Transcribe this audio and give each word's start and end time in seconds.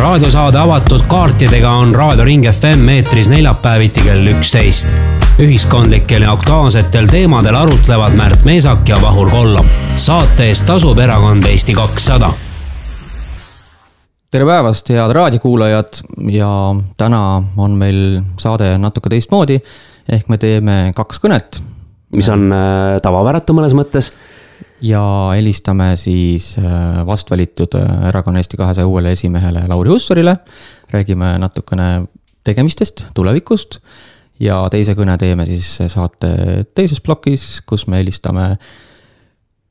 raadiosaade 0.00 0.58
avatud 0.58 1.02
kaartidega 1.08 1.70
on 1.70 1.94
Raadio 1.94 2.24
Ring 2.24 2.44
FM 2.48 2.88
eetris 2.88 3.28
neljapäeviti 3.28 4.00
kell 4.00 4.26
üksteist. 4.32 4.88
ühiskondlikel 5.38 6.22
ja 6.22 6.32
aktuaalsetel 6.32 7.06
teemadel 7.06 7.54
arutlevad 7.54 8.16
Märt 8.16 8.44
Meesak 8.44 8.88
ja 8.88 8.96
Vahur 9.02 9.30
Kollom. 9.30 9.66
saate 9.96 10.46
eest 10.48 10.64
tasub 10.66 10.98
erakond 10.98 11.44
Eesti 11.44 11.74
kakssada. 11.74 12.32
tere 14.30 14.44
päevast, 14.44 14.88
head 14.88 15.12
raadiokuulajad 15.12 16.00
ja 16.30 16.50
täna 16.96 17.42
on 17.56 17.70
meil 17.70 18.20
saade 18.38 18.78
natuke 18.78 19.08
teistmoodi. 19.08 19.60
ehk 20.08 20.28
me 20.28 20.38
teeme 20.38 20.92
kaks 20.96 21.20
kõnet. 21.20 21.60
mis 22.16 22.28
on 22.28 22.52
äh, 22.52 23.00
tavapäratu 23.02 23.52
mõnes 23.52 23.76
mõttes 23.76 24.12
ja 24.80 25.02
helistame 25.34 25.96
siis 25.96 26.54
äh, 26.58 27.06
vast 27.06 27.30
valitud 27.30 27.74
äh, 27.78 28.08
erakonna 28.08 28.40
Eesti 28.40 28.56
kahesaja 28.56 28.86
uuele 28.86 29.12
esimehele 29.12 29.62
Lauri 29.68 29.90
Hussarile. 29.90 30.36
räägime 30.90 31.38
natukene 31.38 32.02
tegemistest, 32.44 33.04
tulevikust 33.14 33.78
ja 34.40 34.64
teise 34.70 34.96
kõne 34.98 35.14
teeme 35.18 35.46
siis 35.46 35.78
saate 35.88 36.64
teises 36.74 37.00
plokis, 37.00 37.60
kus 37.66 37.86
me 37.86 38.00
helistame 38.00 38.56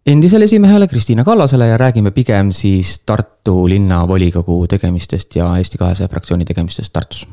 endisele 0.05 0.45
esimehele 0.45 0.87
Kristiina 0.87 1.23
Kallasele 1.23 1.67
ja 1.67 1.77
räägime 1.77 2.12
pigem 2.12 2.51
siis 2.51 2.99
Tartu 3.05 3.67
linnavolikogu 3.70 4.67
tegemistest 4.67 5.35
ja 5.35 5.51
Eesti 5.57 5.77
kahesaja 5.77 6.07
fraktsiooni 6.07 6.45
tegemistest 6.45 6.93
Tartus 6.93 7.27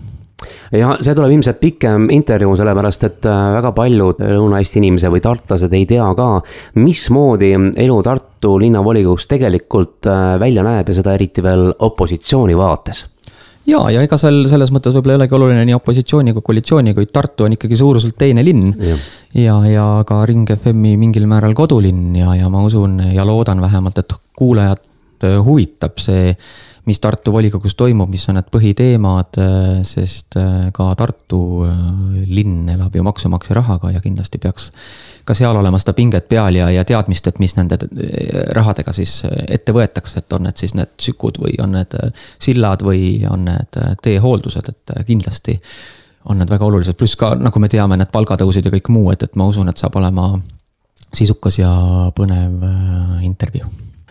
ja 0.76 0.92
see 1.00 1.14
tuleb 1.16 1.32
ilmselt 1.32 1.60
pikem 1.60 2.10
intervjuu, 2.12 2.56
sellepärast 2.58 3.08
et 3.08 3.28
äh, 3.28 3.42
väga 3.56 3.72
paljud 3.76 4.20
Lõuna-Eesti 4.20 4.80
inimesed 4.82 5.12
või 5.12 5.24
tartlased 5.24 5.72
ei 5.76 5.86
tea 5.88 6.06
ka, 6.18 6.30
mismoodi 6.76 7.52
elu 7.56 7.98
Tartu 8.04 8.56
linnavolikogus 8.60 9.28
tegelikult 9.30 10.09
äh, 10.10 10.36
välja 10.42 10.64
näeb 10.66 10.92
ja 10.92 10.98
seda 10.98 11.16
eriti 11.16 11.45
veel 11.45 11.70
opositsiooni 11.88 12.56
vaates 12.59 13.06
ja, 13.66 13.80
ja 13.92 14.02
ega 14.04 14.18
seal 14.20 14.45
selles 14.50 14.72
mõttes 14.74 14.95
võib-olla 14.95 15.16
ei 15.16 15.22
olegi 15.22 15.38
oluline 15.38 15.64
nii 15.68 15.78
opositsiooni 15.78 16.34
kui 16.37 16.45
koalitsiooni, 16.50 16.95
kuid 16.96 17.12
Tartu 17.15 17.46
on 17.46 17.56
ikkagi 17.56 17.78
suuruselt 17.80 18.18
teine 18.18 18.45
linn. 18.45 18.74
ja, 18.76 18.98
ja, 19.40 19.56
ja 19.71 19.87
ka 20.06 20.21
Ring 20.28 20.52
FM-i 20.59 20.96
mingil 21.00 21.26
määral 21.30 21.56
kodulinn 21.56 22.15
ja, 22.21 22.34
ja 22.38 22.52
ma 22.52 22.62
usun 22.66 23.00
ja 23.15 23.26
loodan 23.26 23.65
vähemalt, 23.65 23.98
et 24.04 24.16
kuulajat 24.37 24.93
huvitab 25.46 25.96
see 26.02 26.34
mis 26.87 27.01
Tartu 27.01 27.32
volikogus 27.32 27.74
toimub, 27.74 28.10
mis 28.10 28.29
on 28.30 28.38
need 28.38 28.46
põhiteemad, 28.54 29.38
äh, 29.42 29.82
sest 29.87 30.38
äh, 30.38 30.68
ka 30.74 30.87
Tartu 30.98 31.40
äh, 31.66 31.80
linn 32.30 32.68
elab 32.70 32.95
ju 32.95 33.02
maksumaksja 33.06 33.56
rahaga 33.59 33.90
ja 33.90 34.02
kindlasti 34.02 34.38
peaks 34.43 34.70
ka 35.26 35.34
seal 35.34 35.59
olema 35.59 35.80
seda 35.82 35.96
pinget 35.98 36.28
peal 36.30 36.54
ja, 36.54 36.68
ja 36.70 36.84
teadmist, 36.87 37.26
et 37.26 37.40
mis 37.43 37.56
nende 37.59 37.78
rahadega 38.54 38.95
siis 38.95 39.18
ette 39.26 39.74
võetakse, 39.74 40.23
et 40.23 40.37
on 40.37 40.46
need 40.46 40.62
siis 40.62 40.76
need 40.78 40.93
sükud 41.02 41.40
või 41.43 41.56
on 41.62 41.74
need 41.74 41.96
sillad 42.38 42.84
või 42.87 43.24
on 43.26 43.48
need 43.48 43.80
teehooldused, 44.06 44.71
et 44.71 44.95
kindlasti 45.09 45.56
on 46.30 46.38
need 46.38 46.50
väga 46.50 46.68
olulised, 46.68 46.95
pluss 46.98 47.18
ka 47.18 47.32
nagu 47.40 47.59
me 47.62 47.71
teame, 47.71 47.98
need 47.98 48.12
palgatõusud 48.15 48.71
ja 48.71 48.74
kõik 48.76 48.93
muu, 48.95 49.10
et, 49.10 49.26
et 49.26 49.34
ma 49.34 49.48
usun, 49.50 49.66
et 49.71 49.82
saab 49.82 49.98
olema 49.98 50.28
sisukas 51.10 51.59
ja 51.59 51.74
põnev 52.15 52.62
intervjuu 53.26 53.66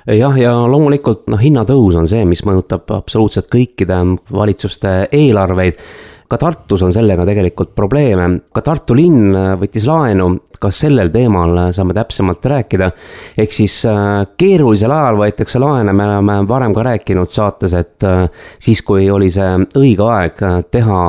jah, 0.08 0.36
ja 0.40 0.56
loomulikult 0.70 1.30
noh, 1.34 1.42
hinnatõus 1.42 1.96
on 2.00 2.10
see, 2.10 2.26
mis 2.30 2.44
mõjutab 2.46 2.92
absoluutselt 2.98 3.50
kõikide 3.52 4.02
valitsuste 4.32 4.98
eelarveid 5.12 5.82
ka 6.28 6.38
Tartus 6.42 6.82
on 6.82 6.94
sellega 6.94 7.26
tegelikult 7.28 7.74
probleeme, 7.78 8.28
ka 8.54 8.64
Tartu 8.66 8.96
linn 8.98 9.36
võttis 9.60 9.86
laenu, 9.88 10.32
ka 10.60 10.72
sellel 10.74 11.12
teemal 11.14 11.72
saame 11.76 11.94
täpsemalt 11.94 12.46
rääkida. 12.46 12.92
ehk 13.38 13.52
siis 13.54 13.78
äh, 13.86 14.26
keerulisel 14.38 14.92
ajal 14.92 15.20
võetakse 15.22 15.62
laene, 15.62 15.94
me 15.94 16.08
oleme 16.08 16.40
varem 16.48 16.74
ka 16.74 16.84
rääkinud 16.90 17.30
saates, 17.30 17.74
et 17.74 18.04
äh, 18.04 18.26
siis, 18.60 18.82
kui 18.82 19.10
oli 19.10 19.30
see 19.32 19.52
õige 19.78 20.10
aeg 20.10 20.44
äh, 20.44 20.64
teha 20.72 21.02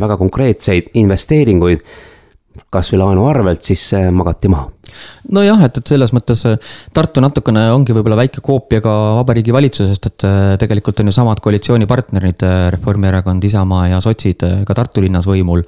väga 0.00 0.16
konkreetseid 0.16 0.94
investeeringuid 0.94 1.82
kasvõi 2.70 2.98
laenu 2.98 3.26
arvelt, 3.26 3.62
siis 3.62 3.88
see 3.90 4.10
magati 4.10 4.48
maha. 4.48 4.73
Nojah, 5.34 5.64
et, 5.66 5.78
et 5.80 5.92
selles 5.94 6.12
mõttes 6.14 6.44
äh, 6.48 6.70
Tartu 6.94 7.22
natukene 7.24 7.66
ongi 7.74 7.94
võib-olla 7.96 8.18
väike 8.20 8.42
koopia 8.44 8.82
ka 8.84 8.92
Vabariigi 9.20 9.54
Valitsusest, 9.54 10.08
et 10.10 10.26
äh, 10.28 10.54
tegelikult 10.60 11.00
on 11.02 11.10
ju 11.10 11.16
samad 11.16 11.42
koalitsioonipartnerid, 11.44 12.46
äh, 12.46 12.68
Reformierakond, 12.74 13.44
Isamaa 13.44 13.90
ja 13.94 14.00
sotsid 14.04 14.44
ka 14.66 14.76
Tartu 14.76 15.04
linnas 15.04 15.28
võimul. 15.28 15.64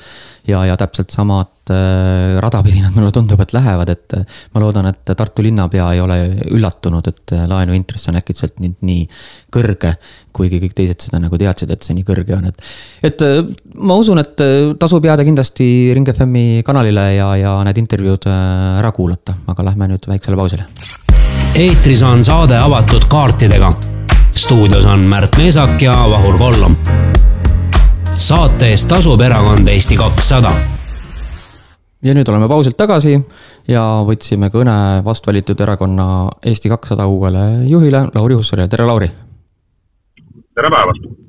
ja, 0.46 0.60
ja 0.62 0.76
täpselt 0.78 1.10
samad 1.10 1.50
rada 1.66 2.60
pidi 2.62 2.78
nad 2.78 2.94
mulle 2.94 3.10
tundub, 3.10 3.40
et 3.42 3.50
lähevad, 3.50 3.88
et 3.90 4.14
ma 4.54 4.60
loodan, 4.62 4.86
et 4.86 5.10
Tartu 5.18 5.42
linnapea 5.42 5.88
ei 5.96 6.00
ole 6.00 6.18
üllatunud, 6.54 7.08
et 7.10 7.34
laenuintress 7.50 8.12
on 8.12 8.20
äkitselt 8.20 8.60
nüüd 8.62 8.76
nii 8.86 9.08
kõrge 9.50 9.96
kuigi 10.36 10.60
kõik 10.62 10.76
teised 10.76 11.06
seda 11.06 11.20
nagu 11.22 11.38
teadsid, 11.40 11.72
et 11.72 11.84
see 11.84 11.96
nii 11.96 12.06
kõrge 12.06 12.36
on, 12.36 12.46
et. 12.50 12.62
et 13.08 13.24
ma 13.74 13.96
usun, 13.98 14.20
et 14.22 14.44
tasub 14.80 15.04
jääda 15.08 15.24
kindlasti 15.26 15.66
Ring 15.96 16.08
FM-i 16.12 16.62
kanalile 16.66 17.06
ja, 17.16 17.30
ja 17.40 17.56
need 17.66 17.80
intervjuud 17.82 18.28
ära 18.30 18.92
kuulata, 19.06 19.34
aga 19.46 19.64
lähme 19.64 19.86
nüüd 19.86 20.06
väiksele 20.10 20.36
pausile. 20.36 20.64
eetris 21.54 22.02
on 22.02 22.24
saade 22.24 22.56
avatud 22.58 23.04
kaartidega. 23.08 23.72
stuudios 24.34 24.84
on 24.84 25.06
Märt 25.06 25.36
Meesak 25.38 25.82
ja 25.82 25.92
Vahur 26.10 26.38
Kollom. 26.38 26.76
saate 28.16 28.70
eest 28.70 28.88
tasub 28.88 29.20
erakond 29.20 29.68
Eesti 29.68 29.96
kakssada 29.96 30.50
ja 32.02 32.14
nüüd 32.14 32.28
oleme 32.28 32.48
pausilt 32.48 32.76
tagasi 32.76 33.20
ja 33.68 33.84
võtsime 34.08 34.50
kõne 34.50 35.04
vastvalitud 35.04 35.60
erakonna 35.60 36.08
Eesti 36.42 36.68
kakssada 36.68 37.06
uuele 37.06 37.62
juhile 37.70 38.08
Lauri 38.14 38.34
Hussarile, 38.34 38.68
tere 38.68 38.86
Lauri 38.86 39.10
tere 40.54 40.70
päevast! 40.70 41.25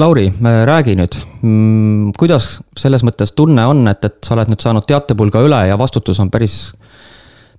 Lauri, 0.00 0.30
räägi 0.66 0.94
nüüd, 0.96 1.16
mm, 1.44 2.12
kuidas 2.16 2.60
selles 2.78 3.02
mõttes 3.04 3.34
tunne 3.36 3.66
on, 3.68 3.82
et, 3.90 4.04
et 4.06 4.16
sa 4.24 4.32
oled 4.32 4.48
nüüd 4.48 4.62
saanud 4.64 4.86
teatepulga 4.88 5.42
üle 5.44 5.58
ja 5.68 5.76
vastutus 5.76 6.20
on 6.22 6.30
päris 6.32 6.54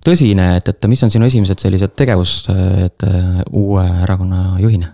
tõsine, 0.02 0.56
et, 0.58 0.70
et 0.72 0.88
mis 0.90 1.02
on 1.06 1.12
sinu 1.14 1.28
esimesed 1.28 1.62
sellised 1.62 1.94
tegevused 1.98 3.06
äh, 3.06 3.28
uue 3.52 3.84
erakonna 4.02 4.56
juhina? 4.62 4.90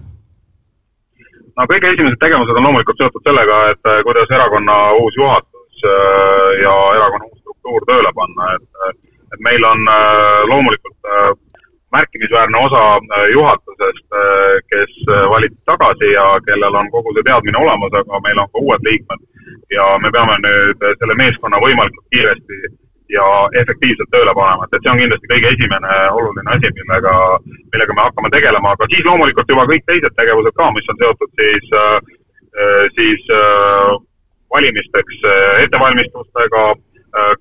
no 1.56 1.66
kõige 1.72 1.94
esimesed 1.94 2.20
tegevused 2.20 2.60
on 2.60 2.68
loomulikult 2.68 3.00
seotud 3.00 3.24
sellega, 3.30 3.62
et 3.72 3.92
äh, 3.94 4.02
kuidas 4.06 4.36
erakonna 4.36 4.78
uus 5.00 5.16
juhatus 5.16 5.88
äh, 5.88 6.60
ja 6.66 6.74
erakonna 7.00 7.30
uus 7.30 7.40
struktuur 7.40 7.88
tööle 7.88 8.12
panna, 8.20 8.52
et, 8.58 9.00
et 9.32 9.44
meil 9.48 9.64
on 9.72 9.88
loomulikult 10.52 11.12
märkimisväärne 11.92 12.58
osa 12.58 12.82
äh, 12.96 13.30
juhatusest, 13.32 14.06
äh, 14.12 14.54
kes 14.70 14.92
äh, 15.08 15.30
valiti 15.30 15.58
tagasi 15.64 16.12
ja 16.12 16.40
kellel 16.46 16.74
on 16.74 16.90
kogu 16.90 17.14
see 17.14 17.24
teadmine 17.28 17.58
olemas, 17.64 17.94
aga 18.00 18.20
meil 18.26 18.38
on 18.42 18.50
ka 18.52 18.58
uued 18.64 18.82
liikmed. 18.88 19.20
ja 19.76 19.84
me 20.02 20.08
peame 20.12 20.34
nüüd 20.44 20.82
selle 21.00 21.14
meeskonna 21.20 21.58
võimalikult 21.60 22.06
kiiresti 22.12 22.56
ja 23.16 23.24
efektiivselt 23.60 24.10
tööle 24.12 24.32
panema, 24.38 24.64
et, 24.64 24.76
et 24.76 24.84
see 24.84 24.92
on 24.92 25.00
kindlasti 25.00 25.30
kõige 25.32 25.52
esimene 25.54 25.92
oluline 26.18 26.52
asi, 26.54 26.70
millega, 26.78 27.14
millega 27.72 27.96
me 27.96 28.04
hakkame 28.06 28.30
tegelema, 28.32 28.72
aga 28.72 28.88
siis 28.92 29.04
loomulikult 29.08 29.52
juba 29.52 29.66
kõik 29.70 29.84
teised 29.88 30.16
tegevused 30.20 30.56
ka, 30.60 30.70
mis 30.76 30.90
on 30.92 31.00
seotud 31.02 31.40
siis, 31.40 31.68
siis 32.96 33.28
valimisteks 34.56 35.20
ettevalmistustega, 35.64 36.64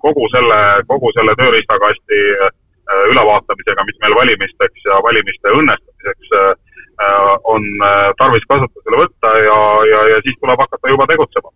kogu 0.04 0.28
selle, 0.36 0.62
kogu 0.92 1.12
selle 1.16 1.36
tööriistakasti 1.40 2.24
ülevaatamisega, 3.12 3.84
mis 3.88 4.00
meil 4.02 4.16
valimisteks 4.16 4.86
ja 4.88 5.00
valimiste 5.04 5.54
õnnestumiseks 5.60 6.36
äh, 6.40 6.52
äh, 7.04 7.34
on 7.54 7.66
tarvis 8.20 8.46
kasutusele 8.52 9.02
võtta 9.04 9.34
ja, 9.44 9.58
ja, 9.92 10.04
ja 10.14 10.22
siis 10.26 10.38
tuleb 10.40 10.60
hakata 10.66 10.94
juba 10.94 11.08
tegutsema. 11.10 11.52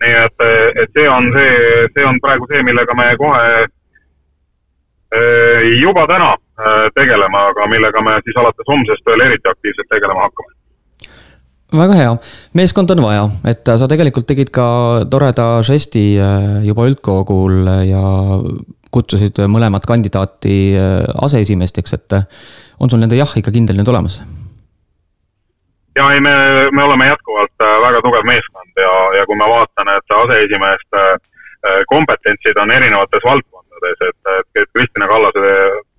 nii 0.00 0.14
et, 0.24 0.46
et 0.82 0.94
see 0.96 1.08
on 1.12 1.28
see, 1.34 1.58
see 1.96 2.06
on 2.08 2.20
praegu 2.24 2.48
see, 2.48 2.62
millega 2.64 2.94
me 2.96 3.10
kohe 3.20 3.66
juba 5.80 6.06
täna 6.06 6.30
tegeleme, 6.94 7.38
aga 7.50 7.66
millega 7.66 8.00
me 8.06 8.14
siis 8.24 8.36
alates 8.38 8.68
homsest 8.68 9.04
veel 9.06 9.24
eriti 9.26 9.50
aktiivselt 9.50 9.90
tegelema 9.90 10.28
hakkame 10.28 10.56
väga 11.76 11.96
hea, 11.98 12.14
meeskond 12.58 12.90
on 12.94 13.02
vaja, 13.04 13.26
et 13.46 13.68
sa 13.78 13.86
tegelikult 13.90 14.26
tegid 14.26 14.48
ka 14.54 14.66
toreda 15.10 15.60
žesti 15.66 16.04
juba 16.66 16.86
üldkogul 16.88 17.68
ja 17.86 18.04
kutsusid 18.94 19.38
mõlemat 19.50 19.86
kandidaati 19.88 20.56
äh, 20.74 20.98
aseesimeesteks, 21.22 21.96
et 21.96 22.18
äh, 22.18 22.26
on 22.80 22.90
sul 22.90 23.02
nende 23.02 23.18
jah 23.18 23.32
ikka 23.38 23.52
kindel 23.54 23.78
nüüd 23.80 23.90
olemas? 23.92 24.20
ja 25.98 26.06
ei, 26.14 26.20
me, 26.22 26.32
me 26.72 26.82
oleme 26.86 27.10
jätkuvalt 27.10 27.64
äh, 27.66 27.76
väga 27.86 28.02
tugev 28.06 28.26
meeskond 28.26 28.82
ja, 28.82 28.92
ja 29.18 29.26
kui 29.26 29.38
ma 29.38 29.48
vaatan, 29.50 29.94
et 29.96 30.16
aseesimeeste 30.22 31.10
kompetentsid 31.90 32.56
on 32.56 32.70
erinevates 32.72 33.20
valdkondades, 33.20 33.98
et, 34.06 34.28
et 34.56 34.68
Kristina 34.72 35.04
Kallase 35.10 35.50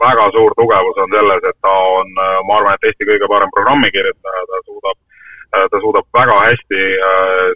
väga 0.02 0.24
suur 0.34 0.56
tugevus 0.58 0.98
on 1.04 1.12
selles, 1.14 1.44
et 1.46 1.58
ta 1.62 1.74
on, 2.00 2.10
ma 2.48 2.56
arvan, 2.56 2.74
et 2.74 2.88
Eesti 2.90 3.06
kõige 3.06 3.30
parem 3.30 3.52
programmikirjutaja, 3.54 4.42
ta 4.50 4.62
suudab, 4.64 4.98
ta 5.54 5.82
suudab 5.84 6.08
väga 6.18 6.40
hästi 6.48 6.88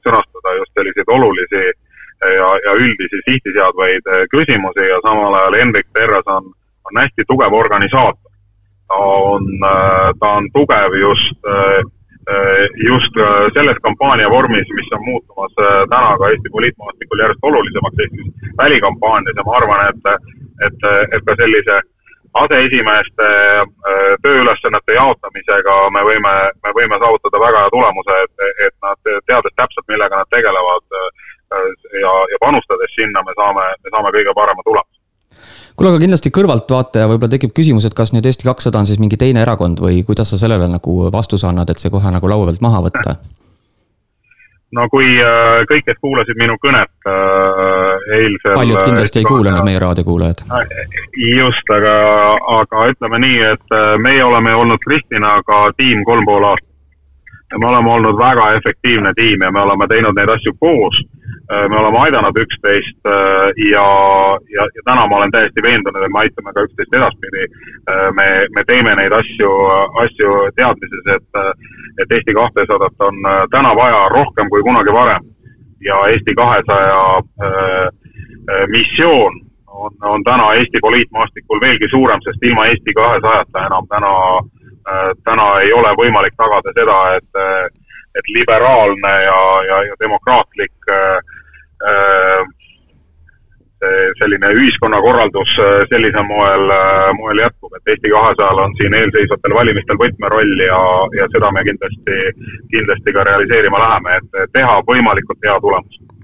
sõnastada 0.06 0.54
just 0.60 0.78
selliseid 0.78 1.10
olulisi 1.18 1.64
äh, 1.64 1.85
ja, 2.34 2.50
ja 2.66 2.74
üldisi 2.74 3.20
sihti 3.26 3.54
seadvaid 3.56 4.08
eh, 4.14 4.24
küsimusi 4.34 4.88
ja 4.90 5.00
samal 5.06 5.34
ajal 5.40 5.58
Hendrik 5.62 5.88
Terras 5.94 6.28
on, 6.28 6.52
on 6.88 7.02
hästi 7.02 7.28
tugev 7.28 7.54
organisaator. 7.54 8.32
ta 8.88 8.96
on, 8.96 9.44
eh, 9.72 10.10
ta 10.20 10.32
on 10.40 10.50
tugev 10.54 10.98
just 11.02 11.38
eh, 11.56 11.82
just 12.90 13.14
selles 13.54 13.78
kampaania 13.86 14.30
vormis, 14.30 14.70
mis 14.74 14.94
on 14.98 15.04
muutumas 15.06 15.52
täna 15.90 16.16
ka 16.18 16.30
Eesti 16.30 16.50
poliitmaastikul 16.56 17.20
järjest 17.22 17.44
olulisemaks, 17.50 18.00
ehk 18.04 18.16
siis 18.16 18.56
välikampaanias 18.58 19.38
ja 19.38 19.44
ma 19.46 19.54
arvan, 19.60 19.84
et, 19.90 20.32
et, 20.66 20.88
et 21.14 21.26
ka 21.28 21.36
sellise 21.42 21.76
aseesimeeste 22.42 23.30
tööülesannete 24.26 24.98
jaotamisega 24.98 25.76
me 25.94 26.02
võime, 26.10 26.34
me 26.66 26.74
võime 26.80 26.98
saavutada 27.04 27.44
väga 27.46 27.62
hea 27.62 27.74
tulemuse, 27.76 28.18
et, 28.26 28.50
et 28.66 28.76
nad 28.88 29.14
teades 29.30 29.56
täpselt, 29.62 29.86
millega 29.94 30.24
nad 30.24 30.34
tegelevad 30.34 31.00
ja, 32.02 32.14
ja 32.32 32.42
panustades 32.42 32.94
sinna, 32.98 33.24
me 33.26 33.36
saame, 33.38 33.66
me 33.84 33.94
saame 33.94 34.14
kõige 34.16 34.36
parema 34.38 34.66
tulemuse 34.66 35.02
kuule, 35.76 35.92
aga 35.92 36.02
kindlasti 36.02 36.32
kõrvaltvaataja 36.36 37.08
võib-olla 37.12 37.36
tekib 37.36 37.56
küsimus, 37.56 37.88
et 37.88 37.96
kas 37.98 38.14
nüüd 38.16 38.26
Eesti 38.26 38.48
kakssada 38.48 38.80
on 38.80 38.88
siis 38.90 39.02
mingi 39.02 39.20
teine 39.20 39.44
erakond 39.44 39.82
või 39.84 40.04
kuidas 40.08 40.32
sa 40.32 40.40
sellele 40.40 40.70
nagu 40.72 41.10
vastuse 41.12 41.50
annad, 41.50 41.72
et 41.72 41.82
see 41.84 41.92
kohe 41.92 42.12
nagu 42.16 42.32
laua 42.32 42.48
pealt 42.50 42.64
maha 42.64 42.86
võtta? 42.88 43.18
no 44.76 44.86
kui 44.92 45.08
äh, 45.22 45.64
kõik, 45.70 45.86
kes 45.88 46.00
kuulasid 46.04 46.40
minu 46.40 46.58
kõnet 46.64 47.10
äh, 47.10 48.08
eilsel. 48.18 48.56
paljud 48.58 48.82
kindlasti 48.84 49.22
ei 49.22 49.28
kuulanud, 49.28 49.64
meie 49.68 49.80
raadiokuulajad. 49.80 50.46
just, 51.22 51.74
aga, 51.78 51.96
aga 52.60 52.88
ütleme 52.94 53.22
nii, 53.24 53.42
et 53.54 53.76
äh, 53.76 53.96
meie 54.02 54.24
oleme 54.24 54.56
olnud 54.56 54.82
Kristinaga 54.84 55.70
tiim 55.78 56.04
kolm 56.08 56.26
pool 56.28 56.50
aastat. 56.52 56.72
Ja 57.56 57.60
me 57.64 57.68
oleme 57.72 57.92
olnud 57.92 58.18
väga 58.20 58.52
efektiivne 58.60 59.14
tiim 59.16 59.42
ja 59.42 59.52
me 59.52 59.64
oleme 59.64 59.88
teinud 59.88 60.18
neid 60.20 60.30
asju 60.30 60.52
koos 60.60 61.00
Äh, 61.52 61.70
me 61.70 61.78
oleme 61.78 62.00
aidanud 62.00 62.38
üksteist 62.42 63.06
äh, 63.06 63.52
ja, 63.72 63.86
ja, 64.56 64.64
ja 64.76 64.82
täna 64.86 65.06
ma 65.08 65.18
olen 65.18 65.32
täiesti 65.32 65.62
veendunud, 65.62 66.02
et 66.02 66.14
me 66.14 66.24
aitame 66.24 66.54
ka 66.54 66.64
üksteist 66.66 66.96
edaspidi. 66.98 67.46
Äh, 67.92 68.08
me, 68.18 68.26
me 68.56 68.64
teeme 68.66 68.96
neid 68.98 69.14
asju, 69.14 69.52
asju 70.02 70.32
teadmises, 70.58 71.06
et, 71.14 71.38
et 72.02 72.16
Eesti 72.18 72.34
kahtesadat 72.34 73.06
on 73.10 73.22
täna 73.54 73.76
vaja 73.78 74.08
rohkem 74.16 74.50
kui 74.50 74.66
kunagi 74.66 74.94
varem. 74.94 75.30
ja 75.86 75.96
Eesti 76.10 76.34
kahesaja 76.34 77.22
missioon 78.74 79.34
on, 79.68 79.92
on 80.02 80.24
täna 80.24 80.54
Eesti 80.54 80.82
poliitmaastikul 80.82 81.62
veelgi 81.62 81.90
suurem, 81.90 82.22
sest 82.26 82.42
ilma 82.42 82.66
Eesti 82.66 82.94
kahesajata 82.94 83.66
enam 83.68 83.86
täna, 83.94 84.14
täna 85.26 85.48
ei 85.66 85.74
ole 85.74 85.92
võimalik 85.98 86.36
tagada 86.38 86.74
seda, 86.78 86.98
et 87.18 87.74
et 88.16 88.28
liberaalne 88.38 89.14
ja, 89.24 89.40
ja, 89.68 89.84
ja 89.84 89.96
demokraatlik 90.00 90.92
äh, 90.92 91.18
äh, 91.90 92.46
selline 94.20 94.54
ühiskonnakorraldus 94.56 95.58
äh, 95.60 95.84
sellisel 95.92 96.24
moel, 96.30 96.72
moel 97.20 97.44
jätkub, 97.44 97.76
et 97.76 97.94
Eesti 97.94 98.14
kahesajal 98.14 98.64
on 98.64 98.76
siin 98.80 98.96
eelseisvatel 99.02 99.58
valimistel 99.60 100.00
võtmeroll 100.02 100.66
ja, 100.68 100.82
ja 101.20 101.30
seda 101.36 101.52
me 101.52 101.66
kindlasti, 101.68 102.20
kindlasti 102.74 103.18
ka 103.18 103.28
realiseerima 103.30 103.84
läheme, 103.84 104.20
et 104.22 104.52
teha 104.56 104.80
võimalikult 104.90 105.44
hea 105.44 105.60
tulemus 105.68 106.00
Äh, 106.00 106.15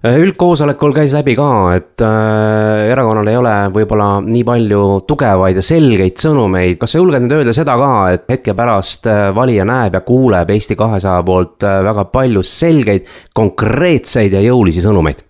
üldkoosolekul 0.00 0.94
käis 0.96 1.12
läbi 1.12 1.34
ka, 1.36 1.46
et 1.76 2.00
äh, 2.00 2.88
erakonnal 2.88 3.28
ei 3.28 3.36
ole 3.36 3.52
võib-olla 3.74 4.06
nii 4.24 4.44
palju 4.48 4.84
tugevaid 5.08 5.60
ja 5.60 5.64
selgeid 5.64 6.16
sõnumeid. 6.16 6.78
kas 6.80 6.94
sa 6.94 7.02
julged 7.02 7.20
nüüd 7.20 7.34
öelda 7.36 7.52
seda 7.52 7.76
ka, 7.76 7.90
et 8.14 8.24
hetke 8.32 8.54
pärast 8.56 9.06
äh, 9.10 9.28
valija 9.36 9.66
näeb 9.68 9.98
ja 9.98 10.00
kuuleb 10.00 10.50
Eesti 10.56 10.76
kahesaja 10.76 11.20
poolt 11.22 11.68
äh, 11.68 11.82
väga 11.84 12.06
palju 12.08 12.42
selgeid, 12.42 13.04
konkreetseid 13.34 14.32
ja 14.32 14.40
jõulisi 14.40 14.80
sõnumeid? 14.80 15.20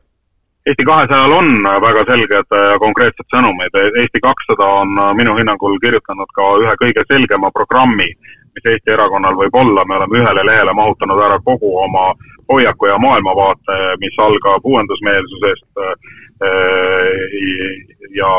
Eesti 0.71 0.87
kahesajal 0.87 1.33
on 1.35 1.67
väga 1.83 2.05
selged 2.07 2.55
ja 2.55 2.79
konkreetsed 2.79 3.27
sõnumid. 3.33 3.75
Eesti 3.75 4.21
kakssada 4.23 4.67
on 4.85 4.93
minu 5.19 5.33
hinnangul 5.35 5.79
kirjutanud 5.83 6.31
ka 6.37 6.47
ühe 6.63 6.75
kõige 6.79 7.03
selgema 7.09 7.51
programmi, 7.51 8.07
mis 8.55 8.69
Eesti 8.69 8.93
erakonnal 8.95 9.35
võib 9.41 9.57
olla, 9.57 9.83
me 9.89 9.97
oleme 9.99 10.21
ühele 10.21 10.45
lehele 10.47 10.75
mahutanud 10.77 11.25
ära 11.27 11.41
kogu 11.43 11.73
oma 11.81 12.13
hoiaku 12.53 12.87
ja 12.87 12.99
maailmavaate, 12.99 13.77
mis 14.01 14.19
algab 14.19 14.65
uuendusmeelsusest 14.65 15.83
äh, 15.83 15.95
ja, 18.21 18.33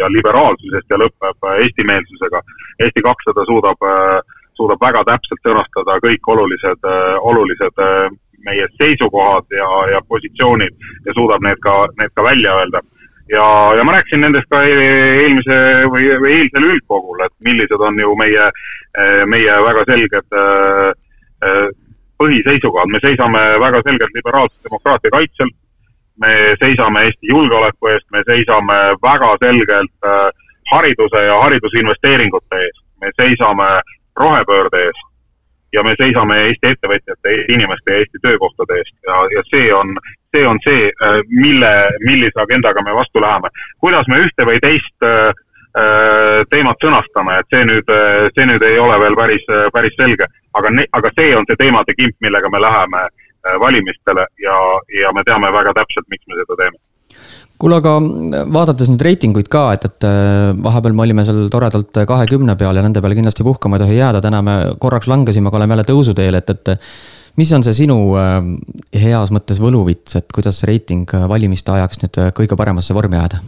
ja 0.00 0.10
liberaalsusest 0.16 0.90
ja 0.90 1.00
lõpeb 1.02 1.48
eestimeelsusega. 1.64 2.42
Eesti 2.78 3.04
kakssada 3.04 3.44
suudab, 3.50 3.82
äh, 3.84 4.20
suudab 4.56 4.80
väga 4.80 5.04
täpselt 5.10 5.42
sõnastada 5.46 5.98
kõik 6.04 6.30
olulised, 6.34 6.80
äh, 6.84 7.16
olulised 7.32 7.84
meie 8.46 8.68
seisukohad 8.78 9.50
ja, 9.52 9.68
ja 9.92 10.00
positsioonid 10.08 10.74
ja 11.06 11.14
suudab 11.16 11.42
need 11.44 11.58
ka, 11.60 11.74
need 11.98 12.14
ka 12.14 12.24
välja 12.24 12.54
öelda 12.60 12.80
ja, 13.28 13.44
ja 13.76 13.84
ma 13.84 13.96
rääkisin 13.96 14.22
nendest 14.24 14.46
ka 14.48 14.62
e-, 14.62 15.16
eelmise 15.24 15.58
või, 15.90 16.06
või 16.22 16.36
eilsel 16.36 16.68
üldkogul, 16.70 17.18
et 17.26 17.34
millised 17.44 17.82
on 17.82 17.98
ju 17.98 18.14
meie, 18.16 18.46
meie 19.26 19.58
väga 19.66 19.84
selged 19.90 20.38
põhiseisukohad, 22.18 22.90
me 22.92 23.00
seisame 23.02 23.40
väga 23.62 23.82
selgelt 23.86 24.14
liberaalse 24.14 24.56
demokraatia 24.64 25.10
kaitsel, 25.10 25.50
me 26.20 26.32
seisame 26.60 27.04
Eesti 27.08 27.30
julgeoleku 27.32 27.90
eest, 27.92 28.06
me 28.12 28.22
seisame 28.26 28.78
väga 29.02 29.34
selgelt 29.44 30.08
äh, 30.12 30.30
hariduse 30.72 31.24
ja 31.24 31.38
haridusinvesteeringute 31.42 32.62
eest, 32.64 32.82
me 33.00 33.12
seisame 33.20 33.68
rohepöörde 34.16 34.84
eest. 34.86 35.04
Ja 35.72 35.82
me 35.84 35.92
seisame 36.00 36.36
Eesti 36.46 36.70
ettevõtjate, 36.72 37.30
Eesti 37.30 37.52
inimeste 37.52 37.92
ja 37.92 37.98
Eesti 38.02 38.18
töökohtade 38.22 38.78
eest. 38.80 38.94
Ja, 39.06 39.18
ja 39.34 39.42
see 39.50 39.66
on, 39.74 39.92
see 40.36 40.46
on 40.48 40.60
see, 40.64 40.88
äh, 41.04 41.18
mille, 41.28 41.72
millise 42.06 42.40
agendaga 42.40 42.82
me 42.82 42.94
vastu 42.96 43.20
läheme. 43.20 43.50
kuidas 43.80 44.08
me 44.08 44.22
ühte 44.24 44.48
või 44.48 44.58
teist 44.64 45.06
äh, 45.06 45.30
teemat 46.50 46.82
sõnastame, 46.82 47.38
et 47.40 47.54
see 47.54 47.64
nüüd, 47.68 47.88
äh, 47.92 48.26
see 48.34 48.46
nüüd 48.48 48.64
ei 48.66 48.78
ole 48.82 48.98
veel 49.02 49.16
päris, 49.18 49.46
äh, 49.52 49.68
päris 49.74 49.96
selge. 50.00 50.26
aga, 50.58 50.70
aga 50.96 51.10
see 51.14 51.34
on 51.36 51.44
see 51.46 51.58
teemade 51.60 51.94
kimp, 51.94 52.16
millega 52.24 52.48
me 52.50 52.60
läheme 52.60 53.08
valimistele 53.60 54.24
ja, 54.42 54.54
ja 55.00 55.12
me 55.14 55.22
teame 55.24 55.52
väga 55.54 55.74
täpselt, 55.76 56.08
miks 56.10 56.24
me 56.26 56.38
seda 56.40 56.56
teeme 56.58 56.78
kuule, 57.58 57.76
aga 57.78 57.92
vaadates 58.54 58.90
nüüd 58.90 59.04
reitinguid 59.06 59.46
ka, 59.52 59.62
et, 59.76 59.84
et 59.86 60.06
vahepeal 60.64 60.96
me 60.96 61.04
olime 61.04 61.24
seal 61.26 61.46
toredalt 61.52 62.00
kahekümne 62.10 62.56
peal 62.58 62.76
ja 62.76 62.82
nende 62.82 63.02
peale 63.04 63.16
kindlasti 63.18 63.46
puhkama 63.46 63.78
ei 63.78 63.84
tohi 63.84 64.00
jääda, 64.00 64.22
täna 64.24 64.42
me 64.42 64.56
korraks 64.82 65.06
langesime, 65.10 65.50
aga 65.50 65.60
oleme 65.60 65.76
jälle 65.76 65.86
tõusuteel, 65.92 66.40
et, 66.40 66.50
et. 66.50 66.90
mis 67.38 67.52
on 67.54 67.62
see 67.66 67.76
sinu 67.84 68.00
heas 68.98 69.32
mõttes 69.34 69.62
võluvits, 69.62 70.18
et 70.18 70.28
kuidas 70.34 70.58
see 70.60 70.72
reiting 70.72 71.14
valimiste 71.30 71.74
ajaks 71.76 72.02
nüüd 72.02 72.20
kõige 72.40 72.58
paremasse 72.58 72.94
vormi 72.98 73.20
ajada? 73.20 73.42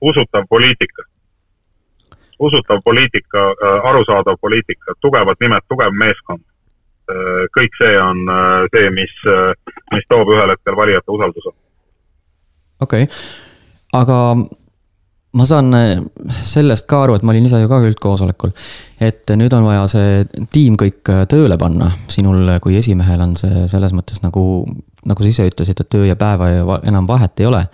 usutav 0.00 0.46
poliitika. 0.48 1.07
Usutav 2.38 2.82
poliitika, 2.84 3.38
äh, 3.38 3.88
arusaadav 3.90 4.36
poliitika, 4.40 4.94
tugevad 5.00 5.36
nimed, 5.40 5.66
tugev 5.68 5.92
meeskond. 5.92 6.44
Äh, 7.10 7.42
kõik 7.56 7.76
see 7.80 7.98
on 8.02 8.22
äh, 8.28 8.68
see, 8.74 8.90
mis, 8.94 9.12
mis 9.94 10.08
toob 10.08 10.30
ühel 10.34 10.54
hetkel 10.54 10.76
valijate 10.76 11.14
usalduse. 11.14 11.54
okei 12.80 13.02
okay., 13.02 13.14
aga 13.92 14.18
ma 15.38 15.44
saan 15.48 15.72
sellest 16.44 16.86
ka 16.88 17.02
aru, 17.04 17.16
et 17.16 17.24
ma 17.24 17.32
olin 17.32 17.46
ise 17.48 17.60
ju 17.60 17.68
ka 17.70 17.78
üldkoosolekul, 17.84 18.52
et 19.00 19.30
nüüd 19.40 19.54
on 19.56 19.66
vaja 19.66 19.86
see 19.90 20.44
tiim 20.52 20.76
kõik 20.80 21.10
tööle 21.30 21.58
panna. 21.58 21.90
sinul 22.08 22.58
kui 22.62 22.76
esimehel 22.76 23.24
on 23.24 23.36
see 23.40 23.66
selles 23.68 23.96
mõttes 23.96 24.22
nagu, 24.22 24.44
nagu 25.04 25.24
sa 25.24 25.28
ise 25.28 25.48
ütlesid, 25.50 25.80
et 25.80 25.94
öö 25.94 26.06
ja 26.08 26.16
päeva 26.16 26.80
enam 26.82 27.08
vahet 27.08 27.40
ei 27.40 27.48
ole 27.48 27.64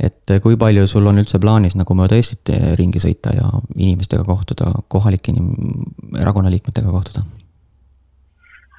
et 0.00 0.32
kui 0.42 0.56
palju 0.56 0.86
sul 0.90 1.06
on 1.06 1.20
üldse 1.20 1.40
plaanis 1.42 1.76
nagu 1.76 1.94
mööda 1.98 2.16
Eestit 2.16 2.50
ringi 2.78 3.02
sõita 3.02 3.34
ja 3.36 3.50
inimestega 3.76 4.24
kohtuda, 4.24 4.72
kohalike 4.88 5.34
inim-, 5.34 5.86
erakonnaliikmetega 6.20 6.90
kohtuda? 6.90 7.24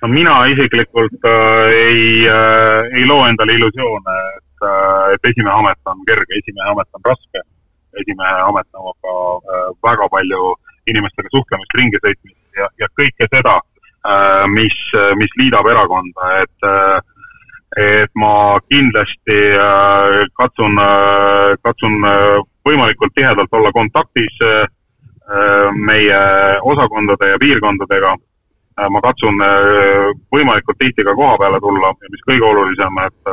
no 0.04 0.10
mina 0.12 0.36
isiklikult 0.52 1.26
äh, 1.26 1.70
ei 1.72 2.28
äh,, 2.28 2.92
ei 2.98 3.06
loo 3.08 3.24
endale 3.28 3.56
illusioone, 3.56 4.16
et 4.38 4.68
äh,, 4.68 5.14
et 5.16 5.30
esimehe 5.32 5.56
amet 5.56 5.92
on 5.92 6.04
kerge, 6.10 6.40
esimehe 6.42 6.72
amet 6.72 6.90
on 7.00 7.06
raske. 7.08 7.44
esimehe 8.02 8.42
amet 8.50 8.68
nõuab 8.76 8.98
ka 9.06 9.14
äh, 9.54 9.70
väga 9.88 10.10
palju 10.12 10.50
inimestega 10.92 11.32
suhtlemist, 11.36 11.78
ringi 11.80 12.02
sõitmist 12.04 12.60
ja, 12.60 12.68
ja 12.82 12.90
kõike 13.00 13.30
seda 13.32 13.56
äh,, 13.62 14.44
mis, 14.52 14.76
mis 15.22 15.40
liidab 15.40 15.72
erakonda, 15.72 16.32
et 16.44 16.68
äh, 16.68 17.00
et 17.78 18.12
ma 18.16 18.60
kindlasti 18.70 19.38
äh, 19.58 20.26
katsun, 20.38 20.78
äh, 20.78 21.56
katsun 21.64 21.98
äh, 22.06 22.42
võimalikult 22.68 23.16
tihedalt 23.16 23.52
olla 23.52 23.72
kontaktis 23.76 24.38
meie 25.88 26.18
osakondade 26.68 27.30
ja 27.30 27.38
piirkondadega. 27.40 28.10
Ma 28.90 29.02
katsun 29.06 29.38
võimalikult 30.34 30.80
tihti 30.80 31.04
ka 31.06 31.14
koha 31.16 31.36
peale 31.38 31.60
tulla 31.62 31.92
ja 31.94 32.10
mis 32.10 32.24
kõige 32.30 32.48
olulisem, 32.48 32.98
et, 33.06 33.32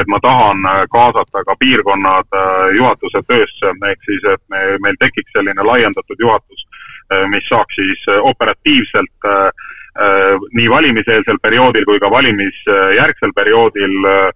et 0.00 0.10
ma 0.12 0.18
tahan 0.20 0.60
kaasata 0.92 1.44
ka 1.46 1.56
piirkonnad 1.60 2.36
juhatuse 2.76 3.22
töösse, 3.30 3.72
ehk 3.90 4.04
siis, 4.10 4.28
et 4.28 4.42
me, 4.52 4.60
meil 4.84 5.00
tekiks 5.00 5.32
selline 5.32 5.64
laiendatud 5.64 6.20
juhatus, 6.20 6.66
mis 7.32 7.48
saaks 7.48 7.80
siis 7.80 8.04
operatiivselt 8.20 9.28
äh, 9.32 9.48
Äh, 9.98 10.36
nii 10.54 10.68
valimiseelsel 10.70 11.40
perioodil 11.42 11.82
kui 11.88 11.98
ka 11.98 12.10
valimisjärgsel 12.10 13.32
perioodil 13.34 13.96
äh, 14.06 14.28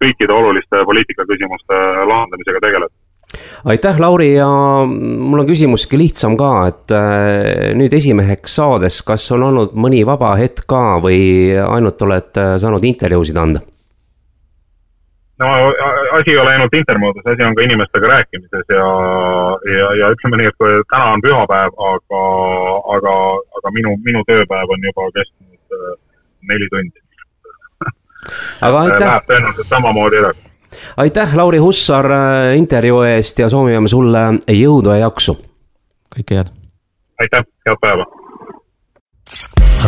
kõikide 0.00 0.32
oluliste 0.32 0.80
poliitikaküsimuste 0.88 1.80
lahendamisega 2.08 2.62
tegeleda 2.64 3.05
aitäh, 3.64 4.00
Lauri 4.00 4.34
ja 4.34 4.48
mul 4.86 5.42
on 5.42 5.48
küsimus 5.48 5.84
sihuke 5.84 5.98
lihtsam 6.00 6.36
ka, 6.38 6.50
et 6.70 6.92
äh, 6.94 7.72
nüüd 7.78 7.94
esimeheks 7.96 8.58
saades, 8.60 9.00
kas 9.06 9.26
on 9.34 9.46
olnud 9.48 9.74
mõni 9.74 10.04
vaba 10.06 10.34
hetk 10.38 10.66
ka 10.70 10.98
või 11.02 11.56
ainult 11.60 12.02
oled 12.06 12.40
äh, 12.40 12.56
saanud 12.62 12.84
intervjuusid 12.86 13.40
anda? 13.42 13.64
no 15.38 15.48
asi 16.16 16.32
ei 16.32 16.38
ole 16.40 16.54
ainult 16.54 16.74
intermoodus, 16.74 17.26
asi 17.26 17.44
on 17.44 17.54
ka 17.54 17.64
inimestega 17.66 18.08
rääkimises 18.08 18.70
ja, 18.72 18.86
ja, 19.68 19.90
ja 20.00 20.08
ütleme 20.14 20.40
nii, 20.40 20.52
et 20.52 20.88
täna 20.92 21.10
on 21.12 21.24
pühapäev, 21.24 21.76
aga, 21.90 22.22
aga, 22.96 23.16
aga 23.60 23.74
minu, 23.76 23.98
minu 24.06 24.24
tööpäev 24.30 24.72
on 24.72 24.88
juba 24.88 25.10
kestnud 25.18 25.76
äh, 25.76 25.94
neli 26.52 26.70
tundi. 26.72 27.04
aga 28.62 28.80
aitäh. 28.86 29.08
Läheb 29.08 29.32
tõenäoliselt 29.32 29.74
samamoodi 29.74 30.22
edasi 30.22 30.55
aitäh, 30.96 31.36
Lauri 31.36 31.58
Hussar 31.58 32.12
äh, 32.12 32.56
intervjuu 32.56 33.02
eest 33.02 33.38
ja 33.38 33.48
soovime 33.48 33.88
sulle 33.88 34.18
jõudu 34.52 34.94
ja 34.94 35.06
jaksu. 35.06 35.36
kõike 36.16 36.40
head. 36.40 36.52
aitäh, 37.20 37.44
head 37.66 37.80
päeva. 37.80 38.06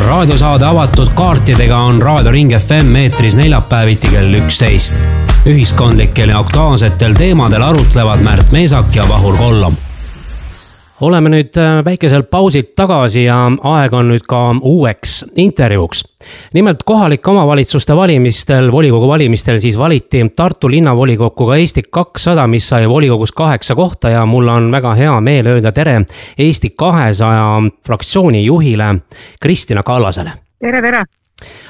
raadiosaade 0.07 0.65
avatud 0.65 1.11
kaartidega 1.15 1.77
on 1.77 2.03
Raadio 2.03 2.31
Ring 2.31 2.53
FM 2.59 2.97
eetris 2.97 3.37
neljapäeviti 3.37 4.09
kell 4.09 4.41
üksteist. 4.43 5.01
ühiskondlikel 5.47 6.29
ja 6.29 6.39
aktuaalsetel 6.39 7.15
teemadel 7.15 7.63
arutlevad 7.63 8.21
Märt 8.21 8.53
Meesak 8.53 8.97
ja 8.97 9.09
Vahur 9.09 9.37
Kollom 9.37 9.77
oleme 11.01 11.31
nüüd 11.31 11.57
äh, 11.59 11.79
väikeselt 11.85 12.31
pausilt 12.31 12.75
tagasi 12.77 13.25
ja 13.25 13.39
aeg 13.71 13.95
on 13.95 14.11
nüüd 14.13 14.25
ka 14.29 14.41
uueks 14.63 15.21
intervjuuks. 15.37 16.05
nimelt 16.55 16.83
kohalike 16.85 17.31
omavalitsuste 17.31 17.97
valimistel, 17.97 18.73
volikogu 18.73 19.09
valimistel 19.09 19.61
siis 19.61 19.79
valiti 19.79 20.25
Tartu 20.37 20.71
linnavolikokku 20.71 21.47
ka 21.47 21.57
Eesti 21.57 21.83
kakssada, 21.91 22.47
mis 22.47 22.69
sai 22.69 22.89
volikogus 22.89 23.33
kaheksa 23.33 23.75
kohta 23.75 24.09
ja 24.09 24.27
mul 24.27 24.49
on 24.49 24.73
väga 24.73 24.95
hea 24.95 25.21
meel 25.21 25.47
öelda 25.47 25.73
tere 25.73 26.03
Eesti 26.39 26.71
kahesaja 26.71 27.63
fraktsiooni 27.87 28.45
juhile 28.45 28.95
Kristina 29.41 29.83
Kallasele. 29.83 30.33
tere, 30.61 30.83
tere 30.83 31.05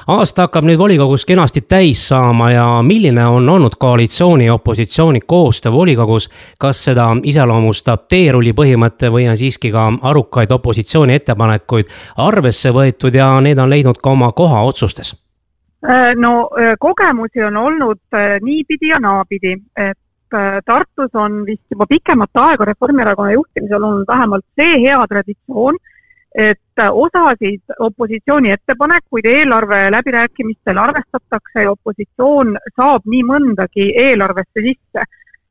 aasta 0.07 0.47
hakkab 0.47 0.65
nüüd 0.65 0.79
volikogus 0.79 1.27
kenasti 1.29 1.61
täis 1.61 2.09
saama 2.09 2.51
ja 2.51 2.67
milline 2.83 3.27
on 3.27 3.49
olnud 3.49 3.77
koalitsiooni 3.79 4.47
ja 4.47 4.55
opositsiooni 4.55 5.21
koostöö 5.21 5.73
volikogus? 5.73 6.31
kas 6.59 6.85
seda 6.85 7.09
iseloomustab 7.23 8.09
teerulli 8.09 8.53
põhimõte 8.53 9.13
või 9.13 9.29
on 9.31 9.37
siiski 9.37 9.73
ka 9.73 9.93
arukaid 10.03 10.53
opositsiooni 10.53 11.15
ettepanekuid 11.21 11.93
arvesse 12.17 12.73
võetud 12.73 13.15
ja 13.15 13.31
need 13.41 13.59
on 13.59 13.71
leidnud 13.71 14.01
ka 14.03 14.11
oma 14.11 14.33
koha 14.33 14.63
otsustes? 14.63 15.15
Äh, 15.91 16.15
no 16.17 16.49
äh, 16.59 16.75
kogemusi 16.81 17.45
on 17.45 17.57
olnud 17.57 18.01
äh, 18.15 18.41
niipidi 18.43 18.89
ja 18.89 18.99
naapidi, 19.01 19.57
et 19.77 19.99
Tartus 20.65 21.15
on 21.17 21.47
vist 21.47 21.65
juba 21.71 21.87
pikemat 21.89 22.37
aega 22.37 22.65
Reformierakonna 22.69 23.33
juhtimisel 23.33 23.83
olnud 23.83 24.05
vähemalt 24.09 24.45
see 24.61 24.75
hea 24.83 24.99
traditsioon 25.09 25.79
et 26.39 26.83
osasid 26.93 27.73
opositsiooni 27.83 28.51
ettepanekuid 28.55 29.27
eelarve 29.27 29.81
läbirääkimistel 29.91 30.79
arvestatakse 30.79 31.65
ja 31.65 31.73
opositsioon 31.73 32.55
saab 32.77 33.09
nii 33.11 33.25
mõndagi 33.27 33.89
eelarvesse 34.07 34.63
sisse. 34.63 35.07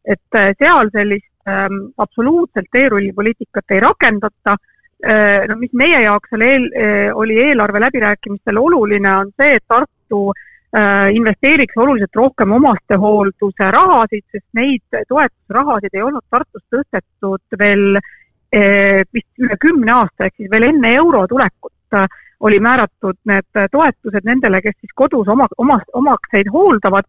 et 0.08 0.36
seal 0.60 0.88
sellist 0.94 1.50
ähm, 1.52 1.90
absoluutselt 1.98 2.70
teerullipoliitikat 2.72 3.76
ei 3.76 3.80
rakendata 3.84 4.56
äh,. 5.04 5.48
no 5.50 5.58
mis 5.60 5.74
meie 5.74 6.02
jaoks 6.02 6.32
oli, 6.34 6.46
eel, 6.46 6.68
äh, 6.80 7.10
oli 7.14 7.40
eelarve 7.44 7.80
läbirääkimistel 7.84 8.58
oluline, 8.58 9.16
on 9.18 9.34
see, 9.42 9.58
et 9.60 9.64
Tartu 9.68 10.22
äh, 10.32 11.10
investeeriks 11.12 11.76
oluliselt 11.76 12.16
rohkem 12.16 12.56
omastehoolduse 12.56 13.72
rahasid, 13.72 14.24
sest 14.32 14.48
neid 14.56 15.04
toetusrahasid 15.10 16.00
ei 16.00 16.08
olnud 16.08 16.24
Tartus 16.32 16.64
tõstetud 16.72 17.60
veel 17.60 18.00
äh, 18.00 18.14
vist 18.54 19.44
üle 19.44 19.58
kümne 19.60 19.92
aasta, 19.92 20.26
ehk 20.26 20.36
siis 20.38 20.52
veel 20.52 20.70
enne 20.70 20.94
euro 20.96 21.26
tulekut 21.28 21.98
äh, 21.98 22.08
oli 22.40 22.60
määratud 22.60 23.18
need 23.26 23.48
toetused 23.72 24.24
nendele, 24.24 24.62
kes 24.62 24.76
siis 24.80 24.94
kodus 24.96 25.28
oma, 25.28 25.48
oma, 25.58 25.80
omakseid 25.94 26.48
hooldavad 26.54 27.08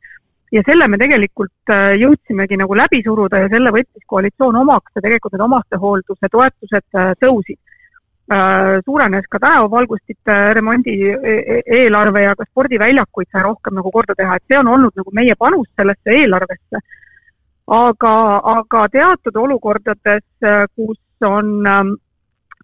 ja 0.53 0.63
selle 0.67 0.89
me 0.89 0.99
tegelikult 1.01 1.73
äh, 1.73 1.95
jõudsimegi 2.01 2.59
nagu 2.61 2.77
läbi 2.77 3.01
suruda 3.05 3.45
ja 3.45 3.49
selle 3.53 3.73
võttis 3.75 4.05
koalitsioon 4.09 4.57
omaks 4.63 4.95
ja 4.97 5.03
tegelikult 5.05 5.35
need 5.35 5.45
omastehoolduse 5.45 6.31
toetused 6.33 7.01
äh, 7.01 7.17
tõusid. 7.25 7.61
suurenes 8.85 9.25
ka 9.33 9.39
tänavavalgustite 9.41 10.35
remondi 10.53 10.93
e, 11.09 11.15
e, 11.33 11.55
eelarve 11.79 12.27
ja 12.27 12.35
ka 12.37 12.45
spordiväljakuid 12.45 13.31
sai 13.33 13.41
rohkem 13.47 13.79
nagu 13.79 13.89
korda 13.91 14.13
teha, 14.19 14.35
et 14.37 14.45
see 14.45 14.59
on 14.59 14.69
olnud 14.69 14.93
nagu 15.01 15.15
meie 15.17 15.33
panus 15.39 15.71
sellesse 15.81 16.13
eelarvesse. 16.13 16.83
Aga, 17.69 18.15
aga 18.57 18.89
teatud 18.93 19.37
olukordades, 19.37 20.25
kus 20.77 21.27
on, 21.27 21.67
ähm, 21.67 21.95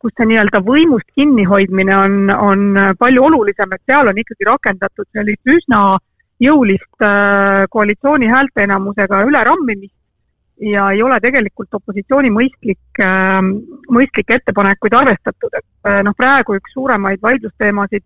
kus 0.00 0.12
see 0.16 0.28
nii-öelda 0.30 0.60
võimust 0.64 1.08
kinnihoidmine 1.16 1.96
on, 1.96 2.16
on 2.32 2.64
palju 2.98 3.24
olulisem, 3.28 3.72
et 3.72 3.82
seal 3.90 4.08
on 4.08 4.18
ikkagi 4.20 4.48
rakendatud 4.48 5.08
sellist 5.12 5.54
üsna 5.56 5.84
jõulist 6.42 7.04
äh, 7.04 7.64
koalitsiooni 7.70 8.26
häälteenamusega 8.26 9.22
ülerammimist 9.28 9.94
ja 10.60 10.88
ei 10.94 11.02
ole 11.02 11.18
tegelikult 11.22 11.74
opositsiooni 11.74 12.30
mõistlik, 12.34 13.02
ähm, 13.02 13.56
mõistlikke 13.90 14.38
ettepanekuid 14.38 14.94
arvestatud, 14.94 15.54
et 15.58 15.90
äh, 15.90 16.02
noh, 16.06 16.14
praegu 16.16 16.58
üks 16.58 16.74
suuremaid 16.76 17.22
vaidlusteemasid, 17.22 18.04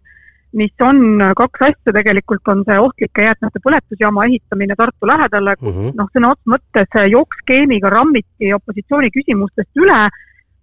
mis 0.52 0.72
on 0.80 1.20
kaks 1.36 1.62
asja 1.66 1.92
tegelikult, 1.92 2.46
on 2.48 2.62
see 2.64 2.78
ohtlike 2.80 3.26
jäätmete 3.26 3.60
põletusjaama 3.64 4.24
ehitamine 4.24 4.76
Tartu 4.76 5.06
lähedale 5.06 5.56
kus 5.58 5.74
mm 5.74 5.80
-hmm. 5.80 5.92
noh, 5.98 6.08
sõna 6.14 6.30
otseses 6.32 6.52
mõttes 6.54 7.10
jookskeemiga 7.12 7.90
rammiti 7.90 8.54
opositsiooni 8.54 9.10
küsimustest 9.12 9.84
üle 9.84 10.08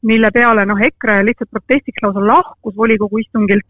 mille 0.06 0.32
peale 0.32 0.66
noh, 0.66 0.82
EKRE 0.88 1.24
lihtsalt 1.26 1.52
protestiks 1.52 2.04
lausa 2.04 2.28
lahkus 2.28 2.78
volikogu 2.78 3.18
istungilt. 3.24 3.66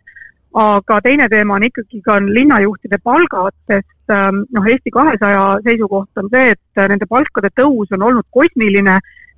aga 0.56 1.02
teine 1.04 1.26
teema 1.28 1.58
on 1.58 1.64
ikkagi 1.68 1.98
ka 2.02 2.14
linnajuhtide 2.24 2.98
palgad, 3.04 3.52
sest 3.68 4.12
ähm, 4.16 4.38
noh, 4.56 4.68
Eesti 4.72 4.92
kahesaja 4.98 5.58
seisukoht 5.66 6.22
on 6.22 6.30
see, 6.32 6.54
et 6.54 6.82
nende 6.92 7.06
palkade 7.12 7.50
tõus 7.60 7.92
on 7.92 8.06
olnud 8.08 8.24
kosmiline 8.32 8.94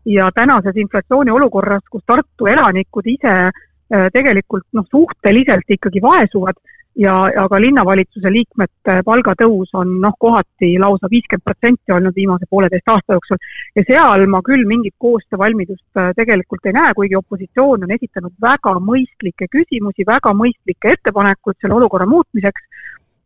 ja 0.05 0.27
tänases 0.35 0.77
inflatsiooni 0.77 1.33
olukorras, 1.33 1.81
kus 1.89 2.03
Tartu 2.05 2.45
elanikud 2.53 3.09
ise 3.09 3.33
äh, 3.47 3.65
tegelikult 3.87 4.65
noh, 4.75 4.83
suhteliselt 4.91 5.69
ikkagi 5.77 6.01
vaesuvad 6.03 6.57
ja, 6.97 7.13
ja 7.35 7.45
ka 7.49 7.59
linnavalitsuse 7.61 8.31
liikmete 8.33 9.01
palgatõus 9.05 9.73
on 9.77 9.97
noh, 10.01 10.15
kohati 10.19 10.73
lausa 10.81 11.09
viiskümmend 11.11 11.45
protsenti 11.45 11.93
olnud 11.93 12.15
viimase 12.15 12.47
pooleteist 12.49 12.89
aasta 12.93 13.17
jooksul. 13.17 13.41
ja 13.75 13.83
seal 13.87 14.25
ma 14.31 14.41
küll 14.45 14.65
mingit 14.69 14.95
koostöövalmidust 14.97 15.99
äh, 16.01 16.11
tegelikult 16.17 16.65
ei 16.65 16.77
näe, 16.77 16.93
kuigi 16.97 17.19
opositsioon 17.19 17.85
on 17.85 17.95
esitanud 17.97 18.33
väga 18.41 18.77
mõistlikke 18.89 19.49
küsimusi, 19.57 20.07
väga 20.07 20.33
mõistlikke 20.33 20.95
ettepanekuid 20.97 21.59
selle 21.61 21.77
olukorra 21.77 22.09
muutmiseks, 22.09 22.65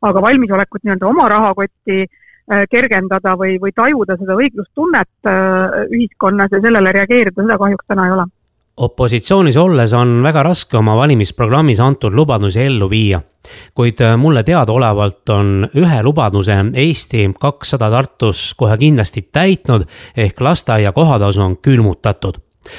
aga 0.02 0.22
valmisolekut 0.28 0.84
nii-öelda 0.84 1.08
oma 1.08 1.30
rahakotti 1.32 2.04
äh, 2.04 2.68
kergendada 2.70 3.38
või, 3.40 3.56
või 3.64 3.72
tajuda 3.76 4.20
seda 4.20 4.36
õiglustunnet 4.36 5.32
äh, 5.32 5.82
ühiskonnas 5.96 6.52
ja 6.52 6.62
sellele 6.62 6.94
reageerida, 7.00 7.40
seda 7.40 7.60
kahjuks 7.62 7.88
täna 7.88 8.10
ei 8.10 8.20
ole 8.20 8.30
opositsioonis 8.82 9.58
olles 9.58 9.94
on 9.94 10.20
väga 10.24 10.44
raske 10.44 10.78
oma 10.78 10.96
valimisprogrammis 10.98 11.80
antud 11.80 12.16
lubadusi 12.18 12.64
ellu 12.66 12.90
viia. 12.90 13.22
kuid 13.76 14.02
äh, 14.02 14.18
mulle 14.18 14.44
teadaolevalt 14.44 15.30
on 15.30 15.68
ühe 15.76 16.04
lubaduse 16.04 16.56
Eesti 16.74 17.30
kakssada 17.40 17.90
Tartus 17.90 18.54
kohe 18.58 18.78
kindlasti 18.78 19.22
täitnud 19.32 19.86
ehk 20.18 20.42
lasteaia 20.42 20.92
kohatasu 20.92 21.42
on 21.42 21.58
külmutatud. 21.58 22.38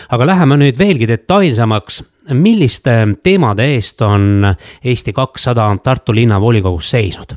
aga 0.09 0.27
läheme 0.27 0.57
nüüd 0.57 0.79
veelgi 0.79 1.09
detailsemaks, 1.09 2.03
milliste 2.33 3.09
teemade 3.23 3.67
eest 3.75 4.03
on 4.03 4.55
Eesti 4.85 5.13
kakssada 5.13 5.77
Tartu 5.83 6.15
linnavolikogus 6.15 6.91
seisnud? 6.91 7.37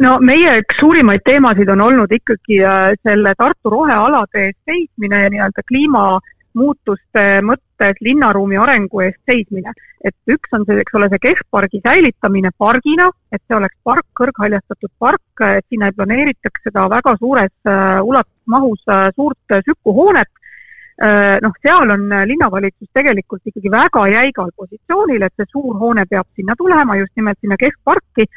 no 0.00 0.18
meie 0.18 0.58
üks 0.62 0.80
suurimaid 0.80 1.22
teemasid 1.24 1.68
on 1.68 1.80
olnud 1.80 2.12
ikkagi 2.12 2.64
äh, 2.64 2.90
selle 3.02 3.34
Tartu 3.38 3.70
rohealade 3.70 4.46
eest 4.46 4.58
seismine 4.66 5.28
nii-öelda 5.30 5.66
kliima 5.68 6.20
muutuste 6.58 7.24
mõttes 7.46 8.00
linnaruumi 8.00 8.58
arengu 8.60 9.02
eest 9.04 9.20
seismine. 9.28 9.72
et 10.04 10.16
üks 10.32 10.54
on 10.56 10.64
see, 10.64 10.78
eks 10.80 10.94
ole, 10.96 11.10
see 11.12 11.20
keskpargi 11.20 11.80
säilitamine 11.84 12.50
pargina, 12.56 13.10
et 13.32 13.42
see 13.44 13.56
oleks 13.56 13.76
park, 13.84 14.06
kõrghaljastatud 14.16 14.92
park, 14.98 15.42
et 15.44 15.66
sinna 15.68 15.90
ei 15.90 15.96
planeeritaks 15.96 16.62
seda 16.64 16.86
väga 16.88 17.16
suures 17.20 17.52
uh, 17.68 18.00
ulatusmahus 18.08 18.86
uh, 18.88 19.08
suurt 19.14 19.56
uh, 19.56 19.60
sükuhoonet 19.66 20.30
uh,. 20.32 21.36
noh, 21.44 21.56
seal 21.60 21.92
on 21.96 22.06
linnavalitsus 22.32 22.88
tegelikult 22.96 23.44
ikkagi 23.44 23.72
väga 23.72 24.06
jäigal 24.14 24.54
positsioonil, 24.56 25.26
et 25.26 25.36
see 25.36 25.52
suur 25.52 25.76
hoone 25.82 26.06
peab 26.08 26.28
sinna 26.36 26.56
tulema, 26.56 26.96
just 26.96 27.12
nimelt 27.20 27.40
sinna 27.40 27.60
keskparki 27.60 28.28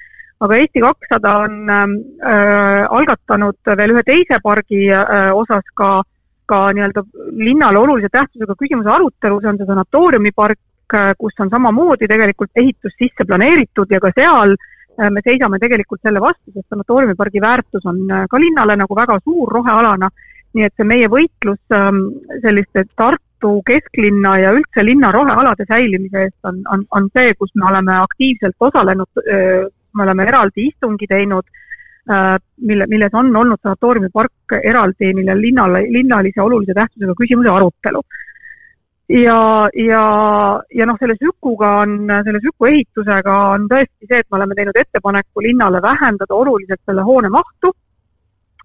aga 0.43 0.59
Eesti 0.59 0.81
kakssada 0.83 1.35
on 1.45 1.69
äh, 1.69 2.83
algatanud 2.97 3.71
veel 3.79 3.95
ühe 3.95 4.03
teise 4.07 4.39
pargi 4.43 4.87
äh, 4.91 5.29
osas 5.35 5.67
ka 5.77 6.01
ka 6.45 6.59
nii-öelda 6.75 7.03
linnale 7.39 7.79
olulise 7.79 8.09
tähtsusega 8.11 8.55
küsimuse 8.59 8.91
arutelu, 8.91 9.39
see 9.41 9.51
on 9.51 9.57
see 9.59 9.69
sanatooriumipark, 9.69 10.59
kus 11.17 11.39
on 11.41 11.49
samamoodi 11.49 12.07
tegelikult 12.09 12.51
ehitus 12.61 12.93
sisse 12.99 13.25
planeeritud 13.25 13.89
ja 13.89 13.99
ka 14.03 14.11
seal 14.13 14.53
äh, 14.53 15.09
me 15.09 15.23
seisame 15.25 15.59
tegelikult 15.59 16.03
selle 16.03 16.21
vastu, 16.21 16.51
sest 16.53 16.67
sanatooriumipargi 16.69 17.41
väärtus 17.41 17.87
on 17.89 18.03
äh, 18.11 18.27
ka 18.29 18.41
linnale 18.41 18.77
nagu 18.77 18.95
väga 18.95 19.17
suur 19.23 19.49
rohealana. 19.57 20.11
Nii 20.53 20.67
et 20.67 20.73
see 20.77 20.85
meie 20.85 21.07
võitlus 21.09 21.57
ähm, 21.73 22.03
selliste 22.43 22.83
Tartu 22.99 23.55
kesklinna 23.65 24.35
ja 24.37 24.51
üldse 24.53 24.83
linna 24.85 25.09
rohealade 25.11 25.65
säilimise 25.65 26.27
eest 26.27 26.49
on, 26.49 26.59
on, 26.69 26.83
on 26.93 27.07
see, 27.17 27.33
kus 27.39 27.49
me 27.57 27.65
oleme 27.71 27.95
aktiivselt 28.03 28.61
osalenud, 28.61 29.23
me 29.97 30.03
oleme 30.05 30.27
eraldi 30.29 30.67
istungi 30.69 31.09
teinud, 31.09 31.49
mille, 32.07 32.85
milles 32.91 33.13
on 33.15 33.29
olnud 33.35 33.61
sanatooriumipark 33.63 34.57
eraldi, 34.59 35.13
millel 35.15 35.39
linnale, 35.41 35.85
linnalise 35.87 36.41
olulise 36.41 36.75
tähtsusega 36.75 37.15
küsimuse 37.15 37.51
arutelu. 37.51 38.01
Ja, 39.09 39.69
ja, 39.75 40.03
ja 40.71 40.85
noh, 40.87 40.95
selle 40.97 41.17
Sükuga 41.19 41.69
on, 41.83 41.97
selle 42.23 42.39
Süku 42.41 42.69
ehitusega 42.69 43.33
on 43.51 43.67
tõesti 43.67 44.07
see, 44.07 44.21
et 44.23 44.29
me 44.31 44.39
oleme 44.39 44.55
teinud 44.55 44.77
ettepaneku 44.79 45.43
linnale 45.43 45.81
vähendada 45.83 46.33
oluliselt 46.33 46.79
selle 46.87 47.03
hoone 47.03 47.29
mahtu, 47.29 47.73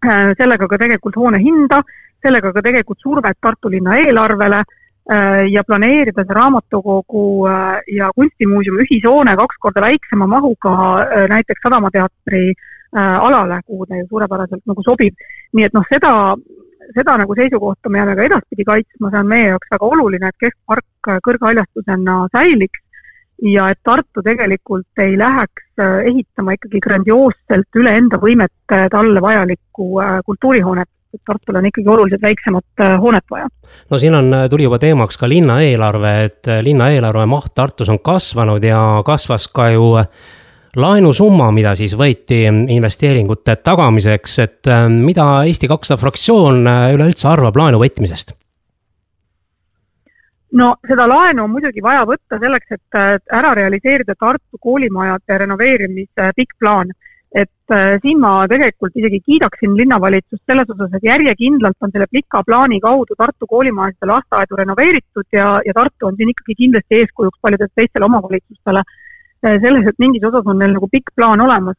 äh, 0.07 0.31
sellega 0.39 0.69
ka 0.71 0.79
tegelikult 0.79 1.19
hoone 1.19 1.43
hinda, 1.43 1.83
sellega 2.23 2.53
ka 2.55 2.63
tegelikult 2.63 3.03
survet 3.03 3.37
Tartu 3.43 3.73
linna 3.75 3.99
eelarvele 3.99 4.63
äh, 4.63 5.43
ja 5.51 5.67
planeerida 5.67 6.23
see 6.23 6.39
raamatukogu 6.39 7.27
äh, 7.51 7.83
ja 7.99 8.13
kunstimuuseumi 8.15 8.87
ühishoone 8.87 9.35
kaks 9.43 9.59
korda 9.59 9.83
väiksema 9.89 10.31
mahuga 10.31 10.77
näiteks 11.35 11.67
Sadamateatri 11.67 12.45
alale, 12.97 13.61
kuhu 13.67 13.87
ta 13.87 13.99
ju 13.99 14.07
suurepäraselt 14.09 14.63
nagu 14.67 14.83
sobib. 14.83 15.15
nii 15.53 15.65
et 15.67 15.75
noh, 15.77 15.85
seda 15.93 16.13
seda 16.95 17.17
nagu 17.21 17.35
seisukohta 17.37 17.91
me 17.93 17.99
jääme 17.99 18.17
ka 18.17 18.25
edaspidi 18.25 18.65
kaitsma, 18.65 19.11
see 19.11 19.21
on 19.21 19.29
meie 19.29 19.49
jaoks 19.51 19.73
väga 19.75 19.89
oluline, 19.93 20.29
et 20.31 20.45
keskpark 20.45 21.11
kõrghaljastusena 21.27 22.21
säiliks 22.33 22.81
ja 23.43 23.69
et 23.71 23.81
Tartu 23.85 24.23
tegelikult 24.25 25.03
ei 25.03 25.19
läheks 25.19 25.67
äh, 25.81 25.99
ehitama 26.11 26.57
ikkagi 26.57 26.81
grandioosselt 26.83 27.79
üle 27.79 27.95
enda 28.01 28.19
võimete 28.23 28.87
talle 28.91 29.23
vajalikku 29.23 29.91
äh, 30.03 30.17
kultuurihoonet, 30.27 30.91
et 31.15 31.23
Tartul 31.27 31.61
on 31.61 31.69
ikkagi 31.71 31.89
oluliselt 31.89 32.25
väiksemat 32.25 32.83
äh, 32.83 32.97
hoonet 33.01 33.25
vaja. 33.31 33.49
no 33.91 33.99
siin 33.99 34.19
on, 34.19 34.35
tuli 34.51 34.67
juba 34.67 34.81
teemaks 34.83 35.21
ka 35.21 35.29
linna 35.31 35.61
eelarve, 35.63 36.15
et 36.25 36.53
linna 36.67 36.91
eelarve 36.95 37.27
maht 37.31 37.55
Tartus 37.55 37.93
on 37.93 38.03
kasvanud 38.03 38.65
ja 38.65 38.83
kasvas 39.07 39.49
ka 39.53 39.71
ju 39.71 39.95
laenusumma, 40.79 41.49
mida 41.55 41.75
siis 41.79 41.95
võeti 41.99 42.43
investeeringute 42.49 43.59
tagamiseks, 43.65 44.37
et 44.45 44.71
äh, 44.71 44.85
mida 44.91 45.27
Eesti 45.47 45.71
kakssada 45.71 46.01
fraktsioon 46.01 46.67
äh, 46.67 46.85
üleüldse 46.97 47.29
arvab 47.31 47.59
laenu 47.59 47.81
võtmisest? 47.83 48.37
no 50.59 50.71
seda 50.89 51.05
laenu 51.05 51.43
on 51.45 51.51
muidugi 51.53 51.83
vaja 51.85 52.07
võtta 52.09 52.39
selleks, 52.41 52.71
et 52.73 53.27
ära 53.37 53.51
realiseerida 53.59 54.15
Tartu 54.17 54.57
koolimajade 54.61 55.37
renoveerimise 55.43 56.31
pikk 56.37 56.57
plaan. 56.59 56.95
et 57.35 57.75
äh, 57.77 57.99
siin 58.01 58.21
ma 58.21 58.47
tegelikult 58.49 58.95
isegi 58.97 59.21
kiidaksin 59.27 59.75
linnavalitsust 59.77 60.41
selles 60.49 60.71
osas, 60.73 60.95
et 60.97 61.05
järjekindlalt 61.05 61.77
on 61.85 61.93
selle 61.93 62.07
pika 62.11 62.41
plaani 62.47 62.81
kaudu 62.81 63.19
Tartu 63.19 63.47
koolimajasid 63.51 64.07
ja 64.07 64.13
lasteaedu 64.15 64.63
renoveeritud 64.63 65.29
ja, 65.33 65.51
ja 65.67 65.77
Tartu 65.77 66.09
on 66.09 66.17
siin 66.17 66.33
ikkagi 66.33 66.57
kindlasti 66.63 67.03
eeskujuks 67.03 67.43
paljudele 67.43 67.77
teistele 67.77 68.09
omavalitsustele 68.09 68.87
Äh, 68.87 69.08
selles, 69.43 69.87
et 69.87 69.99
mingis 69.99 70.25
osas 70.25 70.47
on 70.47 70.59
neil 70.59 70.75
nagu 70.77 70.89
pikk 70.91 71.15
plaan 71.17 71.41
olemas. 71.41 71.77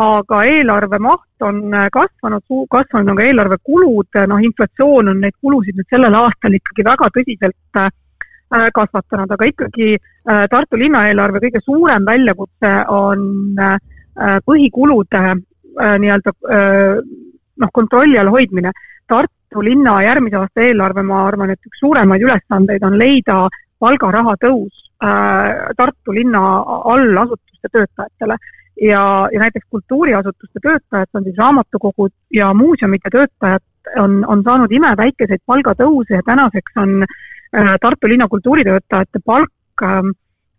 aga 0.00 0.44
eelarve 0.46 1.00
maht 1.02 1.42
on 1.42 1.74
äh, 1.74 1.88
kasvanud, 1.92 2.44
kasvanud 2.70 3.10
on 3.10 3.16
ka 3.18 3.24
eelarve 3.26 3.56
kulud, 3.66 4.06
äh, 4.14 4.26
noh, 4.30 4.38
inflatsioon 4.38 5.10
on 5.10 5.18
neid 5.20 5.34
kulusid 5.42 5.74
nüüd 5.76 5.88
sellel 5.90 6.14
aastal 6.14 6.54
ikkagi 6.54 6.84
väga 6.86 7.08
tõsiselt 7.16 7.80
kasvatanud, 8.50 9.30
aga 9.30 9.46
ikkagi 9.46 9.96
Tartu 10.50 10.78
linnaeelarve 10.78 11.38
kõige 11.42 11.60
suurem 11.62 12.06
väljakutse 12.06 12.70
on 12.90 13.20
põhikulude 14.46 15.20
nii-öelda 16.02 16.32
noh, 17.60 17.70
kontrolli 17.72 18.18
all 18.18 18.32
hoidmine. 18.32 18.72
Tartu 19.10 19.62
linna 19.64 20.00
järgmise 20.04 20.38
aasta 20.40 20.64
eelarve, 20.66 21.04
ma 21.06 21.24
arvan, 21.28 21.52
et 21.54 21.66
üks 21.66 21.82
suuremaid 21.82 22.22
ülesandeid 22.26 22.84
on 22.86 22.98
leida 22.98 23.42
palgaraha 23.80 24.36
tõus 24.44 24.90
Äh, 25.04 25.72
Tartu 25.76 26.12
linna 26.12 26.40
allasutuste 26.92 27.68
töötajatele 27.72 28.36
ja, 28.82 29.04
ja 29.32 29.40
näiteks 29.40 29.64
kultuuriasutuste 29.70 30.60
töötajad, 30.62 31.08
on 31.14 31.24
siis 31.24 31.38
raamatukogud 31.40 32.12
ja 32.36 32.50
muuseumite 32.54 33.08
töötajad, 33.14 33.64
on, 33.96 34.18
on 34.28 34.42
saanud 34.44 34.72
imeväikeseid 34.76 35.40
palgatõuse 35.48 36.18
ja 36.18 36.26
tänaseks 36.26 36.76
on 36.84 36.92
äh, 37.06 37.72
Tartu 37.80 38.10
linna 38.12 38.28
kultuuritöötajate 38.28 39.24
palk 39.24 39.86
äh, 39.88 40.02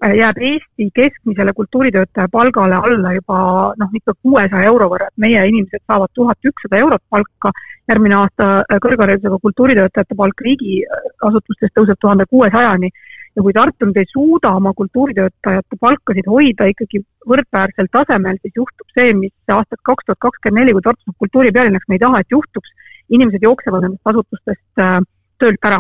jääb 0.01 0.37
Eesti 0.41 0.89
keskmisele 0.93 1.53
kultuuritöötaja 1.53 2.27
palgale 2.31 2.75
alla 2.75 3.13
juba 3.13 3.37
noh, 3.77 3.89
ikka 3.93 4.13
kuuesaja 4.21 4.63
euro 4.71 4.89
võrra, 4.89 5.07
et 5.11 5.21
meie 5.21 5.43
inimesed 5.47 5.83
saavad 5.85 6.09
tuhat 6.13 6.49
ükssada 6.49 6.79
eurot 6.81 7.03
palka, 7.09 7.51
järgmine 7.89 8.17
aasta 8.17 8.49
äh, 8.61 8.79
kõrgharidusega 8.81 9.37
kultuuritöötajate 9.45 10.17
palk 10.17 10.41
riigiasutustes 10.47 11.73
tõuseb 11.77 12.01
tuhande 12.01 12.25
kuuesajani. 12.29 12.89
Ja 13.35 13.43
kui 13.45 13.53
Tartu 13.55 13.87
nüüd 13.87 13.97
ei 14.01 14.09
suuda 14.09 14.49
oma 14.57 14.73
kultuuritöötajate 14.75 15.77
palkasid 15.79 16.25
hoida 16.27 16.65
ikkagi 16.67 16.99
võrdväärsel 17.29 17.87
tasemel, 17.93 18.41
siis 18.41 18.57
juhtub 18.57 18.89
see, 18.97 19.13
mis 19.15 19.31
aastaks 19.47 19.85
kaks 19.87 20.09
tuhat 20.09 20.19
kakskümmend 20.25 20.65
neli, 20.65 20.73
kui 20.75 20.83
Tartu 20.87 21.05
saab 21.05 21.21
kultuuripealinnaks, 21.25 21.87
me 21.87 21.95
ei 21.95 22.03
taha, 22.03 22.19
et 22.25 22.35
juhtuks, 22.35 22.73
inimesed 23.13 23.45
jooksevad 23.45 23.85
nendest 23.85 24.11
asutustest 24.11 24.83
äh, 24.83 24.97
töölt 25.39 25.69
ära. 25.69 25.79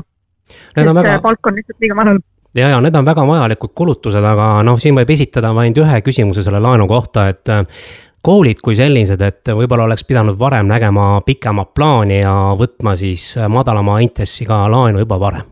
sest 0.51 0.93
väga... 0.95 1.17
palk 1.25 1.47
on 1.47 1.57
lihtsalt 1.57 1.83
liiga 1.83 1.97
madal 1.97 2.21
ja, 2.55 2.69
ja 2.69 2.81
need 2.81 2.95
on 2.95 3.05
väga 3.05 3.25
vajalikud 3.27 3.73
kulutused, 3.75 4.23
aga 4.23 4.47
noh, 4.67 4.79
siin 4.79 4.97
võib 4.97 5.11
esitada 5.13 5.53
vaid 5.55 5.77
ühe 5.77 6.01
küsimuse 6.05 6.43
selle 6.45 6.61
laenu 6.63 6.87
kohta, 6.89 7.27
et 7.31 7.51
äh, 7.51 7.85
koolid 8.21 8.61
kui 8.63 8.75
sellised, 8.77 9.21
et 9.25 9.53
võib-olla 9.55 9.87
oleks 9.89 10.05
pidanud 10.07 10.37
varem 10.39 10.69
nägema 10.69 11.21
pikemat 11.25 11.73
plaani 11.75 12.21
ja 12.21 12.35
võtma 12.59 12.95
siis 12.99 13.33
madalama 13.49 13.99
intressiga 14.03 14.65
laenu 14.71 15.03
juba 15.05 15.19
varem? 15.21 15.47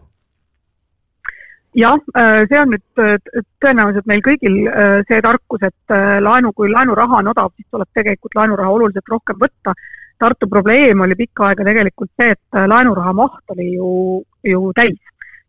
jah, 1.79 1.95
äh, 2.17 2.43
see 2.49 2.59
on 2.59 2.73
nüüd 2.73 3.01
äh, 3.03 3.15
tõenäoliselt 3.63 4.09
meil 4.09 4.21
kõigil 4.25 4.57
see 5.07 5.21
tarkus, 5.23 5.63
et 5.63 5.95
laenu, 6.25 6.51
kui 6.57 6.71
laenuraha 6.71 7.21
on 7.21 7.31
odav, 7.31 7.53
siis 7.55 7.69
tuleb 7.71 7.88
tegelikult 7.95 8.35
laenuraha 8.35 8.75
oluliselt 8.75 9.12
rohkem 9.13 9.38
võtta. 9.39 9.75
Tartu 10.19 10.49
probleem 10.51 10.99
oli 10.99 11.15
pikka 11.15 11.45
aega 11.47 11.63
tegelikult 11.63 12.09
see, 12.19 12.33
et 12.33 12.57
laenuraha 12.67 13.13
maht 13.15 13.53
oli 13.53 13.69
ju, 13.77 13.91
ju 14.43 14.73
täis 14.75 14.97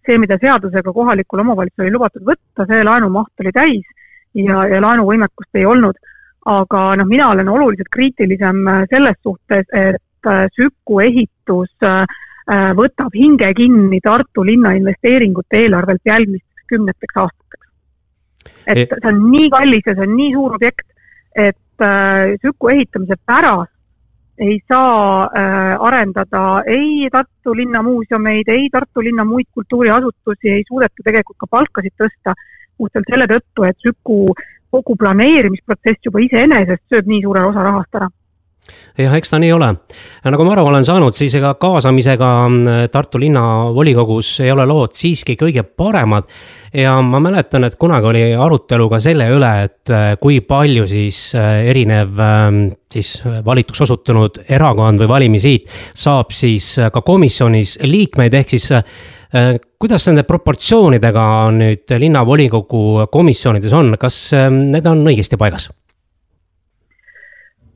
see, 0.06 0.18
mida 0.18 0.38
seadusega 0.40 0.92
kohalikul 0.92 1.42
omavalitsusel 1.44 1.86
oli 1.86 1.94
lubatud 1.94 2.24
võtta, 2.26 2.66
see 2.68 2.84
laenumaht 2.86 3.42
oli 3.44 3.52
täis 3.54 3.84
ja, 4.34 4.64
ja 4.70 4.80
laenuvõimekust 4.82 5.60
ei 5.60 5.66
olnud. 5.66 5.98
aga 6.50 6.82
noh, 6.96 7.04
mina 7.06 7.26
olen 7.28 7.48
oluliselt 7.52 7.90
kriitilisem 7.92 8.62
äh, 8.68 8.84
selles 8.90 9.16
suhtes, 9.22 9.66
et 9.76 10.26
äh, 10.26 10.46
Süku 10.56 11.00
ehitus 11.04 11.68
äh, 11.84 12.06
võtab 12.74 13.12
hinge 13.14 13.50
kinni 13.54 14.00
Tartu 14.00 14.42
linna 14.42 14.72
investeeringute 14.74 15.60
eelarvelt 15.60 16.00
järgmisteks 16.04 16.64
kümneteks 16.72 17.16
aastateks. 17.16 17.66
et 18.66 18.78
e- 18.78 18.86
see 18.88 19.12
on 19.12 19.20
nii 19.30 19.50
kallis 19.50 19.84
ja 19.86 19.94
see 19.94 20.08
on 20.08 20.16
nii 20.16 20.32
suur 20.32 20.56
objekt, 20.56 20.88
et 21.36 21.56
Süku 22.40 22.68
ehitamise 22.72 23.16
pärast 23.26 23.79
ei 24.40 24.60
saa 24.68 25.24
äh, 25.24 25.74
arendada 25.86 26.62
ei 26.66 27.08
Tartu 27.12 27.54
linna 27.54 27.82
muuseumeid, 27.82 28.48
ei 28.48 28.68
Tartu 28.72 29.04
linna 29.04 29.24
muid 29.24 29.50
kultuuriasutusi, 29.54 30.48
ei 30.48 30.64
suudeta 30.68 31.04
tegelikult 31.04 31.36
ka 31.40 31.50
palkasid 31.50 31.94
tõsta 32.00 32.34
puhtalt 32.78 33.10
selle 33.10 33.28
tõttu, 33.28 33.66
et 33.68 33.76
Süku 33.84 34.32
kogu 34.70 34.96
planeerimisprotsess 34.96 36.08
juba 36.08 36.24
iseenesest 36.24 36.86
sööb 36.88 37.10
nii 37.10 37.20
suure 37.26 37.44
osa 37.50 37.66
rahast 37.66 38.00
ära 38.00 38.08
jah, 39.04 39.14
eks 39.16 39.32
ta 39.32 39.40
nii 39.40 39.52
ole. 39.54 39.68
nagu 40.24 40.46
ma 40.46 40.54
aru 40.54 40.66
olen 40.70 40.86
saanud, 40.86 41.16
siis 41.16 41.34
ega 41.38 41.54
kaasamisega 41.60 42.30
mm, 42.48 42.88
Tartu 42.92 43.20
linnavolikogus 43.22 44.38
ei 44.44 44.52
ole 44.52 44.66
lood 44.68 44.96
siiski 44.96 45.36
kõige 45.40 45.64
paremad. 45.64 46.28
ja 46.74 46.96
ma 47.02 47.20
mäletan, 47.22 47.64
et 47.66 47.76
kunagi 47.80 48.06
oli 48.06 48.24
arutelu 48.34 48.88
ka 48.90 49.00
selle 49.02 49.28
üle, 49.34 49.52
et 49.66 49.94
äh, 49.94 50.10
kui 50.20 50.40
palju 50.40 50.86
siis 50.90 51.34
äh, 51.34 51.66
erinev 51.70 52.20
ähm, 52.20 52.60
siis 52.90 53.20
valituks 53.44 53.86
osutunud 53.86 54.42
erakond 54.48 55.00
või 55.02 55.08
valimisliit 55.08 55.70
saab 55.94 56.30
siis 56.34 56.76
äh, 56.78 56.92
ka 56.92 57.02
komisjonis 57.02 57.78
liikmeid, 57.82 58.34
ehk 58.34 58.56
siis 58.56 58.70
kuidas 59.78 60.08
nende 60.08 60.24
proportsioonidega 60.26 61.24
nüüd 61.54 61.92
linnavolikogu 62.02 63.06
komisjonides 63.14 63.76
on, 63.78 63.94
kas 63.94 64.24
need 64.50 64.88
on 64.90 65.06
õigesti 65.06 65.38
paigas? 65.38 65.68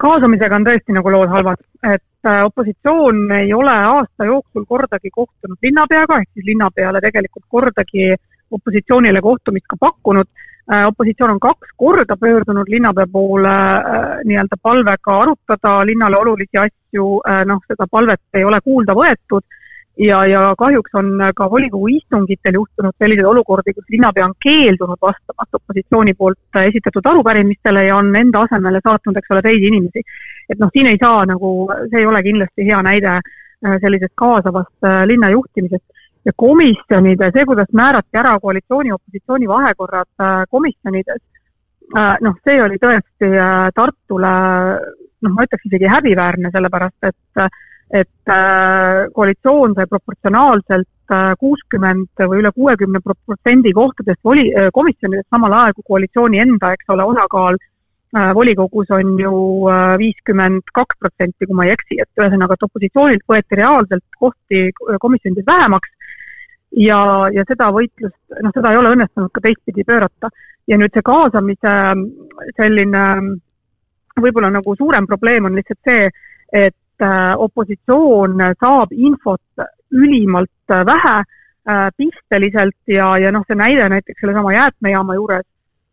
Kaasamisega 0.05 0.59
on 0.61 0.67
tõesti 0.69 0.95
nagu 0.97 1.13
lood 1.13 1.33
halvad, 1.33 1.61
et 1.83 2.29
äh, 2.29 2.43
opositsioon 2.47 3.27
ei 3.39 3.53
ole 3.57 3.75
aasta 3.75 4.29
jooksul 4.29 4.67
kordagi 4.69 5.13
kohtunud 5.13 5.61
linnapeaga, 5.65 6.21
ehk 6.21 6.31
siis 6.33 6.49
linnapeale 6.51 7.01
tegelikult 7.05 7.47
kordagi 7.57 8.11
opositsioonile 8.55 9.23
kohtumist 9.25 9.67
ka 9.71 9.81
pakkunud. 9.81 10.29
Äh, 10.73 10.87
opositsioon 10.89 11.35
on 11.35 11.41
kaks 11.41 11.75
korda 11.77 12.17
pöördunud 12.17 12.71
linnapea 12.73 13.07
poole 13.13 13.53
äh, 13.53 14.15
nii-öelda 14.25 14.61
palvega 14.63 15.19
arutada 15.25 15.75
linnale 15.87 16.17
olulisi 16.21 16.61
asju, 16.61 17.09
noh, 17.51 17.61
seda 17.69 17.89
palvet 17.91 18.41
ei 18.41 18.45
ole 18.49 18.61
kuulda 18.65 18.97
võetud 18.97 19.45
ja, 19.99 20.27
ja 20.27 20.43
kahjuks 20.59 20.95
on 20.95 21.11
ka 21.37 21.47
volikogu 21.51 21.89
istungitel 21.89 22.59
juhtunud 22.59 22.95
selliseid 22.99 23.27
olukordi, 23.31 23.75
kus 23.75 23.87
linnapea 23.91 24.27
on 24.27 24.35
keeldunud 24.43 25.01
vastamast 25.03 25.59
opositsiooni 25.61 26.15
poolt 26.19 26.61
esitatud 26.63 27.07
arupärimistele 27.07 27.85
ja 27.87 27.97
on 27.97 28.11
enda 28.17 28.45
asemele 28.49 28.81
saatnud, 28.85 29.17
eks 29.17 29.35
ole, 29.35 29.43
teisi 29.43 29.71
inimesi. 29.71 30.03
et 30.51 30.59
noh, 30.59 30.71
siin 30.73 30.91
ei 30.91 30.99
saa 31.01 31.25
nagu, 31.27 31.51
see 31.91 32.03
ei 32.03 32.07
ole 32.07 32.23
kindlasti 32.23 32.67
hea 32.71 32.83
näide 32.83 33.19
sellisest 33.81 34.13
kaasavast 34.15 34.91
linna 35.07 35.31
juhtimisest. 35.31 35.85
ja 36.25 36.33
komisjonide, 36.37 37.31
see, 37.33 37.45
kuidas 37.45 37.69
määrati 37.73 38.17
ära 38.17 38.39
koalitsiooni 38.41 38.93
opositsiooni 38.93 39.49
vahekorrad 39.49 40.27
komisjonides, 40.51 41.21
noh, 42.25 42.39
see 42.45 42.63
oli 42.63 42.79
tõesti 42.81 43.29
Tartule 43.77 44.33
noh, 45.25 45.33
ma 45.33 45.45
ütleks 45.45 45.69
isegi 45.69 45.91
häbiväärne, 45.93 46.51
sellepärast 46.53 47.11
et 47.11 47.45
et 47.95 48.33
koalitsioon 49.15 49.75
sai 49.77 49.87
proportsionaalselt 49.87 51.13
kuuskümmend 51.39 52.23
või 52.31 52.41
üle 52.41 52.51
kuuekümne 52.57 52.99
protsendi 53.05 53.71
kohtadest 53.77 54.19
voli, 54.25 54.49
komisjonidest, 54.75 55.29
samal 55.31 55.53
ajal 55.55 55.77
kui 55.77 55.87
koalitsiooni 55.93 56.41
enda, 56.43 56.73
eks 56.75 56.91
ole, 56.91 57.07
osakaal 57.13 57.61
Äh, 58.17 58.35
volikogus 58.35 58.91
on 58.91 59.19
ju 59.19 59.31
äh, 59.67 59.97
viiskümmend 59.99 60.69
kaks 60.73 60.99
protsenti, 61.03 61.49
kui 61.49 61.57
ma 61.59 61.65
ei 61.67 61.73
eksi, 61.75 61.97
et 61.99 62.21
ühesõnaga, 62.21 62.55
et 62.55 62.67
opositsioonilt 62.67 63.25
võeti 63.27 63.59
reaalselt 63.59 64.19
kohti 64.21 64.61
komisjonides 65.03 65.47
vähemaks 65.49 65.91
ja, 66.79 67.01
ja 67.35 67.43
seda 67.49 67.73
võitlust, 67.75 68.21
noh, 68.39 68.55
seda 68.55 68.71
ei 68.71 68.79
ole 68.79 68.93
õnnestunud 68.95 69.33
ka 69.35 69.43
teistpidi 69.43 69.83
pöörata. 69.89 70.31
ja 70.71 70.79
nüüd 70.79 70.95
see 70.95 71.03
kaasamise 71.05 71.73
selline 72.57 73.03
võib-olla 74.23 74.53
nagu 74.55 74.77
suurem 74.79 75.11
probleem 75.11 75.51
on 75.51 75.59
lihtsalt 75.59 75.91
see, 75.91 76.07
et 76.53 76.71
äh, 76.71 76.84
opositsioon 77.39 78.39
saab 78.61 78.93
infot 78.93 79.65
ülimalt 79.91 80.75
vähe, 80.87 81.17
pisteliselt 81.97 82.77
ja, 82.87 83.09
ja 83.19 83.33
noh, 83.33 83.43
see 83.49 83.57
näide 83.59 83.89
näiteks 83.89 84.21
sellesama 84.21 84.53
jäätmejaama 84.53 85.17
juures 85.17 85.47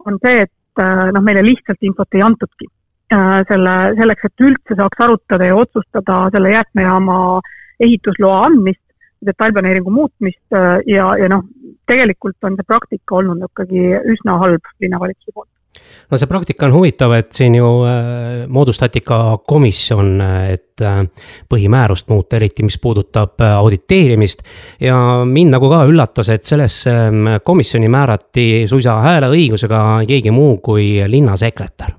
on 0.06 0.18
see, 0.22 0.44
et 0.46 0.52
Äh, 0.80 1.10
noh, 1.12 1.24
meile 1.24 1.42
lihtsalt 1.44 1.84
infot 1.84 2.16
ei 2.16 2.24
antudki. 2.24 2.70
Äh, 3.12 3.42
selle, 3.50 3.74
selleks, 3.98 4.28
et 4.28 4.44
üldse 4.48 4.78
saaks 4.80 5.04
arutada 5.04 5.50
ja 5.50 5.58
otsustada 5.60 6.22
selle 6.32 6.54
jäätmejaama 6.54 7.18
ehitusloa 7.84 8.46
andmist, 8.48 8.86
detailplaneeringu 9.26 9.92
muutmist 9.92 10.56
äh, 10.56 10.80
ja, 10.88 11.10
ja 11.20 11.28
noh, 11.34 11.44
tegelikult 11.92 12.48
on 12.48 12.56
see 12.56 12.70
praktika 12.70 13.20
olnud 13.20 13.44
ikkagi 13.50 13.84
üsna 14.14 14.38
halb 14.40 14.72
linnavalitsuse 14.80 15.36
poolt 15.36 15.52
no 16.12 16.18
see 16.18 16.28
praktika 16.28 16.68
on 16.68 16.74
huvitav, 16.76 17.14
et 17.16 17.32
siin 17.36 17.56
ju 17.56 17.70
äh, 17.88 17.94
moodustati 18.52 19.02
ka 19.06 19.38
komisjon, 19.48 20.20
et 20.52 20.84
äh, 20.84 21.06
põhimäärust 21.50 22.12
muuta, 22.12 22.36
eriti 22.40 22.66
mis 22.68 22.78
puudutab 22.82 23.42
äh, 23.42 23.56
auditeerimist. 23.56 24.44
ja 24.80 24.98
mind 25.26 25.56
nagu 25.56 25.70
ka 25.72 25.86
üllatas, 25.88 26.30
et 26.30 26.44
sellesse 26.44 26.92
ähm, 26.92 27.32
komisjoni 27.44 27.90
määrati 27.90 28.68
suisa 28.68 29.00
hääleõigusega 29.02 29.82
keegi 30.08 30.32
muu 30.32 30.58
kui 30.58 31.02
linnasekretär 31.08 31.98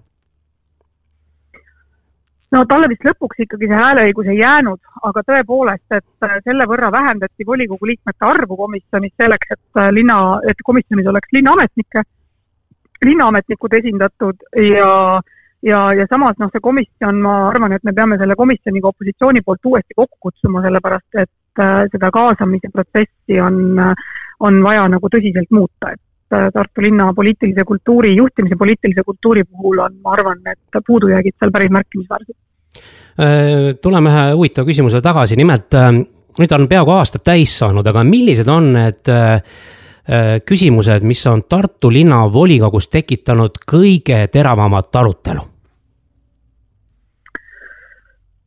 no 2.53 2.65
talle 2.69 2.89
vist 2.93 3.05
lõpuks 3.09 3.47
ikkagi 3.47 3.69
see 3.69 3.79
hääleõigus 3.79 4.29
ei 4.29 4.43
jäänud, 4.43 4.81
aga 5.09 5.23
tõepoolest, 5.29 5.87
et 5.97 6.27
selle 6.45 6.67
võrra 6.69 6.91
vähendati 6.93 7.47
volikogu 7.49 7.89
liikmete 7.89 8.27
arvu 8.29 8.59
komisjonis 8.59 9.15
selleks, 9.17 9.55
et 9.57 9.87
linna, 9.97 10.19
et 10.49 10.61
komisjonis 10.67 11.09
oleks 11.09 11.33
linnaametnikke 11.33 12.05
linnaametnikud 13.05 13.79
esindatud 13.79 14.45
ja 14.57 15.21
ja, 15.63 15.81
ja 15.95 16.07
samas 16.11 16.39
noh, 16.43 16.51
see 16.53 16.63
komisjon, 16.63 17.19
ma 17.23 17.35
arvan, 17.51 17.77
et 17.77 17.85
me 17.87 17.95
peame 17.97 18.19
selle 18.21 18.37
komisjoniga 18.39 18.91
opositsiooni 18.91 19.43
poolt 19.47 19.71
uuesti 19.71 19.97
kokku 19.97 20.19
kutsuma, 20.29 20.63
sellepärast 20.65 21.21
et 21.23 21.63
äh, 21.63 21.85
seda 21.93 22.11
kaasamise 22.15 22.71
protsessi 22.73 23.41
on, 23.41 23.79
on 24.43 24.63
vaja 24.65 24.89
nagu 24.91 25.11
tõsiselt 25.13 25.53
muuta, 25.55 25.93
et 25.95 26.37
äh, 26.37 26.49
Tartu 26.55 26.85
linna 26.85 27.13
poliitilise 27.15 27.65
kultuuri, 27.69 28.15
juhtimise 28.17 28.59
poliitilise 28.59 29.05
kultuuri 29.07 29.45
puhul 29.45 29.85
on, 29.85 30.01
ma 30.03 30.17
arvan, 30.17 30.41
et 30.51 30.83
puudujäägid 30.87 31.39
seal 31.39 31.55
päris 31.55 31.75
märkimisväärsed. 31.79 32.39
Äh, 33.23 33.69
tuleme 33.83 34.11
ühe 34.11 34.27
huvitava 34.33 34.67
küsimusele 34.67 35.05
tagasi, 35.05 35.39
nimelt 35.39 35.79
nüüd 36.41 36.57
on 36.57 36.67
peaaegu 36.67 36.97
aastad 36.97 37.23
täis 37.27 37.55
saanud, 37.61 37.87
aga 37.87 38.03
millised 38.09 38.49
on 38.51 38.73
need 38.73 39.11
äh, 39.13 39.39
Äh, 39.39 39.82
küsimused, 40.47 41.05
mis 41.07 41.27
on 41.31 41.45
Tartu 41.49 41.93
linnavolikogus 41.93 42.89
tekitanud 42.91 43.61
kõige 43.71 44.25
teravamat 44.33 44.97
arutelu? 44.97 45.45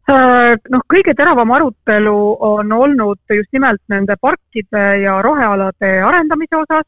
Äh, 0.06 0.54
noh, 0.70 0.84
kõige 0.86 1.16
teravam 1.18 1.50
arutelu 1.56 2.18
on 2.46 2.74
olnud 2.78 3.18
just 3.34 3.50
nimelt 3.56 3.82
nende 3.90 4.14
parkide 4.22 4.84
ja 5.02 5.16
rohealade 5.26 5.96
arendamise 6.06 6.60
osas. 6.60 6.86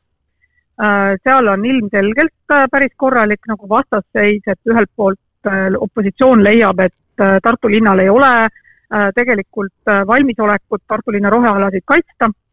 Äh, 0.77 1.15
seal 1.23 1.49
on 1.49 1.65
ilmselgelt 1.65 2.57
päris 2.71 2.93
korralik 2.95 3.47
nagu 3.49 3.69
vastasseis, 3.69 4.43
et 4.45 4.59
ühelt 4.69 4.91
poolt 4.95 5.19
opositsioon 5.79 6.43
leiab, 6.43 6.79
et 6.83 6.93
Tartu 7.17 7.69
linnal 7.71 7.97
ei 8.03 8.09
ole 8.11 8.49
tegelikult 9.15 9.89
valmisolekut 10.07 10.83
Tartu 10.87 11.13
linna 11.15 11.31
rohealasid 11.31 11.85
kaitsta 11.85 12.27
Äh, 12.29 12.46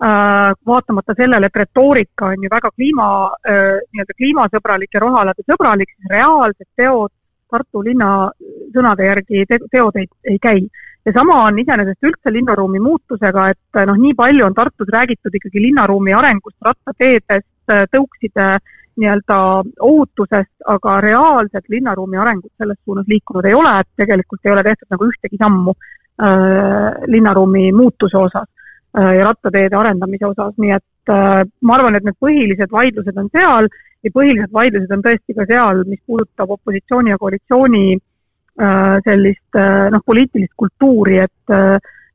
vaatamata 0.00 1.14
sellele, 1.16 1.46
et 1.46 1.56
retoorika 1.56 2.26
on 2.26 2.42
ju 2.42 2.50
väga 2.50 2.70
kliima, 2.70 3.06
äh, 3.50 3.78
nii-öelda 3.92 4.14
kliimasõbralik 4.16 4.94
ja 4.94 5.00
rohealade 5.02 5.42
sõbralik, 5.42 5.94
siis 5.96 6.12
reaalsed 6.12 6.68
teod 6.76 7.10
Tartu 7.48 7.80
linna 7.80 8.28
sõnade 8.74 9.06
järgi 9.06 9.46
te 9.48 9.56
teod 9.72 9.96
ei, 9.96 10.04
ei 10.28 10.38
käi. 10.38 10.66
ja 11.06 11.12
sama 11.16 11.38
on 11.46 11.58
iseenesest 11.58 12.04
üldse 12.04 12.32
linnaruumi 12.32 12.78
muutusega, 12.84 13.46
et 13.54 13.78
noh, 13.88 13.96
nii 13.96 14.12
palju 14.14 14.44
on 14.44 14.54
Tartus 14.54 14.90
räägitud 14.92 15.34
ikkagi 15.34 15.62
linnaruumi 15.62 16.12
arengust, 16.12 16.58
rattateedest, 16.60 17.48
tõukside 17.94 18.58
nii-öelda 19.00 19.38
ohutusest, 19.80 20.52
aga 20.66 21.00
reaalset 21.00 21.64
linnaruumi 21.72 22.20
arengut 22.20 22.52
selles 22.58 22.76
suunas 22.84 23.08
liikunud 23.08 23.48
ei 23.48 23.56
ole, 23.56 23.72
et 23.80 23.88
tegelikult 23.96 24.44
ei 24.44 24.52
ole 24.52 24.66
tehtud 24.68 24.92
nagu 24.92 25.08
ühtegi 25.08 25.40
sammu 25.40 25.72
äh, 25.72 27.00
linnaruumi 27.08 27.72
muutuse 27.72 28.20
osas 28.20 28.48
Äh, 28.48 28.57
ja 28.98 29.24
rattateede 29.24 29.76
arendamise 29.76 30.26
osas, 30.26 30.54
nii 30.58 30.72
et 30.76 31.12
äh, 31.12 31.42
ma 31.62 31.76
arvan, 31.76 31.98
et 31.98 32.06
need 32.06 32.18
põhilised 32.22 32.72
vaidlused 32.72 33.20
on 33.20 33.30
seal 33.34 33.68
ja 33.68 34.12
põhilised 34.14 34.52
vaidlused 34.54 34.92
on 34.94 35.04
tõesti 35.04 35.36
ka 35.36 35.46
seal, 35.48 35.84
mis 35.88 36.00
puudutab 36.06 36.50
opositsiooni 36.56 37.14
ja 37.14 37.20
koalitsiooni 37.20 37.84
äh, 37.94 38.98
sellist 39.06 39.60
noh, 39.94 40.04
poliitilist 40.06 40.54
kultuuri, 40.56 41.18
et, 41.24 41.56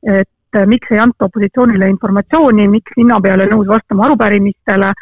et 0.02 0.60
miks 0.70 0.92
ei 0.92 1.00
anta 1.02 1.28
opositsioonile 1.28 1.88
informatsiooni, 1.92 2.68
miks 2.70 2.96
linnapea 3.00 3.34
ei 3.34 3.40
ole 3.40 3.50
nõus 3.52 3.68
vastama 3.68 4.06
arupärimistele, 4.08 4.92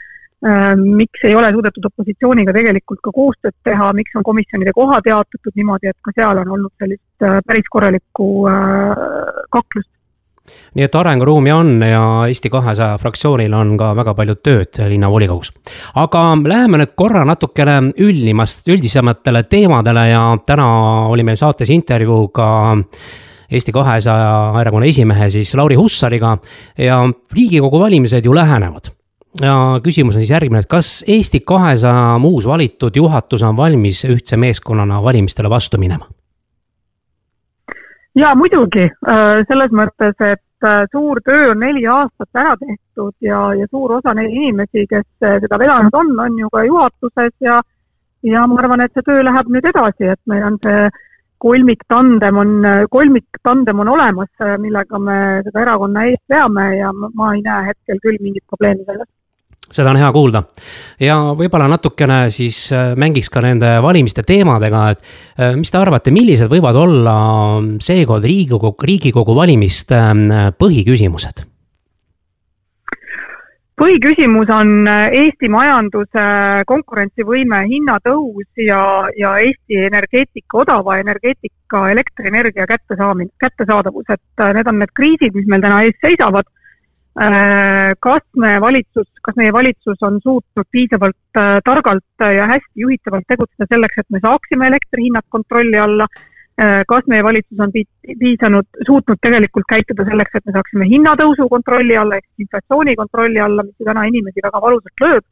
miks 0.83 1.23
ei 1.29 1.37
ole 1.39 1.53
suudetud 1.55 1.85
opositsiooniga 1.87 2.55
tegelikult 2.57 2.99
ka 3.05 3.13
koostööd 3.15 3.55
teha, 3.63 3.93
miks 3.95 4.17
on 4.19 4.25
komisjonide 4.27 4.73
kohad 4.75 5.07
jaotatud 5.07 5.55
niimoodi, 5.55 5.93
et 5.93 5.99
ka 6.03 6.15
seal 6.17 6.41
on 6.43 6.55
olnud 6.57 6.73
sellist 6.83 7.27
päris 7.47 7.69
korralikku 7.71 8.31
kaklust 9.55 9.93
nii 10.75 10.85
et 10.85 10.95
arenguruumi 10.95 11.53
on 11.53 11.75
ja 11.87 12.03
Eesti 12.29 12.51
kahesaja 12.51 12.99
fraktsioonil 12.99 13.53
on 13.55 13.75
ka 13.79 13.93
väga 13.97 14.15
palju 14.19 14.37
tööd 14.43 14.81
linnavolikogus. 14.89 15.53
aga 15.95 16.23
läheme 16.45 16.81
nüüd 16.83 16.95
korra 16.97 17.25
natukene 17.29 17.93
üldimast, 17.99 18.69
üldisematele 18.69 19.43
teemadele 19.43 20.09
ja 20.09 20.23
täna 20.47 20.69
oli 21.09 21.25
meil 21.25 21.37
saates 21.37 21.71
intervjuu 21.71 22.29
ka 22.29 22.49
Eesti 23.53 23.73
kahesaja 23.73 24.61
erakonna 24.61 24.89
esimehe 24.89 25.31
siis 25.31 25.55
Lauri 25.55 25.77
Hussariga 25.77 26.39
ja 26.79 27.03
riigikogu 27.35 27.81
valimised 27.81 28.25
ju 28.25 28.35
lähenevad 28.35 28.89
ja 29.41 29.81
küsimus 29.85 30.17
on 30.17 30.25
siis 30.25 30.33
järgmine, 30.33 30.61
et 30.65 30.71
kas 30.71 31.05
Eesti 31.09 31.41
kahesaja 31.41 32.17
uus 32.25 32.49
valitud 32.49 32.97
juhatus 32.97 33.43
on 33.43 33.57
valmis 33.57 34.05
ühtse 34.09 34.37
meeskonnana 34.37 35.03
valimistele 35.03 35.51
vastu 35.51 35.79
minema? 35.79 36.09
Jaa, 38.15 38.35
muidugi, 38.37 38.89
äh, 39.09 39.43
selles 39.49 39.73
mõttes, 39.77 40.17
et 40.21 40.67
äh, 40.67 40.83
suur 40.93 41.21
töö 41.25 41.53
on 41.53 41.63
neli 41.65 41.87
aastat 41.89 42.43
ära 42.43 42.57
tehtud 42.61 43.15
ja, 43.25 43.45
ja 43.57 43.69
suur 43.71 43.97
osa 43.99 44.15
neid 44.15 44.33
inimesi, 44.33 44.87
kes 44.91 45.07
äh, 45.25 45.39
seda 45.45 45.59
vedanud 45.61 45.97
on, 45.97 46.13
on 46.27 46.37
ju 46.39 46.51
ka 46.53 46.65
juhatuses 46.69 47.33
ja 47.41 47.63
ja 48.23 48.45
ma 48.47 48.61
arvan, 48.61 48.85
et 48.85 48.93
see 48.95 49.03
töö 49.07 49.23
läheb 49.27 49.49
nüüd 49.51 49.65
edasi, 49.67 50.13
et 50.13 50.21
meil 50.31 50.45
on 50.47 50.59
see 50.63 50.85
kolmiktandem 51.43 52.37
on, 52.39 52.53
kolmiktandem 52.91 53.81
on 53.83 53.89
olemas, 53.91 54.31
millega 54.63 54.99
me 55.03 55.17
seda 55.43 55.65
erakonna 55.65 56.05
eest 56.07 56.23
veame 56.31 56.69
ja 56.77 56.93
ma 56.95 57.33
ei 57.35 57.43
näe 57.43 57.73
hetkel 57.73 57.99
küll 58.05 58.21
mingit 58.23 58.45
probleemi 58.47 58.87
selles 58.87 59.09
seda 59.73 59.93
on 59.93 60.01
hea 60.01 60.11
kuulda. 60.13 60.43
ja 61.01 61.19
võib-olla 61.37 61.69
natukene 61.73 62.27
siis 62.35 62.65
äh, 62.73 62.93
mängiks 62.99 63.31
ka 63.33 63.43
nende 63.45 63.75
valimiste 63.83 64.25
teemadega, 64.27 64.83
et 64.93 65.01
äh, 65.39 65.57
mis 65.59 65.73
te 65.73 65.81
arvate, 65.81 66.13
millised 66.15 66.51
võivad 66.53 66.79
olla 66.79 67.17
seekord 67.83 68.25
Riigikogu, 68.25 68.75
Riigikogu 68.83 69.37
valimiste 69.37 69.99
äh, 69.99 70.53
põhiküsimused? 70.59 71.49
põhiküsimus 73.83 74.51
on 74.55 74.87
Eesti 74.87 75.49
majanduse 75.51 76.25
konkurentsivõime 76.69 77.65
hinnatõus 77.67 78.45
ja, 78.63 78.79
ja 79.19 79.33
Eesti 79.43 79.81
energeetika, 79.89 80.61
odava 80.61 81.01
energeetika, 81.01 81.89
elektrienergia 81.91 82.69
kättesaamine, 82.69 83.33
kättesaadavus, 83.43 84.13
et 84.13 84.45
need 84.55 84.71
on 84.71 84.79
need 84.85 84.93
kriisid, 84.95 85.35
mis 85.35 85.49
meil 85.51 85.65
täna 85.65 85.81
ees 85.89 85.99
seisavad 86.05 86.47
kas 87.13 88.23
me 88.41 88.57
valitsus, 88.61 89.09
kas 89.23 89.37
meie 89.37 89.53
valitsus 89.53 90.01
on 90.03 90.19
suutnud 90.23 90.69
piisavalt 90.73 91.37
äh, 91.37 91.59
targalt 91.65 92.27
ja 92.37 92.47
hästi 92.49 92.85
juhitavalt 92.87 93.27
tegutseda 93.29 93.69
selleks, 93.69 93.99
et 94.01 94.09
me 94.11 94.21
saaksime 94.23 94.67
elektri 94.73 95.09
hinnad 95.11 95.27
kontrolli 95.29 95.79
alla 95.79 96.09
kas 96.87 97.07
meie 97.09 97.25
valitsus 97.25 97.61
on 97.65 97.71
piisanud, 97.73 98.67
suutnud 98.87 99.19
tegelikult 99.25 99.65
käituda 99.69 100.05
selleks, 100.05 100.35
et 100.37 100.45
me 100.47 100.53
saaksime 100.53 100.89
hinnatõusu 100.91 101.47
kontrolli 101.49 101.97
alla 101.97 102.19
ehk 102.21 102.45
inflatsiooni 102.45 102.95
kontrolli 102.95 103.41
alla, 103.41 103.65
mis 103.65 103.81
ju 103.81 103.89
täna 103.89 104.05
inimesi 104.07 104.45
väga 104.45 104.61
valusalt 104.61 105.05
lööb 105.05 105.25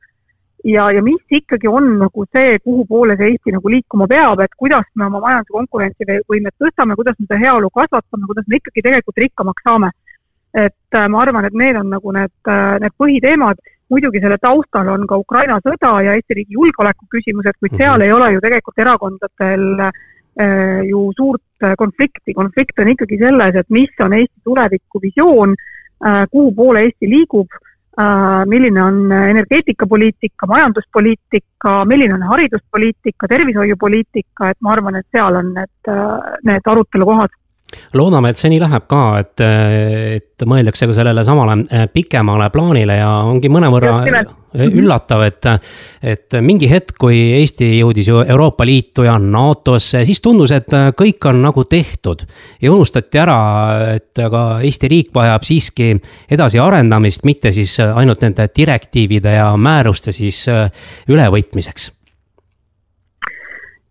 ja, 0.64 0.90
ja 0.92 1.02
mis 1.02 1.20
ikkagi 1.30 1.68
on 1.68 1.98
nagu 2.00 2.24
see, 2.32 2.58
kuhu 2.64 2.84
poole 2.88 3.16
see 3.16 3.32
Eesti 3.32 3.54
nagu 3.56 3.72
liikuma 3.72 4.06
peab, 4.10 4.42
et 4.44 4.54
kuidas 4.58 4.86
me 4.94 5.06
oma 5.06 5.20
majanduse 5.24 5.56
konkurentsivõimet 5.56 6.56
tõstame, 6.60 6.96
kuidas 6.98 7.18
me 7.18 7.26
seda 7.28 7.40
heaolu 7.44 7.70
kasvatame, 7.74 8.28
kuidas 8.30 8.48
me 8.48 8.60
ikkagi 8.60 8.84
tegelikult 8.86 9.22
rikkamaks 9.24 9.66
saame. 9.66 9.92
Et 10.54 10.94
äh, 10.94 11.08
ma 11.08 11.22
arvan, 11.22 11.46
et 11.46 11.54
need 11.54 11.76
on 11.78 11.90
nagu 11.94 12.12
need, 12.14 12.32
äh, 12.48 12.78
need 12.82 12.94
põhiteemad, 12.98 13.60
muidugi 13.90 14.22
selle 14.22 14.38
taustal 14.42 14.88
on 14.90 15.06
ka 15.10 15.18
Ukraina 15.18 15.58
sõda 15.62 15.96
ja 16.06 16.14
Eesti 16.18 16.38
riigi 16.38 16.58
julgeoleku 16.58 17.06
küsimused, 17.10 17.58
kuid 17.58 17.76
seal 17.76 17.96
mm 17.96 18.00
-hmm. 18.00 18.04
ei 18.06 18.12
ole 18.12 18.32
ju 18.32 18.40
tegelikult 18.40 18.78
erakondadel 18.78 19.66
äh, 19.86 20.82
ju 20.88 21.10
suurt 21.16 21.42
konflikti, 21.78 22.34
konflikt 22.34 22.78
on 22.78 22.88
ikkagi 22.88 23.18
selles, 23.18 23.54
et 23.54 23.66
mis 23.68 23.90
on 24.00 24.12
Eesti 24.12 24.40
tulevikuvisioon 24.44 25.54
kuhu 26.30 26.52
poole 26.54 26.80
Eesti 26.80 27.10
liigub 27.10 27.48
milline 28.46 28.82
on 28.82 29.12
energeetikapoliitika, 29.12 30.46
majanduspoliitika, 30.46 31.84
milline 31.84 32.14
on 32.14 32.22
hariduspoliitika, 32.22 33.28
tervishoiupoliitika, 33.28 34.50
et 34.50 34.56
ma 34.60 34.72
arvan, 34.72 34.96
et 34.96 35.06
seal 35.12 35.36
on 35.36 35.52
need, 35.52 35.90
need 36.44 36.70
arutelukohad 36.72 37.34
loodame, 37.94 38.30
et 38.30 38.40
see 38.40 38.50
nii 38.52 38.60
läheb 38.62 38.86
ka, 38.90 39.02
et, 39.20 39.42
et 40.16 40.44
mõeldakse 40.48 40.88
ka 40.88 40.96
sellele 40.96 41.24
samale 41.26 41.56
äh, 41.66 41.86
pikemale 41.92 42.50
plaanile 42.54 42.96
ja 43.00 43.10
ongi 43.28 43.50
mõnevõrra 43.52 43.92
mhm. 44.04 44.36
üllatav, 44.80 45.24
et. 45.26 45.46
et 46.02 46.38
mingi 46.42 46.66
hetk, 46.70 46.96
kui 46.98 47.18
Eesti 47.38 47.68
jõudis 47.78 48.08
ju 48.10 48.22
Euroopa 48.24 48.66
Liitu 48.66 49.04
ja 49.06 49.16
NATO-sse, 49.18 50.02
siis 50.08 50.22
tundus, 50.24 50.50
et 50.54 50.72
kõik 50.98 51.28
on 51.30 51.42
nagu 51.44 51.64
tehtud. 51.64 52.24
ja 52.60 52.72
unustati 52.72 53.18
ära, 53.18 53.38
et 53.94 54.18
aga 54.18 54.60
Eesti 54.66 54.90
riik 54.90 55.14
vajab 55.14 55.46
siiski 55.46 55.92
edasiarendamist, 56.30 57.24
mitte 57.24 57.52
siis 57.52 57.78
ainult 57.80 58.22
nende 58.26 58.48
direktiivide 58.56 59.38
ja 59.38 59.54
määruste 59.56 60.12
siis 60.12 60.46
äh, 60.48 60.70
ülevõtmiseks 61.08 61.90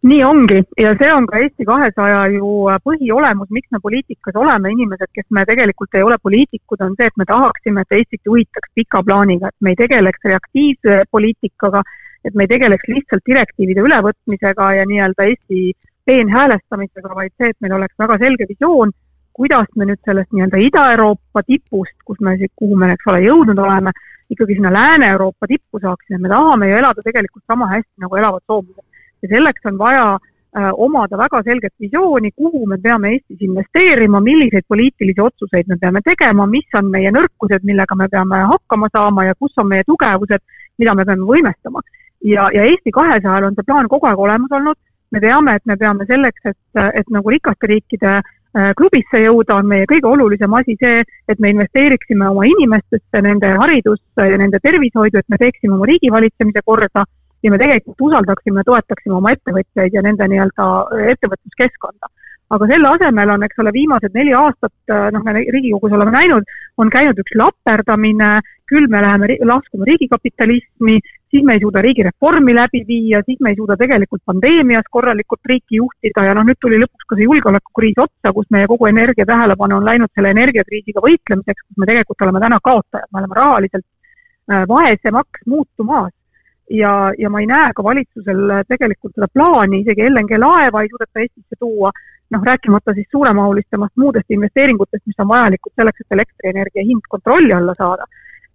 nii 0.01 0.23
ongi. 0.23 0.61
Ja 0.79 0.93
see 0.99 1.11
on 1.13 1.25
ka 1.27 1.39
Eesti 1.43 1.65
kahesaja 1.67 2.21
ju 2.33 2.49
põhiolemus, 2.85 3.49
miks 3.51 3.67
me 3.71 3.81
poliitikas 3.83 4.37
oleme, 4.39 4.71
inimesed, 4.71 5.11
kes 5.13 5.27
me 5.35 5.43
tegelikult 5.49 5.95
ei 5.95 6.05
ole 6.07 6.17
poliitikud, 6.23 6.83
on 6.85 6.95
see, 6.95 7.09
et 7.11 7.19
me 7.19 7.27
tahaksime, 7.27 7.83
et 7.83 7.97
Eestit 7.99 8.31
juhitaks 8.31 8.71
pika 8.75 9.03
plaaniga, 9.03 9.51
et 9.51 9.65
me 9.65 9.75
ei 9.75 9.79
tegeleks 9.79 10.23
reaktiivse 10.31 11.03
poliitikaga, 11.11 11.83
et 12.25 12.35
me 12.35 12.47
ei 12.47 12.53
tegeleks 12.53 12.87
lihtsalt 12.87 13.25
direktiivide 13.27 13.83
ülevõtmisega 13.83 14.71
ja 14.79 14.87
nii-öelda 14.87 15.27
Eesti 15.33 15.73
peenhäälestamisega, 16.07 17.15
vaid 17.15 17.35
see, 17.37 17.51
et 17.51 17.59
meil 17.61 17.75
oleks 17.79 17.95
väga 17.99 18.17
selge 18.23 18.47
visioon, 18.49 18.95
kuidas 19.35 19.67
me 19.75 19.87
nüüd 19.87 19.99
sellest 20.07 20.31
nii-öelda 20.31 20.63
Ida-Euroopa 20.67 21.43
tipust, 21.47 21.95
kus 22.07 22.19
me, 22.23 22.37
kuhu 22.55 22.79
me, 22.79 22.93
eks 22.95 23.11
ole, 23.11 23.21
jõudnud 23.27 23.59
oleme, 23.59 23.93
ikkagi 24.29 24.55
sinna 24.57 24.71
Lääne-Euroopa 24.73 25.47
tippu 25.47 25.79
saaksime, 25.83 26.21
me 26.23 26.31
tahame 26.31 26.69
ju 26.69 26.79
elada 26.79 27.03
tegelikult 27.03 27.43
sama 27.47 27.67
hästi, 27.71 27.93
nagu 28.03 28.19
elavad 28.19 28.43
soomlased 28.47 28.88
ja 29.21 29.29
selleks 29.35 29.65
on 29.65 29.77
vaja 29.77 30.05
äh, 30.15 30.71
omada 30.77 31.17
väga 31.17 31.41
selget 31.43 31.73
visiooni, 31.79 32.31
kuhu 32.31 32.65
me 32.67 32.77
peame 32.77 33.13
Eestis 33.13 33.41
investeerima, 33.41 34.21
milliseid 34.21 34.67
poliitilisi 34.67 35.21
otsuseid 35.21 35.67
me 35.67 35.77
peame 35.81 36.01
tegema, 36.05 36.47
mis 36.47 36.79
on 36.79 36.91
meie 36.91 37.11
nõrkused, 37.11 37.63
millega 37.63 37.95
me 37.95 38.09
peame 38.11 38.43
hakkama 38.53 38.89
saama 38.93 39.25
ja 39.25 39.37
kus 39.39 39.57
on 39.57 39.67
meie 39.67 39.83
tugevused, 39.87 40.43
mida 40.77 40.95
me 40.95 41.05
peame 41.05 41.27
võimestama. 41.27 41.81
ja, 42.23 42.49
ja 42.53 42.63
Eesti 42.63 42.91
kahesajal 42.91 43.47
on 43.47 43.55
see 43.55 43.67
plaan 43.67 43.87
kogu 43.87 44.07
aeg 44.07 44.19
olemas 44.19 44.51
olnud, 44.51 44.77
me 45.11 45.19
teame, 45.19 45.55
et 45.55 45.65
me 45.65 45.77
peame 45.77 46.05
selleks, 46.09 46.51
et, 46.51 46.83
et 46.93 47.07
nagu 47.09 47.29
rikaste 47.29 47.67
riikide 47.67 48.11
äh, 48.19 48.73
klubisse 48.77 49.21
jõuda, 49.23 49.59
on 49.59 49.69
meie 49.69 49.87
kõige 49.89 50.07
olulisem 50.09 50.53
asi 50.53 50.75
see, 50.81 51.03
et 51.27 51.39
me 51.39 51.53
investeeriksime 51.53 52.27
oma 52.29 52.45
inimestesse, 52.49 53.21
nende 53.25 53.53
haridusse 53.61 54.27
ja 54.31 54.37
nende 54.41 54.61
tervishoidu, 54.63 55.21
et 55.21 55.29
me 55.29 55.39
teeksime 55.41 55.77
oma 55.77 55.89
riigivalitsemise 55.89 56.65
korda 56.65 57.05
ja 57.43 57.51
me 57.51 57.59
tegelikult 57.61 58.01
usaldaksime, 58.09 58.63
toetaksime 58.67 59.15
oma 59.19 59.33
ettevõtjaid 59.35 59.95
ja 59.95 60.03
nende 60.05 60.27
nii-öelda 60.31 60.69
ettevõtluskeskkonda. 61.13 62.11
aga 62.49 62.65
selle 62.65 62.87
asemel 62.89 63.29
on, 63.29 63.43
eks 63.45 63.59
ole, 63.61 63.71
viimased 63.73 64.15
neli 64.17 64.31
aastat, 64.33 64.73
noh, 65.13 65.21
me 65.23 65.33
Riigikogus 65.37 65.91
oleme 65.93 66.11
näinud, 66.15 66.47
on 66.81 66.89
käinud 66.89 67.19
üks 67.21 67.35
laperdamine, 67.37 68.39
küll 68.69 68.87
me 68.89 69.01
läheme 69.01 69.37
laskume 69.45 69.85
riigikapitalismi, 69.85 70.97
siis 71.29 71.45
me 71.45 71.53
ei 71.53 71.61
suuda 71.61 71.81
riigireformi 71.85 72.55
läbi 72.57 72.81
viia, 72.87 73.21
siis 73.25 73.37
me 73.45 73.53
ei 73.53 73.57
suuda 73.59 73.77
tegelikult 73.77 74.23
pandeemias 74.25 74.89
korralikult 74.89 75.45
riiki 75.51 75.77
juhtida 75.77 76.25
ja 76.25 76.35
noh, 76.37 76.45
nüüd 76.47 76.57
tuli 76.61 76.81
lõpuks 76.81 77.09
ka 77.09 77.17
see 77.17 77.29
julgeolekukriis 77.29 78.01
otsa, 78.05 78.33
kus 78.33 78.49
meie 78.53 78.69
kogu 78.69 78.89
energia 78.89 79.29
tähelepanu 79.29 79.77
on 79.77 79.85
läinud 79.85 80.13
selle 80.15 80.33
energiakriisiga 80.33 81.05
võitlemiseks, 81.05 81.65
kus 81.67 81.81
me 81.81 81.89
tegelikult 81.89 82.25
oleme 82.25 82.43
täna 82.45 82.61
kaotajad, 82.65 83.09
me 83.13 83.21
oleme 83.21 83.41
rahaliselt 83.41 83.85
äh, 83.85 84.65
vaesemaks 84.73 85.45
muutumas 85.45 86.13
ja, 86.69 87.11
ja 87.17 87.29
ma 87.29 87.41
ei 87.41 87.47
näe 87.49 87.73
ka 87.75 87.83
valitsusel 87.83 88.63
tegelikult 88.69 89.15
seda 89.15 89.27
plaani, 89.33 89.81
isegi 89.83 90.07
LNG 90.09 90.37
laeva 90.41 90.83
ei 90.83 90.91
suudeta 90.91 91.23
Eestisse 91.23 91.57
tuua, 91.59 91.91
noh, 92.29 92.45
rääkimata 92.45 92.93
siis 92.93 93.07
suuremahulistest 93.11 93.97
muudest 93.97 94.31
investeeringutest, 94.37 95.05
mis 95.05 95.19
on 95.23 95.31
vajalikud 95.33 95.73
selleks, 95.75 96.05
et 96.05 96.17
elektrienergia 96.17 96.85
hind 96.85 97.05
kontrolli 97.09 97.53
alla 97.53 97.75
saada. 97.77 98.05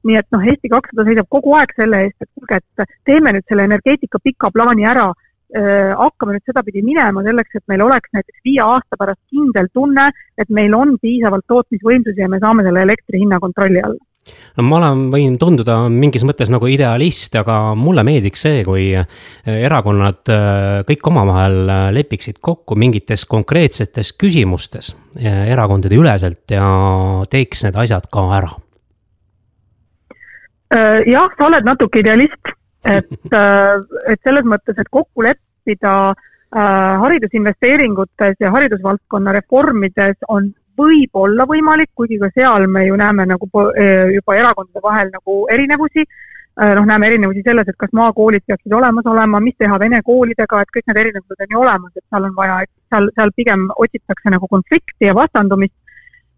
nii 0.04 0.18
et 0.20 0.26
noh, 0.36 0.42
Eesti 0.44 0.68
kakssada 0.68 1.04
seisab 1.06 1.28
kogu 1.32 1.54
aeg 1.56 1.70
selle 1.76 2.02
eest, 2.04 2.16
et 2.20 2.28
kuulge, 2.36 2.58
et 2.60 2.96
teeme 3.08 3.30
nüüd 3.32 3.46
selle 3.48 3.64
energeetika 3.64 4.18
pika 4.20 4.50
plaani 4.52 4.84
ära 4.84 5.06
äh,, 5.08 5.94
hakkame 5.96 6.34
nüüd 6.36 6.44
sedapidi 6.44 6.82
minema 6.84 7.22
selleks, 7.24 7.56
et 7.56 7.64
meil 7.72 7.86
oleks 7.86 8.12
näiteks 8.12 8.42
viie 8.44 8.60
aasta 8.60 9.00
pärast 9.00 9.22
kindel 9.32 9.70
tunne, 9.72 10.10
et 10.36 10.50
meil 10.52 10.76
on 10.76 10.98
piisavalt 11.00 11.48
tootmisvõimsusi 11.48 12.20
ja 12.20 12.28
me 12.28 12.42
saame 12.42 12.66
selle 12.68 12.84
elektri 12.84 13.22
hinna 13.24 13.40
kontrolli 13.40 13.80
alla 13.80 14.02
no 14.56 14.64
ma 14.66 14.78
olen, 14.78 15.04
võin 15.12 15.36
tunduda 15.40 15.76
mingis 15.92 16.24
mõttes 16.26 16.50
nagu 16.52 16.68
idealist, 16.70 17.34
aga 17.38 17.74
mulle 17.78 18.04
meeldiks 18.06 18.44
see, 18.46 18.62
kui 18.66 18.86
äh, 18.96 19.06
erakonnad 19.44 20.32
äh, 20.32 20.80
kõik 20.88 21.10
omavahel 21.10 21.58
äh, 21.68 21.86
lepiksid 21.98 22.40
kokku 22.44 22.78
mingites 22.80 23.26
konkreetsetes 23.30 24.14
küsimustes 24.20 24.94
erakondade 25.14 25.94
üleselt 25.94 26.50
ja 26.50 26.66
teeks 27.30 27.62
need 27.66 27.76
asjad 27.78 28.08
ka 28.10 28.24
ära. 28.34 28.50
jah, 31.06 31.28
sa 31.38 31.46
oled 31.46 31.66
natuke 31.68 32.00
idealist, 32.02 32.50
et, 32.82 33.10
et 34.10 34.20
selles 34.26 34.46
mõttes, 34.48 34.74
et 34.78 34.90
kokku 34.90 35.22
leppida 35.22 36.14
haridusinvesteeringutes 36.54 38.42
ja 38.42 38.50
haridusvaldkonna 38.54 39.32
reformides 39.34 40.26
on 40.30 40.50
võib 40.78 41.18
olla 41.20 41.46
võimalik, 41.48 41.90
kuigi 41.94 42.18
ka 42.20 42.30
seal 42.34 42.66
me 42.70 42.86
ju 42.86 42.96
näeme 42.98 43.26
nagu 43.28 43.48
eh, 43.74 44.14
juba 44.14 44.36
erakondade 44.36 44.82
vahel 44.82 45.12
nagu 45.14 45.44
erinevusi. 45.50 46.04
Eh, 46.54 46.72
noh, 46.78 46.84
näeme 46.86 47.08
erinevusi 47.10 47.42
selles, 47.46 47.68
et 47.68 47.78
kas 47.78 47.90
maakoolid 47.92 48.44
peaksid 48.46 48.72
olemas 48.72 49.06
olema, 49.10 49.40
mis 49.42 49.56
teha 49.58 49.78
vene 49.82 50.02
koolidega, 50.06 50.60
et 50.62 50.74
kõik 50.76 50.90
need 50.90 51.00
erinevused 51.02 51.46
on 51.46 51.56
ju 51.56 51.62
olemas, 51.62 51.94
et 51.96 52.04
seal 52.04 52.28
on 52.28 52.36
vaja, 52.36 52.60
et 52.62 52.70
seal, 52.94 53.08
seal 53.16 53.32
pigem 53.34 53.64
otsitakse 53.74 54.34
nagu 54.34 54.50
konflikti 54.50 55.10
ja 55.10 55.16
vastandumist. 55.18 55.74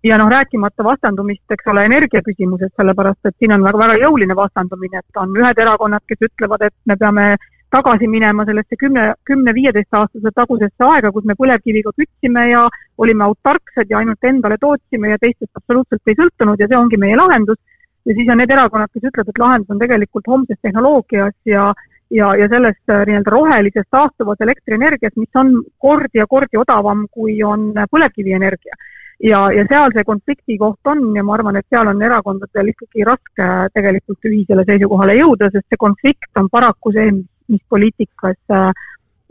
ja 0.07 0.17
noh, 0.21 0.29
rääkimata 0.31 0.85
vastandumist, 0.85 1.43
eks 1.51 1.67
ole, 1.73 1.85
energiaküsimuses, 1.89 2.71
sellepärast 2.79 3.27
et 3.27 3.35
siin 3.41 3.53
on 3.57 3.65
väga, 3.65 3.79
väga 3.79 3.97
jõuline 4.05 4.37
vastandumine, 4.39 5.01
et 5.03 5.21
on 5.21 5.33
ühed 5.37 5.59
erakonnad, 5.59 6.05
kes 6.07 6.29
ütlevad, 6.29 6.63
et 6.63 6.75
me 6.87 6.97
peame 6.97 7.25
tagasi 7.71 8.09
minema 8.09 8.45
sellesse 8.47 8.77
kümne, 8.79 9.07
kümne-viieteist 9.29 9.95
aastase 9.99 10.33
tagusesse 10.35 10.87
aega, 10.87 11.11
kus 11.13 11.25
me 11.25 11.35
põlevkiviga 11.39 11.93
kütsime 11.97 12.47
ja 12.51 12.67
olime 12.99 13.27
autarksed 13.27 13.91
ja 13.91 13.99
ainult 13.99 14.25
endale 14.31 14.59
tootsime 14.61 15.11
ja 15.11 15.19
teistest 15.21 15.53
absoluutselt 15.59 16.03
ei 16.07 16.19
sõltunud 16.21 16.63
ja 16.63 16.71
see 16.71 16.79
ongi 16.79 17.01
meie 17.01 17.17
lahendus. 17.17 17.59
ja 18.07 18.15
siis 18.15 18.29
on 18.31 18.39
need 18.39 18.51
erakonnad, 18.55 18.91
kes 18.95 19.09
ütlevad, 19.11 19.29
et 19.29 19.39
lahendus 19.43 19.71
on 19.75 19.79
tegelikult 19.83 20.29
homses 20.31 20.59
tehnoloogias 20.63 21.35
ja 21.45 21.73
ja, 22.11 22.35
ja 22.39 22.49
selles 22.49 22.77
äh, 22.91 23.03
nii-öelda 23.07 23.31
rohelises 23.31 23.87
taastuvas 23.91 24.41
elektrienergias, 24.41 25.17
mis 25.17 25.41
on 25.41 25.63
kordi 25.79 26.21
ja 26.21 26.27
kordi 26.27 26.59
odavam, 26.61 27.07
kui 27.11 27.43
on 27.43 27.73
põlevkivienergia. 27.91 28.79
ja, 29.25 29.41
ja 29.51 29.65
seal 29.69 29.95
see 29.97 30.05
konflikti 30.05 30.59
koht 30.61 30.91
on 30.93 31.17
ja 31.17 31.25
ma 31.25 31.35
arvan, 31.35 31.57
et 31.57 31.67
seal 31.73 31.89
on 31.89 32.03
erakondadel 32.03 32.69
ikkagi 32.75 33.07
raske 33.09 33.47
tegelikult 33.75 34.29
ühisele 34.29 34.65
seisukohale 34.69 35.17
jõuda, 35.17 35.49
sest 35.51 35.67
see 35.73 35.81
konflikt 35.81 36.37
on 36.37 36.51
paraku 36.53 36.93
see, 36.93 37.11
mis 37.17 37.25
mis 37.53 37.63
poliitikas 37.69 38.39
äh, 38.53 38.69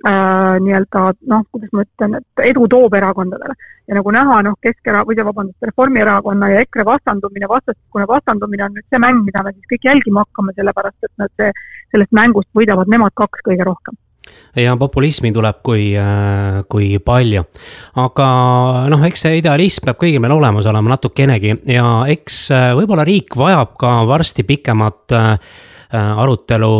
äh, 0.08 0.56
nii-öelda 0.65 1.06
noh, 1.32 1.43
kuidas 1.51 1.73
ma 1.73 1.86
ütlen, 1.86 2.19
et 2.21 2.45
edu 2.51 2.67
toob 2.71 2.93
erakondadele. 2.99 3.58
ja 3.88 3.99
nagu 3.99 4.12
näha, 4.15 4.41
noh, 4.47 4.58
Keskera-, 4.65 5.04
või 5.08 5.17
vabandust, 5.17 5.67
Reformierakonna 5.69 6.49
ja 6.54 6.63
EKRE 6.65 6.86
vastandumine, 6.86 7.49
vastastikune 7.51 8.08
vastandumine 8.10 8.65
on 8.65 8.73
nüüd 8.78 8.88
see 8.89 9.01
mäng, 9.01 9.21
mida 9.28 9.43
me 9.43 9.54
siis 9.54 9.69
kõik 9.73 9.91
jälgima 9.91 10.25
hakkame, 10.25 10.56
sellepärast 10.58 11.10
et 11.10 11.13
nad, 11.21 11.45
sellest 11.93 12.17
mängust 12.17 12.49
võidavad 12.58 12.89
nemad 12.91 13.13
kaks 13.15 13.45
kõige 13.45 13.67
rohkem 13.67 13.99
ja 14.56 14.75
populismi 14.80 15.32
tuleb 15.34 15.60
kui, 15.63 15.91
äh, 15.97 16.63
kui 16.69 16.97
palju. 16.99 17.43
aga 18.01 18.28
noh, 18.91 19.06
eks 19.08 19.25
see 19.28 19.39
idealism 19.41 19.89
peab 19.89 19.99
kõigil 20.01 20.23
meil 20.23 20.36
olemas 20.36 20.67
olema 20.69 20.95
natukenegi 20.95 21.56
ja 21.71 21.88
eks 22.12 22.39
äh, 22.56 22.71
võib-olla 22.78 23.06
riik 23.08 23.36
vajab 23.38 23.75
ka 23.80 23.95
varsti 24.10 24.45
pikemat 24.47 25.15
äh, 25.15 25.32
arutelu 25.93 26.71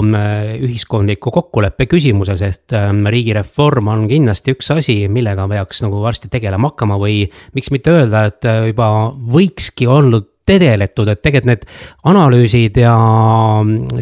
ühiskondliku 0.66 1.32
kokkuleppe 1.32 1.88
küsimuses, 1.90 2.42
et 2.46 2.76
riigireform 3.12 3.92
on 3.94 4.06
kindlasti 4.10 4.56
üks 4.56 4.72
asi, 4.76 4.98
millega 5.12 5.48
peaks 5.52 5.84
nagu 5.86 6.02
varsti 6.04 6.32
tegelema 6.32 6.72
hakkama 6.72 7.00
või 7.02 7.24
miks 7.58 7.72
mitte 7.74 7.94
öelda, 7.94 8.26
et 8.32 8.48
juba 8.72 8.90
võikski 9.36 9.90
olnud 9.92 10.32
tegeletud, 10.46 11.10
et 11.10 11.22
tegelikult 11.22 11.50
need 11.50 11.64
analüüsid 12.12 12.78
ja 12.80 12.96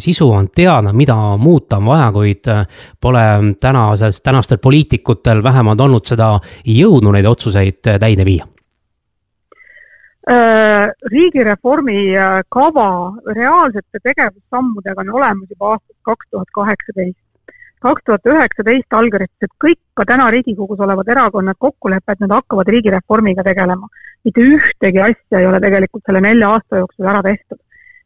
sisu 0.03 0.29
on 0.31 0.49
teada, 0.55 0.93
mida 0.93 1.15
muuta 1.39 1.79
on 1.79 1.91
vaja, 1.91 2.09
kuid 2.15 2.49
pole 3.01 3.27
tänases, 3.61 4.21
tänastel 4.21 4.59
poliitikutel 4.63 5.43
vähemalt 5.43 5.81
olnud 5.81 6.07
seda 6.07 6.35
jõudu 6.67 7.15
neid 7.15 7.29
otsuseid 7.29 7.79
täide 7.99 8.27
viia. 8.27 8.45
äh, 8.45 8.62
riigireformi 10.27 12.15
äh, 12.15 12.41
kava 12.49 13.13
reaalsete 13.35 13.99
tegevussammudega 14.03 15.01
on 15.01 15.09
olemas 15.19 15.49
juba 15.49 15.73
aastast 15.73 15.99
kaks 16.01 16.29
tuhat 16.31 16.47
kaheksateist 16.55 17.19
kaks 17.83 18.05
tuhat 18.07 18.29
üheksateist 18.31 18.95
allkirjastasid 18.99 19.51
kõik 19.65 19.79
ka 19.99 20.05
täna 20.07 20.29
Riigikogus 20.31 20.79
olevad 20.79 21.09
erakonnad 21.11 21.59
kokkuleppe, 21.59 22.15
et 22.15 22.23
nad 22.23 22.31
hakkavad 22.37 22.71
riigireformiga 22.71 23.43
tegelema. 23.43 23.87
mitte 24.23 24.41
ühtegi 24.41 25.01
asja 25.03 25.39
ei 25.39 25.45
ole 25.45 25.59
tegelikult 25.59 26.03
selle 26.05 26.21
nelja 26.23 26.53
aasta 26.55 26.79
jooksul 26.79 27.11
ära 27.11 27.21
tehtud. 27.23 27.59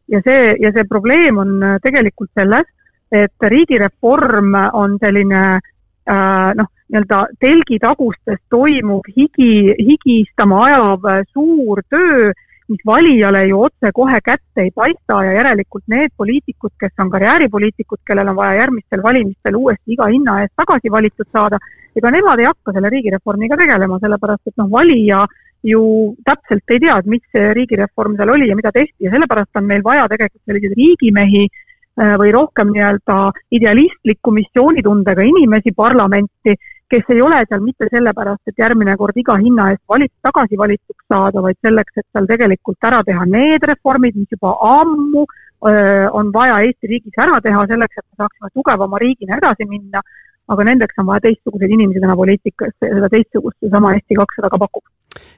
ja 0.08 0.22
see, 0.26 0.56
ja 0.60 0.72
see 0.74 0.90
probleem 0.90 1.38
on 1.38 1.64
äh, 1.64 1.78
tegelikult 1.84 2.32
selles, 2.34 2.66
et 3.12 3.50
riigireform 3.54 4.56
on 4.74 4.98
selline 5.00 5.44
äh, 5.56 5.62
noh, 6.08 6.70
nii-öelda 6.88 7.22
telgitagustes 7.44 8.40
toimuv 8.50 9.08
higi, 9.16 9.76
higistama 9.76 10.64
ajav 10.68 11.08
äh, 11.12 11.24
suur 11.34 11.82
töö 11.90 12.32
mis 12.68 12.82
valijale 12.86 13.46
ju 13.48 13.62
otsekohe 13.64 14.20
kätte 14.24 14.66
ei 14.66 14.72
paista 14.76 15.22
ja 15.24 15.34
järelikult 15.38 15.84
need 15.88 16.12
poliitikud, 16.18 16.74
kes 16.80 16.92
on 17.00 17.10
karjääripoliitikud, 17.10 18.02
kellel 18.08 18.28
on 18.28 18.36
vaja 18.36 18.58
järgmistel 18.62 19.04
valimistel 19.04 19.56
uuesti 19.56 19.96
iga 19.96 20.10
hinna 20.12 20.42
eest 20.42 20.54
tagasi 20.60 20.92
valitud 20.92 21.30
saada, 21.32 21.60
ega 21.96 22.12
nemad 22.12 22.44
ei 22.44 22.50
hakka 22.50 22.74
selle 22.76 22.92
riigireformiga 22.92 23.56
tegelema, 23.60 24.00
sellepärast 24.04 24.52
et 24.52 24.60
noh, 24.60 24.68
valija 24.72 25.24
ju 25.64 25.84
täpselt 26.28 26.76
ei 26.76 26.84
tea, 26.84 26.98
et 26.98 27.08
mis 27.08 27.24
see 27.32 27.54
riigireform 27.56 28.20
seal 28.20 28.36
oli 28.36 28.52
ja 28.52 28.60
mida 28.60 28.72
tehti 28.76 29.08
ja 29.08 29.16
sellepärast 29.16 29.56
on 29.56 29.72
meil 29.72 29.84
vaja 29.84 30.04
tegelikult 30.12 30.44
selliseid 30.44 30.76
riigimehi 30.76 31.48
äh, 31.48 31.67
või 31.98 32.32
rohkem 32.32 32.72
nii-öelda 32.74 33.18
idealistliku 33.58 34.32
missioonitundega 34.36 35.24
inimesi 35.26 35.74
parlamenti, 35.76 36.54
kes 36.90 37.10
ei 37.10 37.22
ole 37.22 37.40
seal 37.50 37.64
mitte 37.64 37.88
sellepärast, 37.92 38.44
et 38.48 38.62
järgmine 38.62 38.96
kord 39.00 39.18
iga 39.20 39.36
hinna 39.42 39.72
eest 39.74 39.84
valit-, 39.92 40.14
tagasi 40.24 40.60
valituks 40.60 41.04
saada, 41.12 41.42
vaid 41.44 41.58
selleks, 41.66 41.98
et 41.98 42.06
seal 42.14 42.30
tegelikult 42.30 42.88
ära 42.90 43.02
teha 43.08 43.26
need 43.28 43.66
reformid, 43.72 44.16
mis 44.16 44.32
juba 44.32 44.54
ammu 44.70 45.26
öö, 45.26 46.08
on 46.20 46.32
vaja 46.34 46.62
Eesti 46.68 46.94
riigis 46.94 47.20
ära 47.26 47.42
teha, 47.44 47.66
selleks, 47.74 47.98
et 47.98 48.06
me 48.06 48.24
saaksime 48.24 48.54
tugevama 48.54 49.02
riigina 49.04 49.42
edasi 49.42 49.68
minna, 49.68 50.04
aga 50.48 50.70
nendeks 50.70 51.02
on 51.02 51.10
vaja 51.12 51.26
teistsuguseid 51.28 51.76
inimesi 51.76 52.04
täna 52.04 52.16
poliitikasse 52.16 52.92
ja 52.92 53.02
seda 53.02 53.12
teistsugust 53.12 53.60
seesama 53.60 53.98
Eesti 53.98 54.22
kakssada 54.22 54.54
ka 54.54 54.62
pakub. 54.64 54.86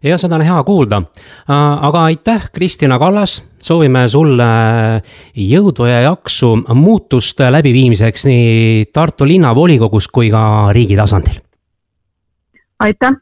Ja 0.03 0.17
seda 0.17 0.35
on 0.35 0.45
hea 0.45 0.63
kuulda, 0.63 1.01
aga 1.81 2.03
aitäh, 2.03 2.49
Kristina 2.53 2.99
Kallas, 2.99 3.39
soovime 3.63 4.07
sulle 4.09 4.49
jõudu 5.35 5.87
ja 5.89 6.01
jaksu 6.07 6.55
muutuste 6.73 7.51
läbiviimiseks 7.51 8.25
nii 8.29 8.85
Tartu 8.93 9.27
linnavolikogus 9.27 10.07
kui 10.07 10.31
ka 10.31 10.43
riigi 10.75 10.95
tasandil. 10.99 11.41
aitäh 12.79 13.17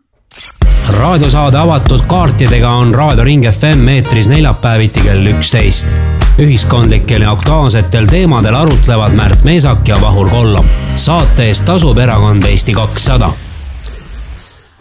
raadiosaade 0.88 1.57
avatud 1.57 2.05
kaartidega 2.07 2.69
on 2.69 2.95
Raadio 2.95 3.23
Ring 3.23 3.43
FM 3.51 3.88
eetris 3.88 4.29
neljapäeviti 4.29 5.01
kell 5.01 5.27
üksteist. 5.27 5.88
ühiskondlikel 6.39 7.21
ja 7.21 7.31
aktuaalsetel 7.31 8.05
teemadel 8.05 8.55
arutlevad 8.55 9.13
Märt 9.13 9.43
Meesak 9.43 9.88
ja 9.88 9.97
Vahur 10.01 10.29
Kollom. 10.29 10.65
saate 10.95 11.43
eest 11.43 11.65
tasub 11.65 11.97
erakond 11.97 12.45
Eesti 12.45 12.73
kakssada 12.73 13.31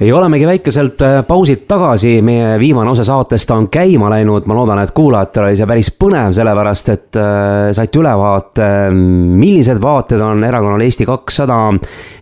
ei 0.00 0.12
olemegi 0.12 0.46
väikeselt 0.46 1.00
äh, 1.02 1.14
pausilt 1.26 1.64
tagasi, 1.68 2.18
meie 2.22 2.58
viimane 2.60 2.90
osa 2.90 3.04
saatest 3.04 3.50
on 3.54 3.68
käima 3.72 4.10
läinud, 4.12 4.44
ma 4.48 4.56
loodan, 4.58 4.80
et 4.82 4.92
kuulajatel 4.96 5.46
oli 5.48 5.56
see 5.56 5.68
päris 5.68 5.88
põnev, 5.96 6.34
sellepärast 6.36 6.90
et 6.92 7.18
äh, 7.20 7.70
saite 7.76 8.00
ülevaate, 8.02 8.66
millised 8.92 9.80
vaated 9.82 10.20
on 10.20 10.44
erakonnal 10.44 10.84
Eesti 10.84 11.06
kakssada 11.08 11.60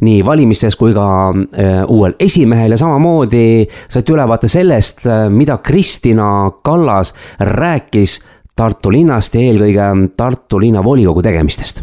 nii 0.06 0.20
valimistes 0.26 0.78
kui 0.78 0.94
ka 0.94 1.08
äh, 1.32 1.80
uuel 1.90 2.14
esimehel. 2.22 2.76
Ja 2.76 2.78
samamoodi 2.84 3.66
saite 3.88 4.14
ülevaate 4.14 4.50
sellest, 4.50 5.02
mida 5.34 5.58
Kristina 5.58 6.28
Kallas 6.62 7.14
rääkis 7.40 8.20
Tartu 8.54 8.92
linnast 8.94 9.34
ja 9.34 9.42
eelkõige 9.42 9.90
Tartu 10.14 10.62
linnavolikogu 10.62 11.26
tegemistest 11.26 11.82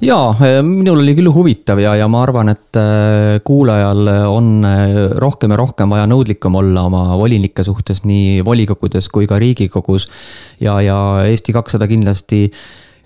jaa, 0.00 0.32
eh, 0.40 0.58
minul 0.64 1.02
oli 1.02 1.14
küll 1.18 1.30
huvitav 1.32 1.80
ja, 1.82 1.94
ja 1.98 2.08
ma 2.10 2.22
arvan, 2.24 2.50
et 2.52 2.78
eh, 2.80 3.38
kuulajal 3.44 4.12
on 4.30 4.52
eh, 4.64 5.00
rohkem 5.20 5.52
ja 5.52 5.60
rohkem 5.60 5.92
vaja 5.92 6.06
nõudlikum 6.10 6.56
olla 6.60 6.86
oma 6.88 7.02
volinike 7.20 7.64
suhtes 7.66 8.04
nii 8.08 8.40
volikogudes 8.46 9.10
kui 9.12 9.28
ka 9.30 9.38
riigikogus. 9.40 10.08
ja, 10.60 10.80
ja 10.80 10.96
Eesti 11.28 11.52
kakssada 11.56 11.88
kindlasti 11.90 12.46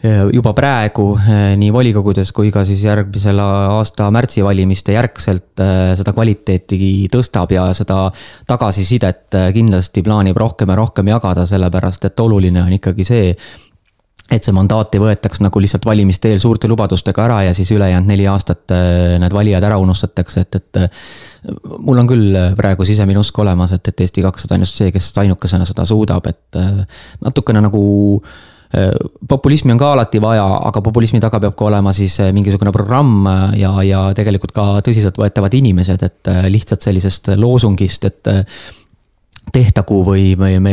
juba 0.05 0.51
praegu 0.53 1.15
nii 1.57 1.71
volikogudes 1.73 2.29
kui 2.37 2.51
ka 2.53 2.61
siis 2.69 2.83
järgmisel 2.85 3.39
aasta 3.41 4.11
märtsivalimiste 4.13 4.93
järgselt 4.93 5.63
seda 5.97 6.13
kvaliteeti 6.13 7.09
tõstab 7.09 7.55
ja 7.57 7.71
seda 7.73 8.11
tagasisidet 8.45 9.33
kindlasti 9.57 10.03
plaanib 10.05 10.37
rohkem 10.37 10.69
ja 10.69 10.77
rohkem 10.77 11.09
jagada, 11.09 11.47
sellepärast 11.49 12.05
et 12.05 12.21
oluline 12.21 12.61
on 12.67 12.77
ikkagi 12.77 13.07
see, 13.09 13.33
et 14.33 14.45
see 14.45 14.55
mandaat 14.57 14.95
ei 14.97 15.03
võetaks 15.03 15.43
nagu 15.45 15.61
lihtsalt 15.61 15.85
valimiste 15.87 16.31
eel 16.33 16.41
suurte 16.41 16.69
lubadustega 16.71 17.27
ära 17.27 17.43
ja 17.45 17.53
siis 17.57 17.71
ülejäänud 17.75 18.09
neli 18.09 18.25
aastat 18.31 18.73
äh, 18.73 19.19
need 19.21 19.37
valijad 19.37 19.67
ära 19.69 19.79
unustatakse, 19.83 20.47
et, 20.47 20.61
et. 20.61 20.81
Äh, 20.87 21.05
mul 21.85 22.01
on 22.01 22.09
küll 22.09 22.39
praegu 22.57 22.87
sisemine 22.89 23.21
usk 23.21 23.39
olemas, 23.43 23.75
et, 23.77 23.93
et 23.93 24.01
Eesti 24.01 24.23
kakssada 24.25 24.57
on 24.57 24.65
just 24.65 24.81
see, 24.81 24.89
kes 24.95 25.11
ainukesena 25.21 25.67
seda 25.69 25.85
suudab, 25.89 26.25
et 26.31 26.61
äh, 26.61 26.83
natukene 27.25 27.65
nagu 27.65 27.85
populismi 29.31 29.71
on 29.71 29.79
ka 29.79 29.93
alati 29.95 30.19
vaja, 30.19 30.43
aga 30.67 30.81
populismi 30.83 31.21
taga 31.23 31.39
peab 31.39 31.53
ka 31.55 31.69
olema 31.69 31.93
siis 31.95 32.17
mingisugune 32.35 32.73
programm 32.75 33.29
ja, 33.55 33.71
ja 33.87 34.01
tegelikult 34.19 34.51
ka 34.57 34.65
tõsiseltvõetavad 34.83 35.55
inimesed, 35.55 36.03
et 36.03 36.31
lihtsalt 36.51 36.83
sellisest 36.83 37.31
loosungist, 37.39 38.09
et 38.09 38.33
tehtagu 39.53 40.01
või, 40.07 40.33
või 40.39 40.59
me 40.63 40.73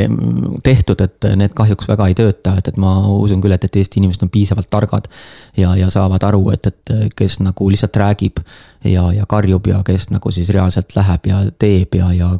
tehtud, 0.63 1.01
et 1.03 1.27
need 1.38 1.53
kahjuks 1.55 1.88
väga 1.89 2.07
ei 2.10 2.15
tööta, 2.17 2.55
et, 2.57 2.71
et 2.71 2.79
ma 2.81 2.93
usun 3.12 3.41
küll, 3.43 3.53
et, 3.55 3.63
et 3.67 3.79
Eesti 3.81 3.99
inimesed 4.01 4.23
on 4.25 4.31
piisavalt 4.34 4.69
targad. 4.71 5.07
ja, 5.57 5.75
ja 5.75 5.89
saavad 5.89 6.23
aru, 6.23 6.49
et, 6.55 6.67
et 6.67 7.15
kes 7.15 7.39
nagu 7.43 7.69
lihtsalt 7.69 7.95
räägib 7.95 8.41
ja, 8.84 9.12
ja 9.13 9.25
karjub 9.29 9.67
ja 9.67 9.81
kes 9.86 10.10
nagu 10.10 10.31
siis 10.31 10.49
reaalselt 10.49 10.95
läheb 10.95 11.27
ja 11.27 11.41
teeb 11.60 11.95
ja, 11.95 12.12
ja 12.13 12.31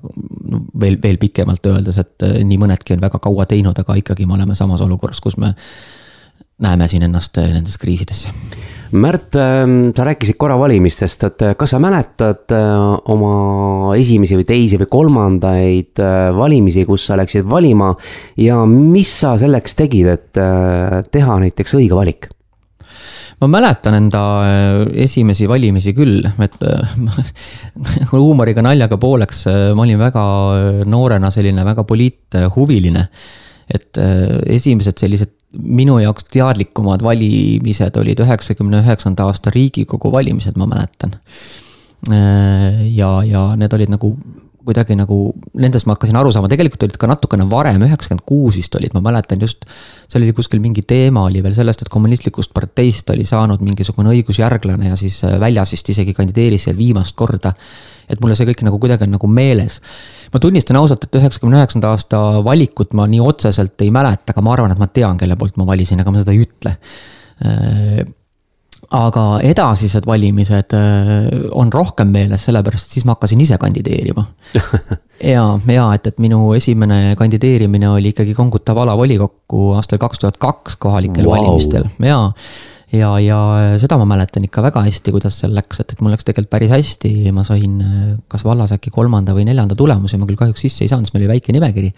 veel, 0.80 0.98
veel 1.04 1.18
pikemalt 1.18 1.66
öeldes, 1.66 1.98
et 1.98 2.28
nii 2.44 2.60
mõnedki 2.62 2.96
on 2.96 3.02
väga 3.02 3.20
kaua 3.20 3.46
teinud, 3.46 3.78
aga 3.78 3.98
ikkagi 4.00 4.26
me 4.26 4.40
oleme 4.40 4.56
samas 4.56 4.82
olukorras, 4.82 5.22
kus 5.22 5.38
me 5.38 5.54
näeme 6.62 6.88
siin 6.88 7.04
ennast 7.04 7.38
nendes 7.38 7.78
kriisides 7.82 8.28
Märt, 8.92 9.36
ähm, 9.40 9.94
sa 9.96 10.04
rääkisid 10.04 10.36
korra 10.36 10.58
valimistest, 10.60 11.22
et 11.24 11.44
äh, 11.48 11.54
kas 11.56 11.72
sa 11.72 11.80
mäletad 11.80 12.52
äh, 12.52 12.66
oma 13.14 13.94
esimesi 13.96 14.36
või 14.36 14.44
teisi 14.50 14.80
või 14.82 14.90
kolmandaid 14.92 16.02
äh, 16.04 16.28
valimisi, 16.36 16.84
kus 16.90 17.06
sa 17.08 17.16
läksid 17.20 17.48
valima 17.48 17.94
ja 18.42 18.60
mis 18.68 19.14
sa 19.22 19.38
selleks 19.40 19.78
tegid, 19.80 20.12
et 20.12 20.42
teha 21.12 21.40
näiteks 21.46 21.78
õige 21.80 21.96
valik? 21.96 22.28
ma 23.42 23.48
mäletan 23.50 23.96
enda 23.98 24.20
esimesi 25.02 25.48
valimisi 25.50 25.96
küll, 25.98 26.20
et 26.44 26.60
huumoriga 28.12 28.62
naljaga 28.62 29.00
pooleks, 29.02 29.48
ma 29.74 29.82
olin 29.88 29.98
väga 29.98 30.26
noorena 30.86 31.32
selline 31.34 31.66
väga 31.66 31.88
poliithuviline. 31.90 33.08
et 33.72 33.98
esimesed 34.60 35.00
sellised 35.00 35.41
minu 35.58 35.98
jaoks 36.00 36.30
teadlikumad 36.32 37.04
valimised 37.04 37.98
olid 38.00 38.22
üheksakümne 38.24 38.84
üheksanda 38.86 39.28
aasta 39.28 39.52
Riigikogu 39.54 40.12
valimised, 40.12 40.56
ma 40.60 40.70
mäletan. 40.70 41.18
Äh, 42.12 42.88
ja, 42.96 43.12
ja 43.28 43.50
need 43.60 43.74
olid 43.78 43.92
nagu 43.94 44.16
kuidagi 44.66 44.96
nagu, 44.98 45.18
nendest 45.58 45.88
ma 45.90 45.96
hakkasin 45.96 46.18
aru 46.20 46.32
saama, 46.34 46.50
tegelikult 46.52 46.84
olid 46.86 46.98
ka 47.02 47.10
natukene 47.10 47.48
varem, 47.50 47.82
üheksakümmend 47.88 48.24
kuus 48.28 48.60
vist 48.60 48.76
olid, 48.78 48.94
ma 48.94 49.02
mäletan 49.04 49.42
just. 49.42 49.66
seal 50.12 50.26
oli 50.26 50.36
kuskil 50.38 50.62
mingi 50.62 50.84
teema 50.88 51.24
oli 51.30 51.42
veel 51.44 51.56
sellest, 51.58 51.86
et 51.86 51.92
kommunistlikust 51.92 52.54
parteist 52.54 53.10
oli 53.14 53.26
saanud 53.26 53.64
mingisugune 53.66 54.14
õigusjärglane 54.14 54.92
ja 54.92 55.00
siis 55.00 55.22
väljas 55.42 55.74
vist 55.74 55.90
isegi 55.94 56.14
kandideeris 56.18 56.68
seal 56.68 56.78
viimast 56.78 57.16
korda. 57.18 57.54
Et 58.12 58.22
mulle 58.24 58.38
see 58.38 58.48
kõik 58.50 58.64
nagu 58.68 58.80
kuidagi 58.82 59.08
on 59.08 59.16
nagu 59.18 59.30
meeles 59.32 59.80
ma 60.32 60.40
tunnistan 60.40 60.80
ausalt, 60.80 61.06
et 61.06 61.20
üheksakümne 61.20 61.60
üheksanda 61.60 61.92
aasta 61.96 62.22
valikut 62.46 62.96
ma 62.98 63.08
nii 63.12 63.22
otseselt 63.24 63.84
ei 63.84 63.92
mäleta, 63.94 64.32
aga 64.34 64.46
ma 64.46 64.56
arvan, 64.56 64.74
et 64.74 64.82
ma 64.82 64.88
tean, 64.88 65.20
kelle 65.20 65.38
poolt 65.40 65.60
ma 65.60 65.68
valisin, 65.68 66.02
aga 66.02 66.14
ma 66.14 66.22
seda 66.22 66.36
ei 66.36 66.44
ütle. 66.46 66.76
Äh, 67.42 68.02
aga 68.92 69.26
edasised 69.46 70.08
valimised 70.08 70.74
on 71.56 71.70
rohkem 71.72 72.10
meeles, 72.12 72.44
sellepärast 72.48 72.90
et 72.90 72.98
siis 72.98 73.06
ma 73.08 73.16
hakkasin 73.16 73.40
ise 73.44 73.56
kandideerima 73.62 74.26
ja, 75.34 75.46
ja 75.72 75.86
et, 75.96 76.10
et 76.10 76.20
minu 76.20 76.50
esimene 76.58 77.14
kandideerimine 77.20 77.88
oli 77.92 78.12
ikkagi 78.12 78.36
Konguta 78.36 78.76
vallavolikokku 78.76 79.70
aastal 79.78 80.02
kaks 80.02 80.24
tuhat 80.24 80.42
kaks 80.42 80.76
kohalikel 80.82 81.30
wow. 81.30 81.38
valimistel 81.38 81.88
ja 82.04 82.18
ja, 82.96 83.10
ja 83.24 83.40
seda 83.82 83.98
ma 84.00 84.08
mäletan 84.10 84.46
ikka 84.48 84.64
väga 84.66 84.84
hästi, 84.86 85.14
kuidas 85.16 85.40
seal 85.42 85.54
läks, 85.56 85.82
et, 85.84 85.94
et 85.94 86.04
mul 86.04 86.14
läks 86.14 86.28
tegelikult 86.28 86.52
päris 86.52 86.74
hästi, 86.74 87.12
ma 87.36 87.46
sain 87.48 87.80
kas 88.32 88.44
vallas 88.48 88.74
äkki 88.76 88.94
kolmanda 88.94 89.36
või 89.38 89.46
neljanda 89.48 89.78
tulemuse, 89.80 90.20
ma 90.20 90.28
küll 90.30 90.40
kahjuks 90.40 90.66
sisse 90.66 90.86
ei 90.86 90.92
saanud, 90.92 91.08
sest 91.08 91.16
meil 91.16 91.26
oli 91.26 91.34
väike 91.36 91.56
nimekiri. 91.56 91.92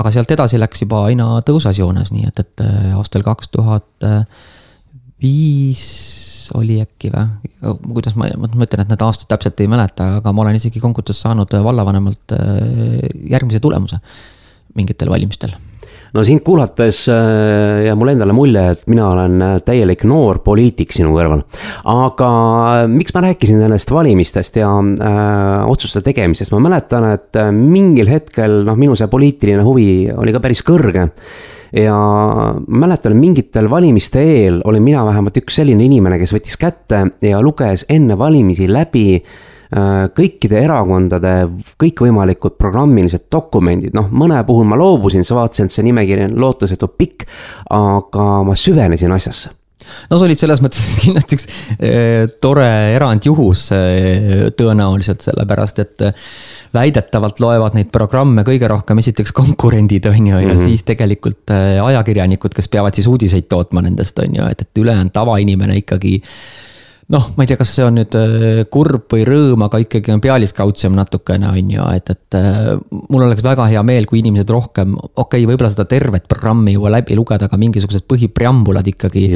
aga 0.00 0.12
sealt 0.14 0.30
edasi 0.32 0.60
läks 0.60 0.84
juba 0.84 1.04
aina 1.10 1.40
tõusas 1.46 1.78
joones, 1.78 2.12
nii 2.14 2.28
et, 2.30 2.40
et 2.40 2.64
aastal 2.96 3.24
kaks 3.26 3.52
tuhat 3.52 4.08
viis 5.22 5.82
oli 6.58 6.80
äkki 6.82 7.12
või, 7.12 7.74
kuidas 7.92 8.16
ma, 8.18 8.28
ma 8.36 8.48
mõtlen, 8.50 8.82
et 8.82 8.92
need 8.92 9.04
aastad 9.04 9.30
täpselt 9.30 9.60
ei 9.62 9.70
mäleta, 9.70 10.16
aga 10.18 10.32
ma 10.34 10.46
olen 10.46 10.58
isegi 10.58 10.82
Kongutas 10.82 11.20
saanud 11.22 11.54
vallavanemalt 11.64 12.34
järgmise 13.30 13.60
tulemuse 13.62 14.00
mingitel 14.76 15.12
valimistel 15.12 15.52
no 16.12 16.24
sind 16.26 16.42
kuulates 16.44 17.04
äh, 17.10 17.86
jääb 17.86 17.98
mulle 18.00 18.14
endale 18.16 18.34
mulje, 18.36 18.64
et 18.74 18.82
mina 18.90 19.08
olen 19.10 19.44
äh, 19.44 19.54
täielik 19.64 20.04
noor 20.08 20.42
poliitik 20.44 20.92
sinu 20.94 21.14
kõrval. 21.14 21.44
aga 21.88 22.32
äh, 22.82 22.90
miks 22.92 23.14
ma 23.16 23.24
rääkisin 23.26 23.62
nendest 23.62 23.92
valimistest 23.92 24.58
ja 24.60 24.70
äh, 24.72 25.70
otsuste 25.70 26.04
tegemisest, 26.04 26.52
ma 26.52 26.60
mäletan, 26.68 27.08
et 27.16 27.40
mingil 27.56 28.10
hetkel 28.12 28.60
noh, 28.66 28.76
minu 28.78 28.96
see 28.98 29.08
poliitiline 29.12 29.64
huvi 29.64 29.88
oli 30.12 30.34
ka 30.34 30.42
päris 30.44 30.64
kõrge 30.66 31.08
ja 31.72 31.96
mäletan, 32.68 33.16
mingitel 33.16 33.70
valimiste 33.72 34.20
eel 34.20 34.60
olin 34.68 34.84
mina 34.84 35.06
vähemalt 35.08 35.38
üks 35.40 35.56
selline 35.62 35.86
inimene, 35.88 36.20
kes 36.20 36.34
võttis 36.36 36.60
kätte 36.60 37.06
ja 37.24 37.40
luges 37.40 37.86
enne 37.88 38.18
valimisi 38.20 38.68
läbi 38.68 39.06
äh, 39.16 39.32
kõikide 40.16 40.60
erakondade 40.60 41.32
kõikvõimalikud 41.80 42.58
programmilised 42.60 43.24
dokumendid, 43.32 43.94
noh, 43.96 44.10
mõne 44.12 44.42
puhul 44.44 44.68
ma 44.68 44.76
loobusin, 44.76 45.24
sa 45.24 45.38
vaatasid, 45.38 45.70
et 45.70 45.76
see 45.78 45.86
nimekiri 45.88 46.28
on 46.28 46.38
lootusetult 46.44 46.96
pikk, 47.00 47.26
aga 47.72 48.28
ma 48.46 48.56
süvenesin 48.58 49.14
asjasse 49.16 49.54
no 50.10 50.18
sa 50.18 50.26
olid 50.26 50.40
selles 50.40 50.62
mõttes 50.64 50.82
kindlasti 51.04 51.38
üks 51.38 51.46
eh, 51.78 52.24
tore 52.42 52.66
erandjuhus 52.96 53.68
eh, 53.76 54.48
tõenäoliselt, 54.58 55.24
sellepärast 55.24 55.82
et 55.82 56.04
väidetavalt 56.72 57.40
loevad 57.42 57.76
neid 57.76 57.90
programme 57.92 58.44
kõige 58.48 58.68
rohkem 58.70 59.02
esiteks 59.02 59.34
konkurendid, 59.36 60.06
on 60.08 60.26
ju, 60.26 60.36
ja 60.38 60.46
mm 60.46 60.52
-hmm. 60.54 60.68
siis 60.68 60.84
tegelikult 60.88 61.52
ajakirjanikud, 61.52 62.54
kes 62.56 62.68
peavad 62.72 62.96
siis 62.96 63.06
uudiseid 63.06 63.48
tootma 63.48 63.82
nendest, 63.84 64.18
on 64.24 64.36
ju, 64.36 64.46
et, 64.48 64.60
et 64.60 64.84
ülejäänud 64.84 65.12
tavainimene 65.12 65.76
ikkagi 65.82 66.22
noh, 67.12 67.28
ma 67.36 67.44
ei 67.44 67.50
tea, 67.50 67.58
kas 67.60 67.70
see 67.76 67.84
on 67.84 67.98
nüüd 67.98 68.14
äh, 68.16 68.62
kurb 68.72 69.12
või 69.12 69.24
rõõm, 69.28 69.64
aga 69.66 69.80
ikkagi 69.82 70.14
on 70.14 70.22
pealiskaudsem 70.24 70.94
natukene, 70.96 71.50
on 71.50 71.72
ju, 71.74 71.84
et, 71.98 72.12
et 72.14 72.36
äh, 72.38 72.70
mul 73.12 73.26
oleks 73.26 73.44
väga 73.44 73.66
hea 73.68 73.82
meel, 73.86 74.06
kui 74.08 74.22
inimesed 74.22 74.48
rohkem, 74.52 74.94
okei 74.96 75.42
okay,, 75.42 75.46
võib-olla 75.50 75.70
seda 75.72 75.86
tervet 75.90 76.26
programmi 76.30 76.72
ei 76.72 76.78
jõua 76.78 76.94
läbi 76.96 77.16
lugeda, 77.18 77.50
aga 77.50 77.60
mingisugused 77.60 78.06
põhipreambulad 78.08 78.88
ikkagi. 78.94 79.26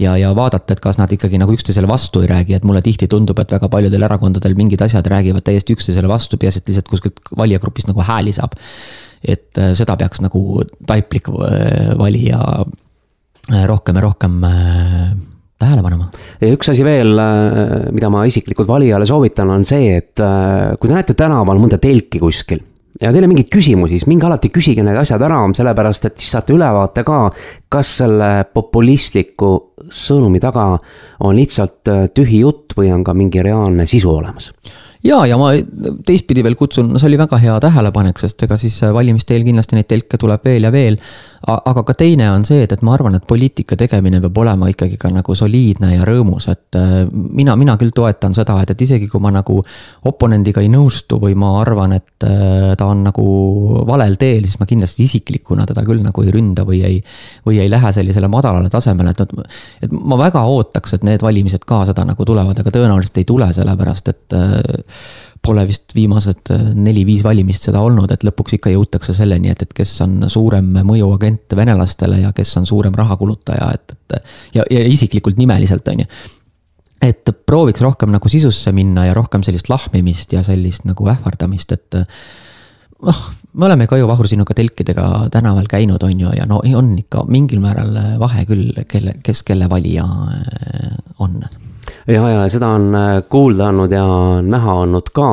ja, 0.00 0.16
ja 0.20 0.32
vaadata, 0.36 0.76
et 0.76 0.82
kas 0.84 1.00
nad 1.00 1.12
ikkagi 1.12 1.40
nagu 1.42 1.52
üksteisele 1.56 1.90
vastu 1.90 2.24
ei 2.24 2.32
räägi, 2.32 2.56
et 2.56 2.64
mulle 2.68 2.82
tihti 2.84 3.10
tundub, 3.12 3.38
et 3.42 3.52
väga 3.52 3.70
paljudel 3.72 4.08
erakondadel 4.08 4.56
mingid 4.56 4.82
asjad 4.86 5.06
räägivad 5.12 5.44
täiesti 5.44 5.76
üksteisele 5.76 6.08
vastu, 6.08 6.40
peaasi, 6.40 6.64
et 6.64 6.72
lihtsalt 6.72 6.92
kuskilt 6.92 7.34
valijagrupist 7.36 7.92
nagu 7.92 8.04
hääli 8.06 8.32
saab. 8.36 8.56
et 9.26 9.58
äh, 9.58 9.72
seda 9.76 9.96
peaks 9.96 10.20
nagu 10.24 10.62
taiplik 10.86 11.28
valija 11.28 12.40
rohkem 13.66 13.96
ja 13.96 14.02
rohkem 14.02 14.44
tähele 15.60 15.82
panema. 15.84 16.08
ja 16.40 16.52
üks 16.52 16.70
asi 16.72 16.84
veel, 16.86 17.16
äh, 17.18 17.90
mida 17.96 18.10
ma 18.12 18.24
isiklikult 18.28 18.68
valijale 18.68 19.08
soovitan, 19.08 19.52
on 19.54 19.64
see, 19.68 19.96
et 19.96 20.24
äh, 20.24 20.74
kui 20.80 20.90
te 20.90 20.96
näete 20.96 21.16
tänaval 21.18 21.60
mõnda 21.62 21.80
telki 21.82 22.20
kuskil 22.22 22.62
ja 23.00 23.12
teil 23.12 23.26
on 23.26 23.32
mingeid 23.32 23.50
küsimusi, 23.52 23.96
siis 23.96 24.08
minge 24.08 24.26
alati 24.28 24.50
küsige 24.52 24.84
need 24.84 24.96
asjad 25.00 25.22
ära, 25.26 25.40
sellepärast 25.56 26.08
et 26.08 26.18
siis 26.20 26.32
saate 26.36 26.54
ülevaate 26.56 27.04
ka, 27.06 27.20
kas 27.72 27.92
selle 28.02 28.30
populistliku 28.52 29.52
sõnumi 29.92 30.40
taga 30.42 30.72
on 31.24 31.36
lihtsalt 31.36 31.92
äh, 31.92 32.06
tühi 32.14 32.42
jutt 32.44 32.76
või 32.76 32.92
on 32.94 33.04
ka 33.06 33.16
mingi 33.16 33.44
reaalne 33.44 33.88
sisu 33.88 34.12
olemas 34.16 34.52
ja, 35.04 35.20
ja 35.28 35.36
ma 35.40 35.52
teistpidi 36.06 36.44
veel 36.46 36.56
kutsun, 36.58 36.90
no 36.92 37.00
see 37.00 37.10
oli 37.10 37.18
väga 37.20 37.38
hea 37.42 37.56
tähelepanek, 37.62 38.20
sest 38.22 38.42
ega 38.46 38.58
siis 38.60 38.78
valimiste 38.94 39.36
eel 39.36 39.46
kindlasti 39.46 39.78
neid 39.78 39.88
telke 39.90 40.20
tuleb 40.20 40.44
veel 40.46 40.68
ja 40.68 40.72
veel. 40.74 40.98
Aga 41.46 41.84
ka 41.86 41.94
teine 41.94 42.26
on 42.32 42.42
see, 42.48 42.64
et, 42.64 42.72
et 42.74 42.82
ma 42.82 42.94
arvan, 42.96 43.14
et 43.14 43.26
poliitika 43.28 43.76
tegemine 43.78 44.18
peab 44.24 44.38
olema 44.42 44.66
ikkagi 44.72 44.96
ka 44.98 45.12
nagu 45.14 45.34
soliidne 45.36 45.92
ja 45.92 46.06
rõõmus, 46.08 46.48
et 46.50 46.78
äh, 46.78 46.94
mina, 47.12 47.54
mina 47.60 47.76
küll 47.78 47.92
toetan 47.94 48.34
seda, 48.34 48.56
et, 48.64 48.72
et 48.72 48.82
isegi 48.82 49.06
kui 49.12 49.22
ma 49.22 49.30
nagu 49.34 49.60
oponendiga 50.10 50.64
ei 50.64 50.70
nõustu 50.72 51.20
või 51.22 51.36
ma 51.38 51.52
arvan, 51.60 51.94
et 52.00 52.26
äh, 52.26 52.72
ta 52.78 52.88
on 52.90 53.04
nagu 53.06 53.26
valel 53.86 54.16
teel, 54.18 54.48
siis 54.48 54.58
ma 54.58 54.66
kindlasti 54.66 55.06
isiklikuna 55.06 55.68
teda 55.70 55.84
küll 55.86 56.02
nagu 56.02 56.24
ei 56.24 56.34
ründa 56.34 56.66
või 56.66 56.82
ei, 56.88 56.98
või 57.46 57.60
ei 57.62 57.70
lähe 57.70 57.92
sellisele 57.94 58.30
madalale 58.32 58.72
tasemele, 58.72 59.14
et, 59.14 59.46
et 59.86 59.94
ma 59.94 60.18
väga 60.18 60.42
ootaks, 60.50 60.96
et 60.96 61.06
need 61.06 61.22
valimised 61.22 61.62
ka 61.68 61.84
seda 61.86 62.08
nagu 62.08 62.26
tulevad, 62.26 62.58
aga 62.58 62.74
tõenäoliselt 62.74 63.22
ei 63.22 63.28
tule, 63.28 63.52
sellepärast 63.54 64.10
et 64.10 64.34
äh, 64.34 64.85
pole 65.46 65.66
vist 65.68 65.94
viimased 65.94 66.52
äh, 66.54 66.64
neli-viis 66.74 67.24
valimist 67.26 67.68
seda 67.68 67.82
olnud, 67.84 68.10
et 68.12 68.24
lõpuks 68.26 68.56
ikka 68.58 68.72
jõutakse 68.74 69.14
selleni, 69.16 69.52
et, 69.52 69.62
et 69.62 69.76
kes 69.76 69.92
on 70.06 70.30
suurem 70.32 70.72
mõjuagent 70.86 71.56
venelastele 71.58 72.22
ja 72.24 72.32
kes 72.36 72.56
on 72.60 72.66
suurem 72.68 72.96
rahakulutaja, 72.96 73.70
et, 73.74 73.94
et. 73.96 74.32
ja, 74.58 74.66
ja 74.70 74.82
isiklikult 74.90 75.38
nimeliselt, 75.40 75.88
on 75.92 76.04
ju 76.04 76.10
et 77.06 77.28
prooviks 77.46 77.82
rohkem 77.84 78.10
nagu 78.10 78.28
sisusse 78.32 78.72
minna 78.74 79.04
ja 79.06 79.14
rohkem 79.14 79.42
sellist 79.44 79.68
lahmimist 79.68 80.32
ja 80.32 80.40
sellist 80.42 80.86
nagu 80.88 81.06
ähvardamist, 81.12 81.74
et 81.76 81.98
noh, 83.04 83.20
me 83.52 83.68
oleme 83.68 83.86
ka 83.86 83.98
ju 84.00 84.08
Vahur 84.08 84.28
sinuga 84.28 84.56
telkidega 84.56 85.28
tänaval 85.32 85.68
käinud, 85.70 86.02
on 86.02 86.24
ju, 86.24 86.32
ja 86.36 86.46
no 86.48 86.62
on 86.64 86.94
ikka 86.98 87.26
mingil 87.28 87.60
määral 87.62 87.92
vahe 88.20 88.46
küll, 88.48 88.72
kelle, 88.88 89.18
kes 89.24 89.44
kelle 89.46 89.68
valija 89.70 90.06
äh, 90.06 90.96
on 91.22 91.40
ja, 92.06 92.28
ja 92.30 92.44
seda 92.50 92.68
on 92.76 92.94
äh, 92.94 93.22
kuulda 93.30 93.70
olnud 93.70 93.92
ja 93.92 94.04
näha 94.42 94.74
olnud 94.82 95.10
ka. 95.14 95.30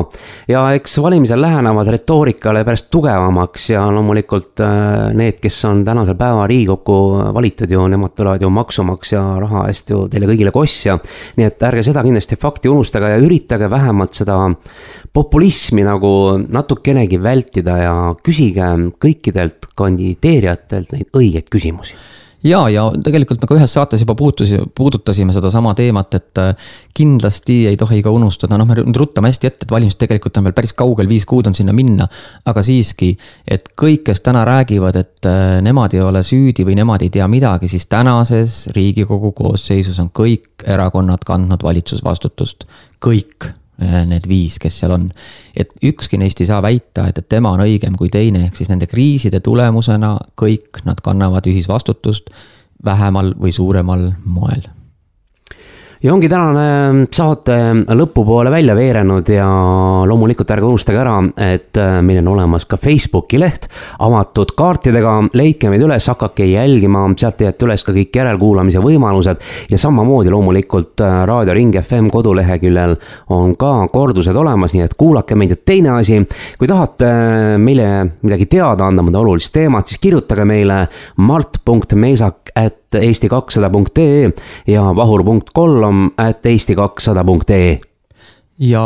ja 0.47 0.63
eks 0.77 0.97
valimised 1.01 1.39
lähenevad 1.39 1.89
retoorikale 1.93 2.63
pärast 2.65 2.89
tugevamaks 2.93 3.69
ja 3.73 3.85
loomulikult 3.93 4.63
äh, 4.63 5.13
need, 5.17 5.39
kes 5.43 5.59
on 5.69 5.83
tänasel 5.85 6.17
päeval 6.19 6.47
Riigikokku 6.49 6.97
valitud 7.33 7.71
ju, 7.71 7.85
nemad 7.87 8.15
tulevad 8.17 8.41
ju 8.41 8.49
maksumaksja 8.53 9.23
raha 9.43 9.67
eest 9.69 9.93
ju 9.93 10.07
teile 10.11 10.29
kõigile 10.29 10.53
kosja. 10.55 10.97
nii 11.37 11.47
et 11.47 11.67
ärge 11.69 11.85
seda 11.89 12.03
kindlasti 12.05 12.39
fakti 12.41 12.71
unustage 12.71 13.13
ja 13.13 13.21
üritage 13.21 13.69
vähemalt 13.69 14.17
seda 14.17 14.39
populismi 15.13 15.85
nagu 15.85 16.13
natukenegi 16.41 17.21
vältida 17.21 17.77
ja 17.77 17.95
küsige 18.23 18.73
kõikidelt 19.03 19.69
kandideerijatelt 19.77 20.91
neid 20.95 21.21
õigeid 21.21 21.49
küsimusi 21.53 21.97
ja, 22.43 22.61
ja 22.69 22.85
tegelikult 23.03 23.41
me 23.41 23.49
ka 23.49 23.57
ühes 23.57 23.73
saates 23.75 24.03
juba 24.03 24.15
puutusi, 24.19 24.59
puudutasime 24.75 25.33
sedasama 25.35 25.73
teemat, 25.77 26.17
et 26.19 26.41
äh, 26.41 26.51
kindlasti 26.95 27.63
ei 27.71 27.79
tohi 27.79 28.01
ka 28.03 28.13
unustada, 28.13 28.57
noh, 28.59 28.67
me 28.69 28.77
nüüd 28.79 28.99
ruttame 28.99 29.31
hästi 29.31 29.49
ette, 29.49 29.67
et 29.67 29.73
valimised 29.73 30.01
tegelikult 30.01 30.37
on 30.39 30.47
veel 30.49 30.57
päris 30.57 30.75
kaugel, 30.77 31.09
viis 31.09 31.25
kuud 31.29 31.49
on 31.49 31.57
sinna 31.57 31.75
minna. 31.75 32.07
aga 32.45 32.63
siiski, 32.65 33.13
et 33.47 33.69
kõik, 33.79 34.03
kes 34.09 34.21
täna 34.25 34.43
räägivad, 34.47 34.99
et 34.99 35.29
äh, 35.29 35.57
nemad 35.65 35.95
ei 35.95 36.03
ole 36.03 36.23
süüdi 36.25 36.67
või 36.67 36.77
nemad 36.79 37.05
ei 37.05 37.11
tea 37.13 37.27
midagi, 37.31 37.71
siis 37.71 37.87
tänases 37.91 38.67
riigikogu 38.75 39.31
koosseisus 39.31 39.99
on 40.03 40.11
kõik 40.13 40.67
erakonnad 40.67 41.23
kandnud 41.27 41.63
valitsusvastutust, 41.63 42.67
kõik 43.03 43.53
need 43.79 44.27
viis, 44.29 44.59
kes 44.61 44.75
seal 44.79 44.91
on. 44.93 45.07
et 45.57 45.73
ükski 45.83 46.17
neist 46.17 46.41
ei 46.41 46.49
saa 46.49 46.61
väita, 46.61 47.07
et, 47.09 47.17
et 47.17 47.29
tema 47.29 47.51
on 47.55 47.63
õigem 47.65 47.97
kui 47.97 48.09
teine, 48.13 48.45
ehk 48.45 48.59
siis 48.59 48.69
nende 48.69 48.87
kriiside 48.87 49.39
tulemusena 49.39 50.17
kõik 50.39 50.83
nad 50.85 51.01
kannavad 51.01 51.47
ühisvastutust 51.49 52.29
vähemal 52.85 53.33
või 53.39 53.51
suuremal 53.55 54.11
moel 54.25 54.67
ja 56.03 56.13
ongi 56.13 56.27
tänane 56.29 56.63
ähm, 56.89 57.01
saate 57.11 57.55
lõpupoole 57.95 58.51
välja 58.51 58.75
veerenud 58.75 59.29
ja 59.31 59.45
loomulikult 60.07 60.49
ärge 60.51 60.67
unustage 60.67 60.99
ära, 60.99 61.15
et 61.39 61.79
äh, 61.79 62.01
meil 62.03 62.19
on 62.23 62.33
olemas 62.33 62.65
ka 62.67 62.77
Facebooki 62.77 63.39
leht. 63.39 63.69
Avatud 64.03 64.51
kaartidega, 64.57 65.15
leidke 65.39 65.71
meid 65.71 65.85
üles, 65.85 66.09
hakake 66.11 66.49
jälgima, 66.49 67.05
sealt 67.19 67.39
leiate 67.39 67.67
üles 67.69 67.87
ka 67.87 67.95
kõik 67.95 68.19
järelkuulamise 68.19 68.83
võimalused. 68.83 69.47
ja 69.71 69.79
samamoodi 69.79 70.33
loomulikult 70.33 71.05
äh, 71.05 71.23
Raadio 71.29 71.55
Ring 71.55 71.79
FM 71.79 72.11
koduleheküljel 72.11 72.97
on 73.31 73.55
ka 73.55 73.87
kordused 73.93 74.35
olemas, 74.35 74.75
nii 74.75 74.83
et 74.83 74.99
kuulake 74.99 75.39
meid. 75.39 75.55
Ja 75.55 75.61
teine 75.65 75.95
asi, 75.95 76.19
kui 76.59 76.67
tahate 76.67 77.07
äh, 77.07 77.57
meile 77.57 77.89
midagi 78.21 78.51
teada 78.51 78.91
anda, 78.91 79.05
mõnda 79.05 79.23
olulist 79.23 79.55
teemat, 79.55 79.87
siis 79.87 80.03
kirjutage 80.03 80.43
meile 80.49 80.83
mart.meisak 81.15 82.51
at 82.59 82.82
eesti 82.99 83.29
kakssada 83.31 83.69
punkt 83.73 83.97
ee 83.97 84.29
ja 84.67 84.83
vahur.kolm 84.95 86.05
at 86.17 86.45
eesti 86.45 86.75
kakssada 86.75 87.23
punkt 87.23 87.49
ee 87.53 87.77
ja 88.59 88.83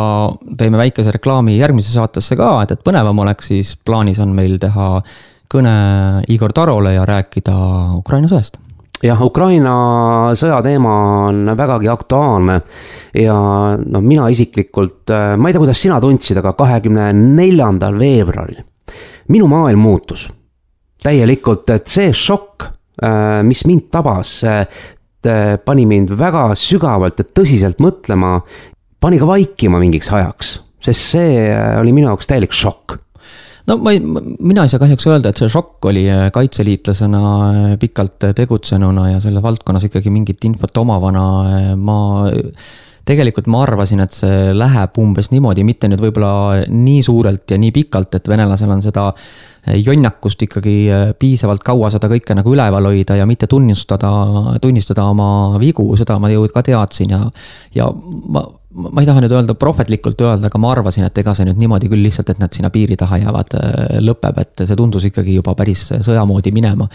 teeme 0.57 0.77
väikese 0.77 1.11
reklaami 1.11 1.57
järgmisse 1.57 1.91
saatesse 1.93 2.37
ka, 2.39 2.51
et, 2.63 2.71
et 2.71 2.85
põnevam 2.85 3.19
oleks, 3.25 3.51
siis 3.51 3.73
plaanis 3.85 4.19
on 4.23 4.31
meil 4.35 4.55
teha 4.61 4.93
kõne 5.51 5.73
Igor 6.31 6.53
Tarole 6.55 6.93
ja 6.95 7.03
rääkida 7.07 7.57
Ukraina 7.97 8.31
sõjast. 8.31 8.57
Jah, 9.03 9.19
Ukraina 9.21 9.73
sõja 10.33 10.57
teema 10.65 10.93
on 11.27 11.51
vägagi 11.57 11.89
aktuaalne 11.91 12.55
ja 13.13 13.35
no 13.77 14.01
mina 14.01 14.25
isiklikult, 14.33 15.03
äh, 15.13 15.35
ma 15.37 15.49
ei 15.49 15.53
tea, 15.53 15.61
kuidas 15.61 15.83
sina 15.83 15.99
tundsid, 16.01 16.39
aga 16.41 16.55
kahekümne 16.57 17.11
neljandal 17.13 17.99
veebruaril 17.99 18.63
minu 19.27 19.47
maailm 19.51 19.83
muutus. 19.83 20.27
Täielikult, 21.03 21.69
et 21.69 21.91
see 21.91 22.09
šokk, 22.15 22.65
mis 23.47 23.65
mind 23.69 23.89
tabas, 23.93 24.39
pani 25.65 25.83
mind 25.85 26.13
väga 26.17 26.47
sügavalt 26.57 27.19
ja 27.21 27.25
tõsiselt 27.37 27.81
mõtlema, 27.83 28.39
pani 29.03 29.19
ka 29.21 29.27
vaikima 29.29 29.81
mingiks 29.81 30.09
ajaks, 30.13 30.53
sest 30.81 31.11
see 31.13 31.43
oli 31.77 31.93
minu 31.93 32.09
jaoks 32.09 32.31
täielik 32.31 32.55
šokk. 32.55 32.97
No 33.67 33.75
ma 33.83 33.91
ei, 33.91 33.99
mina 33.99 34.63
ei 34.63 34.71
saa 34.71 34.79
kahjuks 34.79 35.09
öelda, 35.09 35.31
et 35.31 35.39
see 35.41 35.51
šokk 35.51 35.89
oli 35.89 36.05
äh, 36.07 36.29
kaitseliitlasena 36.35 37.21
äh, 37.27 37.73
pikalt 37.81 38.23
äh, 38.23 38.35
tegutsenuna 38.35 39.09
ja 39.11 39.19
selle 39.23 39.41
valdkonnas 39.43 39.89
ikkagi 39.89 40.13
mingit 40.13 40.45
infot 40.47 40.79
omavana 40.79 41.25
ma 41.75 41.97
tegelikult 43.07 43.47
ma 43.51 43.63
arvasin, 43.65 44.01
et 44.03 44.15
see 44.15 44.53
läheb 44.55 44.97
umbes 45.01 45.31
niimoodi, 45.31 45.63
mitte 45.67 45.89
nüüd 45.91 46.01
võib-olla 46.03 46.65
nii 46.71 47.03
suurelt 47.05 47.53
ja 47.53 47.59
nii 47.61 47.73
pikalt, 47.75 48.19
et 48.19 48.27
venelasel 48.27 48.73
on 48.73 48.83
seda 48.83 49.11
jonnakust 49.67 50.43
ikkagi 50.45 50.75
piisavalt 51.19 51.63
kaua 51.65 51.89
seda 51.91 52.07
kõike 52.11 52.35
nagu 52.37 52.53
üleval 52.53 52.87
hoida 52.87 53.17
ja 53.19 53.25
mitte 53.27 53.49
tunnistada, 53.51 54.11
tunnistada 54.63 55.09
oma 55.11 55.57
vigu, 55.59 55.89
seda 55.99 56.15
ma 56.23 56.31
ju 56.31 56.47
ka 56.53 56.63
teadsin 56.63 57.11
ja, 57.15 57.25
ja 57.75 57.89
ma 57.91 58.45
ma 58.77 59.01
ei 59.01 59.07
taha 59.07 59.23
nüüd 59.23 59.33
öelda 59.33 59.55
prohvetlikult 59.57 60.19
öelda, 60.21 60.51
aga 60.51 60.59
ma 60.61 60.69
arvasin, 60.75 61.07
et 61.07 61.17
ega 61.17 61.33
see 61.37 61.47
nüüd 61.47 61.57
niimoodi 61.61 61.89
küll 61.89 62.03
lihtsalt, 62.05 62.29
et 62.33 62.41
nad 62.41 62.53
sinna 62.53 62.69
piiri 62.73 62.97
taha 62.99 63.17
jäävad, 63.23 63.55
äh, 63.57 63.95
lõpeb, 64.05 64.37
et 64.43 64.65
see 64.65 64.77
tundus 64.77 65.07
ikkagi 65.09 65.37
juba 65.39 65.55
päris 65.57 65.87
sõja 66.05 66.25
moodi 66.29 66.53
minema. 66.53 66.87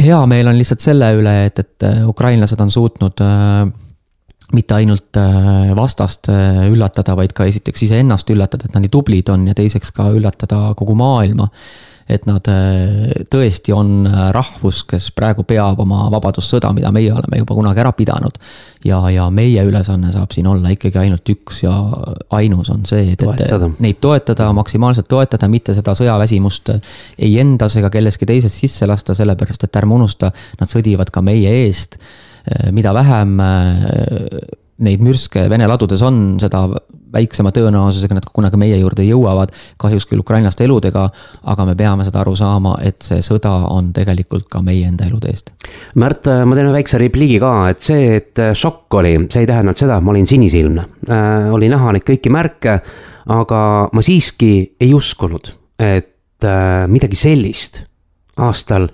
hea 0.00 0.18
meel 0.26 0.48
on 0.48 0.56
lihtsalt 0.58 0.80
selle 0.80 1.12
üle, 1.14 1.34
et, 1.46 1.58
et 1.58 1.86
ukrainlased 2.08 2.60
on 2.64 2.70
suutnud 2.72 3.22
äh, 3.22 3.70
mitte 4.56 4.74
ainult 4.76 5.18
vastast 5.76 6.30
üllatada, 6.30 7.14
vaid 7.18 7.34
ka 7.36 7.46
esiteks 7.50 7.86
iseennast 7.86 8.30
üllatada, 8.32 8.66
et 8.66 8.74
nad 8.74 8.84
nii 8.84 8.92
tublid 8.92 9.30
on 9.32 9.46
ja 9.50 9.54
teiseks 9.58 9.92
ka 9.96 10.10
üllatada 10.16 10.70
kogu 10.78 10.96
maailma 10.98 11.48
et 12.10 12.26
nad 12.28 12.46
äh, 12.50 13.22
tõesti 13.30 13.74
on 13.74 14.04
äh, 14.08 14.28
rahvus, 14.34 14.82
kes 14.88 15.10
praegu 15.16 15.44
peab 15.48 15.80
oma 15.84 16.06
vabadussõda, 16.12 16.72
mida 16.76 16.90
meie 16.94 17.12
oleme 17.14 17.40
juba 17.42 17.56
kunagi 17.56 17.82
ära 17.82 17.92
pidanud. 17.96 18.38
ja, 18.84 18.98
ja 19.12 19.26
meie 19.30 19.62
ülesanne 19.66 20.12
saab 20.14 20.32
siin 20.32 20.46
olla 20.48 20.72
ikkagi 20.72 20.98
ainult 21.02 21.28
üks 21.28 21.62
ja 21.62 21.74
ainus 22.36 22.70
on 22.72 22.86
see, 22.88 23.12
et, 23.12 23.22
et 23.22 23.82
neid 23.82 24.00
toetada, 24.00 24.48
maksimaalselt 24.56 25.08
toetada, 25.08 25.48
mitte 25.52 25.74
seda 25.76 25.94
sõjaväsimust 25.96 26.72
ei 27.18 27.36
endas 27.42 27.76
ega 27.76 27.90
kelleski 27.92 28.26
teises 28.26 28.56
sisse 28.56 28.88
lasta, 28.88 29.14
sellepärast 29.14 29.68
et 29.68 29.80
ärme 29.82 29.98
unusta, 30.00 30.32
nad 30.60 30.70
sõdivad 30.70 31.12
ka 31.12 31.22
meie 31.24 31.52
eest. 31.66 32.00
Äh, 32.50 32.70
mida 32.74 32.94
vähem 32.96 33.36
neid 34.80 35.02
mürske 35.04 35.44
Vene 35.50 35.66
ladudes 35.68 36.00
on, 36.04 36.38
seda 36.40 36.64
väiksema 37.12 37.50
tõenäosusega 37.54 38.16
nad 38.16 38.26
kunagi 38.32 38.58
meie 38.60 38.78
juurde 38.78 39.04
jõuavad. 39.04 39.52
kahjuks 39.80 40.06
küll 40.08 40.22
ukrainlaste 40.22 40.64
eludega, 40.64 41.08
aga 41.52 41.66
me 41.66 41.74
peame 41.76 42.06
seda 42.06 42.22
aru 42.22 42.36
saama, 42.38 42.76
et 42.82 43.02
see 43.02 43.20
sõda 43.24 43.52
on 43.68 43.92
tegelikult 43.92 44.48
ka 44.48 44.62
meie 44.62 44.86
enda 44.86 45.08
elude 45.08 45.32
eest. 45.32 45.50
Märt, 46.00 46.26
ma 46.26 46.56
teen 46.56 46.70
ühe 46.70 46.76
väikse 46.78 47.00
repliigi 47.02 47.40
ka, 47.42 47.52
et 47.72 47.82
see, 47.82 48.14
et 48.20 48.42
šokk 48.54 49.00
oli, 49.02 49.16
see 49.28 49.44
ei 49.44 49.50
tähendanud 49.50 49.82
seda, 49.82 49.98
et 49.98 50.06
ma 50.06 50.14
olin 50.14 50.30
sinisilmne 50.30 50.86
äh,. 51.10 51.50
oli 51.52 51.68
näha 51.72 51.96
neid 51.96 52.06
kõiki 52.06 52.32
märke, 52.32 52.78
aga 53.30 53.60
ma 53.92 54.06
siiski 54.06 54.52
ei 54.80 54.94
uskunud, 54.96 55.52
et 55.82 56.46
äh, 56.46 56.86
midagi 56.88 57.18
sellist 57.18 57.84
aastal 58.40 58.88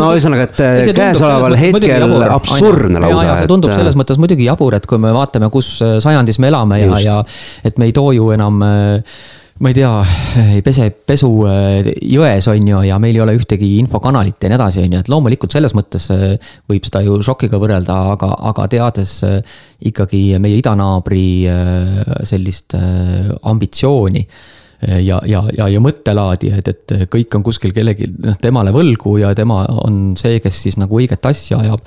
no 0.00 0.10
ühesõnaga, 0.14 0.48
et 0.48 0.96
käesoleval 0.96 1.56
hetkel 1.58 2.26
absurdne 2.28 3.02
lausa. 3.04 3.38
see 3.40 3.50
tundub 3.50 3.72
et... 3.72 3.78
selles 3.80 3.96
mõttes 3.98 4.20
muidugi 4.20 4.48
jabur, 4.48 4.76
et 4.76 4.88
kui 4.88 5.00
me 5.00 5.12
vaatame, 5.14 5.50
kus 5.54 5.76
äh, 5.84 5.96
sajandis 6.04 6.40
me 6.42 6.50
elame 6.52 6.82
ja, 6.82 7.00
ja 7.02 7.16
et 7.64 7.80
me 7.80 7.88
ei 7.88 7.96
too 7.96 8.12
ju 8.16 8.30
enam 8.34 8.60
äh, 8.66 9.18
ma 9.64 9.70
ei 9.70 9.76
tea, 9.76 9.90
ei 10.56 10.62
pese 10.66 10.88
pesu 11.06 11.30
äh, 11.48 11.92
jões, 12.10 12.48
on 12.50 12.72
ju, 12.72 12.80
ja 12.88 12.98
meil 13.02 13.16
ei 13.16 13.22
ole 13.24 13.36
ühtegi 13.38 13.76
infokanalit 13.80 14.42
ja 14.44 14.50
nii 14.52 14.58
edasi, 14.58 14.82
on 14.84 14.96
ju, 14.96 15.04
et 15.04 15.12
loomulikult 15.12 15.54
selles 15.54 15.76
mõttes 15.76 16.10
võib 16.70 16.88
seda 16.88 17.04
ju 17.06 17.20
šokiga 17.24 17.60
võrrelda, 17.62 18.00
aga, 18.16 18.32
aga 18.50 18.66
teades 18.72 19.20
ikkagi 19.84 20.26
meie 20.42 20.58
idanaabri 20.60 21.24
sellist 22.26 22.76
ambitsiooni 22.76 24.26
ja, 25.04 25.20
ja, 25.26 25.42
ja, 25.56 25.68
ja 25.68 25.80
mõttelaadi, 25.82 26.50
et, 26.58 26.68
et 26.68 26.96
kõik 27.12 27.36
on 27.38 27.44
kuskil 27.46 27.74
kellegi, 27.76 28.08
noh, 28.24 28.36
temale 28.40 28.72
võlgu 28.74 29.18
ja 29.22 29.34
tema 29.36 29.62
on 29.84 30.14
see, 30.20 30.40
kes 30.44 30.64
siis 30.66 30.78
nagu 30.80 31.00
õiget 31.00 31.24
asja 31.30 31.60
ajab. 31.62 31.84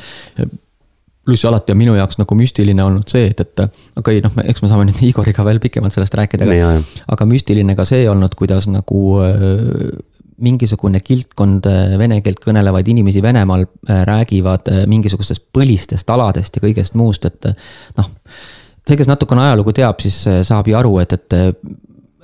Pluss 1.28 1.44
alati 1.44 1.74
on 1.74 1.80
minu 1.82 1.94
jaoks 1.98 2.22
nagu 2.22 2.36
müstiline 2.40 2.84
olnud 2.86 3.10
see, 3.12 3.26
et, 3.34 3.42
et 3.44 3.64
okei 3.64 4.00
okay,, 4.00 4.22
noh, 4.24 4.36
eks 4.48 4.62
me 4.64 4.70
saame 4.72 4.86
nüüd 4.88 5.02
Igoriga 5.10 5.44
veel 5.44 5.60
pikemalt 5.64 5.96
sellest 5.96 6.16
rääkida, 6.16 6.48
aga, 6.48 6.76
aga 7.16 7.28
müstiline 7.28 7.76
ka 7.76 7.84
see 7.88 8.06
olnud, 8.08 8.36
kuidas 8.40 8.70
nagu 8.72 9.02
äh, 9.26 9.90
mingisugune 10.44 11.02
kildkond 11.04 11.68
äh, 11.68 11.98
vene 12.00 12.22
keelt 12.24 12.40
kõnelevaid 12.46 12.88
inimesi 12.94 13.24
Venemaal 13.26 13.66
äh, 13.68 14.06
räägivad 14.08 14.72
mingisugustest 14.88 15.50
põlistest 15.52 16.16
aladest 16.16 16.56
ja 16.56 16.64
kõigest 16.64 16.96
muust, 16.96 17.28
et 17.28 17.52
noh, 18.00 18.08
see, 18.88 18.96
kes 18.96 19.12
natukene 19.12 19.50
ajalugu 19.50 19.76
teab, 19.76 20.00
siis 20.00 20.22
saab 20.48 20.72
ju 20.72 20.80
aru, 20.80 20.96
et, 21.04 21.18
et 21.18 21.36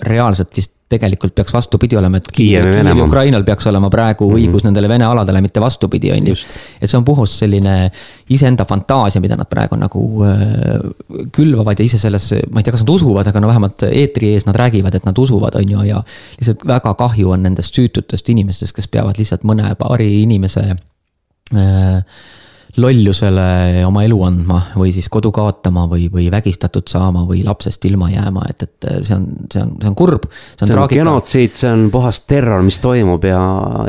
reaalselt 0.04 0.56
vist 0.56 0.74
tegelikult 0.94 1.34
peaks 1.36 1.54
vastupidi 1.54 1.98
olema, 1.98 2.20
et 2.20 2.28
Kiiev 2.34 2.68
ja 2.76 2.94
Ukrainal 3.04 3.46
peaks 3.48 3.68
olema 3.70 3.90
praegu 3.90 4.28
mm 4.28 4.36
-hmm. 4.36 4.42
õigus 4.42 4.66
nendele 4.68 4.90
Vene 4.90 5.06
aladele, 5.06 5.42
mitte 5.42 5.62
vastupidi, 5.62 6.12
on 6.12 6.28
ju. 6.28 6.36
et 6.82 6.90
see 6.90 6.98
on 6.98 7.06
puhas 7.06 7.38
selline 7.40 7.92
iseenda 8.30 8.66
fantaasia, 8.66 9.22
mida 9.22 9.36
nad 9.40 9.50
praegu 9.50 9.80
nagu 9.80 10.04
äh, 10.28 11.26
külvavad 11.32 11.80
ja 11.80 11.86
ise 11.86 11.98
selles, 11.98 12.30
ma 12.52 12.60
ei 12.60 12.64
tea, 12.64 12.76
kas 12.76 12.86
nad 12.86 12.94
usuvad, 12.94 13.28
aga 13.28 13.40
no 13.40 13.48
vähemalt 13.48 13.88
eetri 13.90 14.34
ees 14.34 14.46
nad 14.46 14.56
räägivad, 14.56 14.96
et 14.96 15.06
nad 15.06 15.18
usuvad, 15.18 15.56
on 15.56 15.70
ju, 15.70 15.82
ja. 15.82 16.04
lihtsalt 16.38 16.68
väga 16.68 16.94
kahju 16.94 17.32
on 17.32 17.44
nendest 17.44 17.74
süütutest 17.74 18.30
inimestest, 18.30 18.76
kes 18.76 18.88
peavad 18.88 19.18
lihtsalt 19.18 19.44
mõne 19.44 19.76
paari 19.80 20.22
inimese 20.22 20.68
äh, 21.56 22.04
lollusele 22.78 23.84
oma 23.86 24.04
elu 24.06 24.18
andma 24.26 24.60
või 24.80 24.94
siis 24.96 25.10
kodu 25.14 25.30
kaotama 25.36 25.86
või, 25.92 26.08
või 26.14 26.26
vägistatud 26.34 26.88
saama 26.90 27.26
või 27.30 27.44
lapsest 27.46 27.86
ilma 27.86 28.10
jääma, 28.10 28.48
et, 28.50 28.66
et 28.66 28.88
see 29.06 29.18
on, 29.18 29.28
see 29.52 29.62
on, 29.62 29.76
see 29.82 29.92
on 29.92 29.98
kurb. 30.00 30.26
see 30.32 30.66
on, 30.66 30.72
see 30.72 30.80
on 30.80 30.90
genotsiid, 30.96 31.54
see 31.60 31.70
on 31.70 31.86
puhas 31.94 32.24
terror, 32.30 32.64
mis 32.66 32.80
toimub 32.84 33.28
ja 33.30 33.44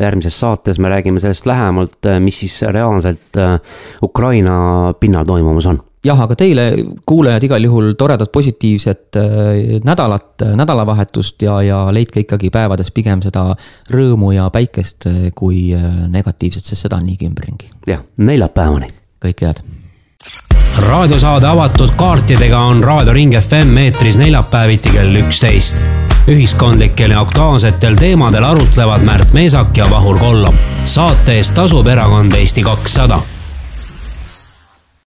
järgmises 0.05 0.37
saates 0.41 0.79
me 0.83 0.93
räägime 0.93 1.23
sellest 1.23 1.49
lähemalt, 1.49 2.13
mis 2.21 2.45
siis 2.45 2.61
reaalselt 2.69 3.41
äh, 3.41 3.57
Ukraina 4.05 4.93
pinnal 5.01 5.25
toimumas 5.29 5.73
on 5.73 5.81
jah, 6.05 6.21
aga 6.27 6.37
teile, 6.39 6.67
kuulajad, 7.07 7.47
igal 7.49 7.65
juhul 7.65 7.93
toredat 7.99 8.33
positiivset 8.33 9.17
äh, 9.17 9.27
nädalat, 9.85 10.43
äh, 10.43 10.57
nädalavahetust 10.57 11.43
ja, 11.43 11.61
ja 11.63 11.81
leidke 11.93 12.25
ikkagi 12.25 12.51
päevades 12.55 12.93
pigem 12.95 13.23
seda 13.25 13.51
rõõmu 13.93 14.35
ja 14.37 14.49
päikest 14.55 15.09
äh, 15.11 15.31
kui 15.35 15.71
negatiivset, 16.09 16.65
sest 16.65 16.87
seda 16.87 17.01
on 17.01 17.09
niigi 17.09 17.29
ümberringi. 17.31 17.71
jah, 17.89 18.05
neljapäevani. 18.17 18.93
kõike 19.25 19.49
head 19.49 19.65
raadiosaade 20.85 21.47
avatud 21.47 21.93
kaartidega 21.97 22.59
on 22.59 22.81
Raadio 22.85 23.13
Ring 23.15 23.35
FM 23.39 23.77
eetris 23.79 24.19
neljapäeviti 24.19 24.91
kell 24.97 25.21
üksteist. 25.23 25.83
ühiskondlikel 26.29 27.11
ja 27.11 27.21
aktuaalsetel 27.21 27.95
teemadel 28.01 28.45
arutlevad 28.45 29.05
Märt 29.05 29.33
Meesak 29.33 29.77
ja 29.77 29.87
Vahur 29.91 30.19
Kollam. 30.19 30.55
saate 30.85 31.39
eest 31.39 31.55
tasub 31.55 31.87
erakond 31.87 32.35
Eesti 32.35 32.63
kakssada 32.63 33.21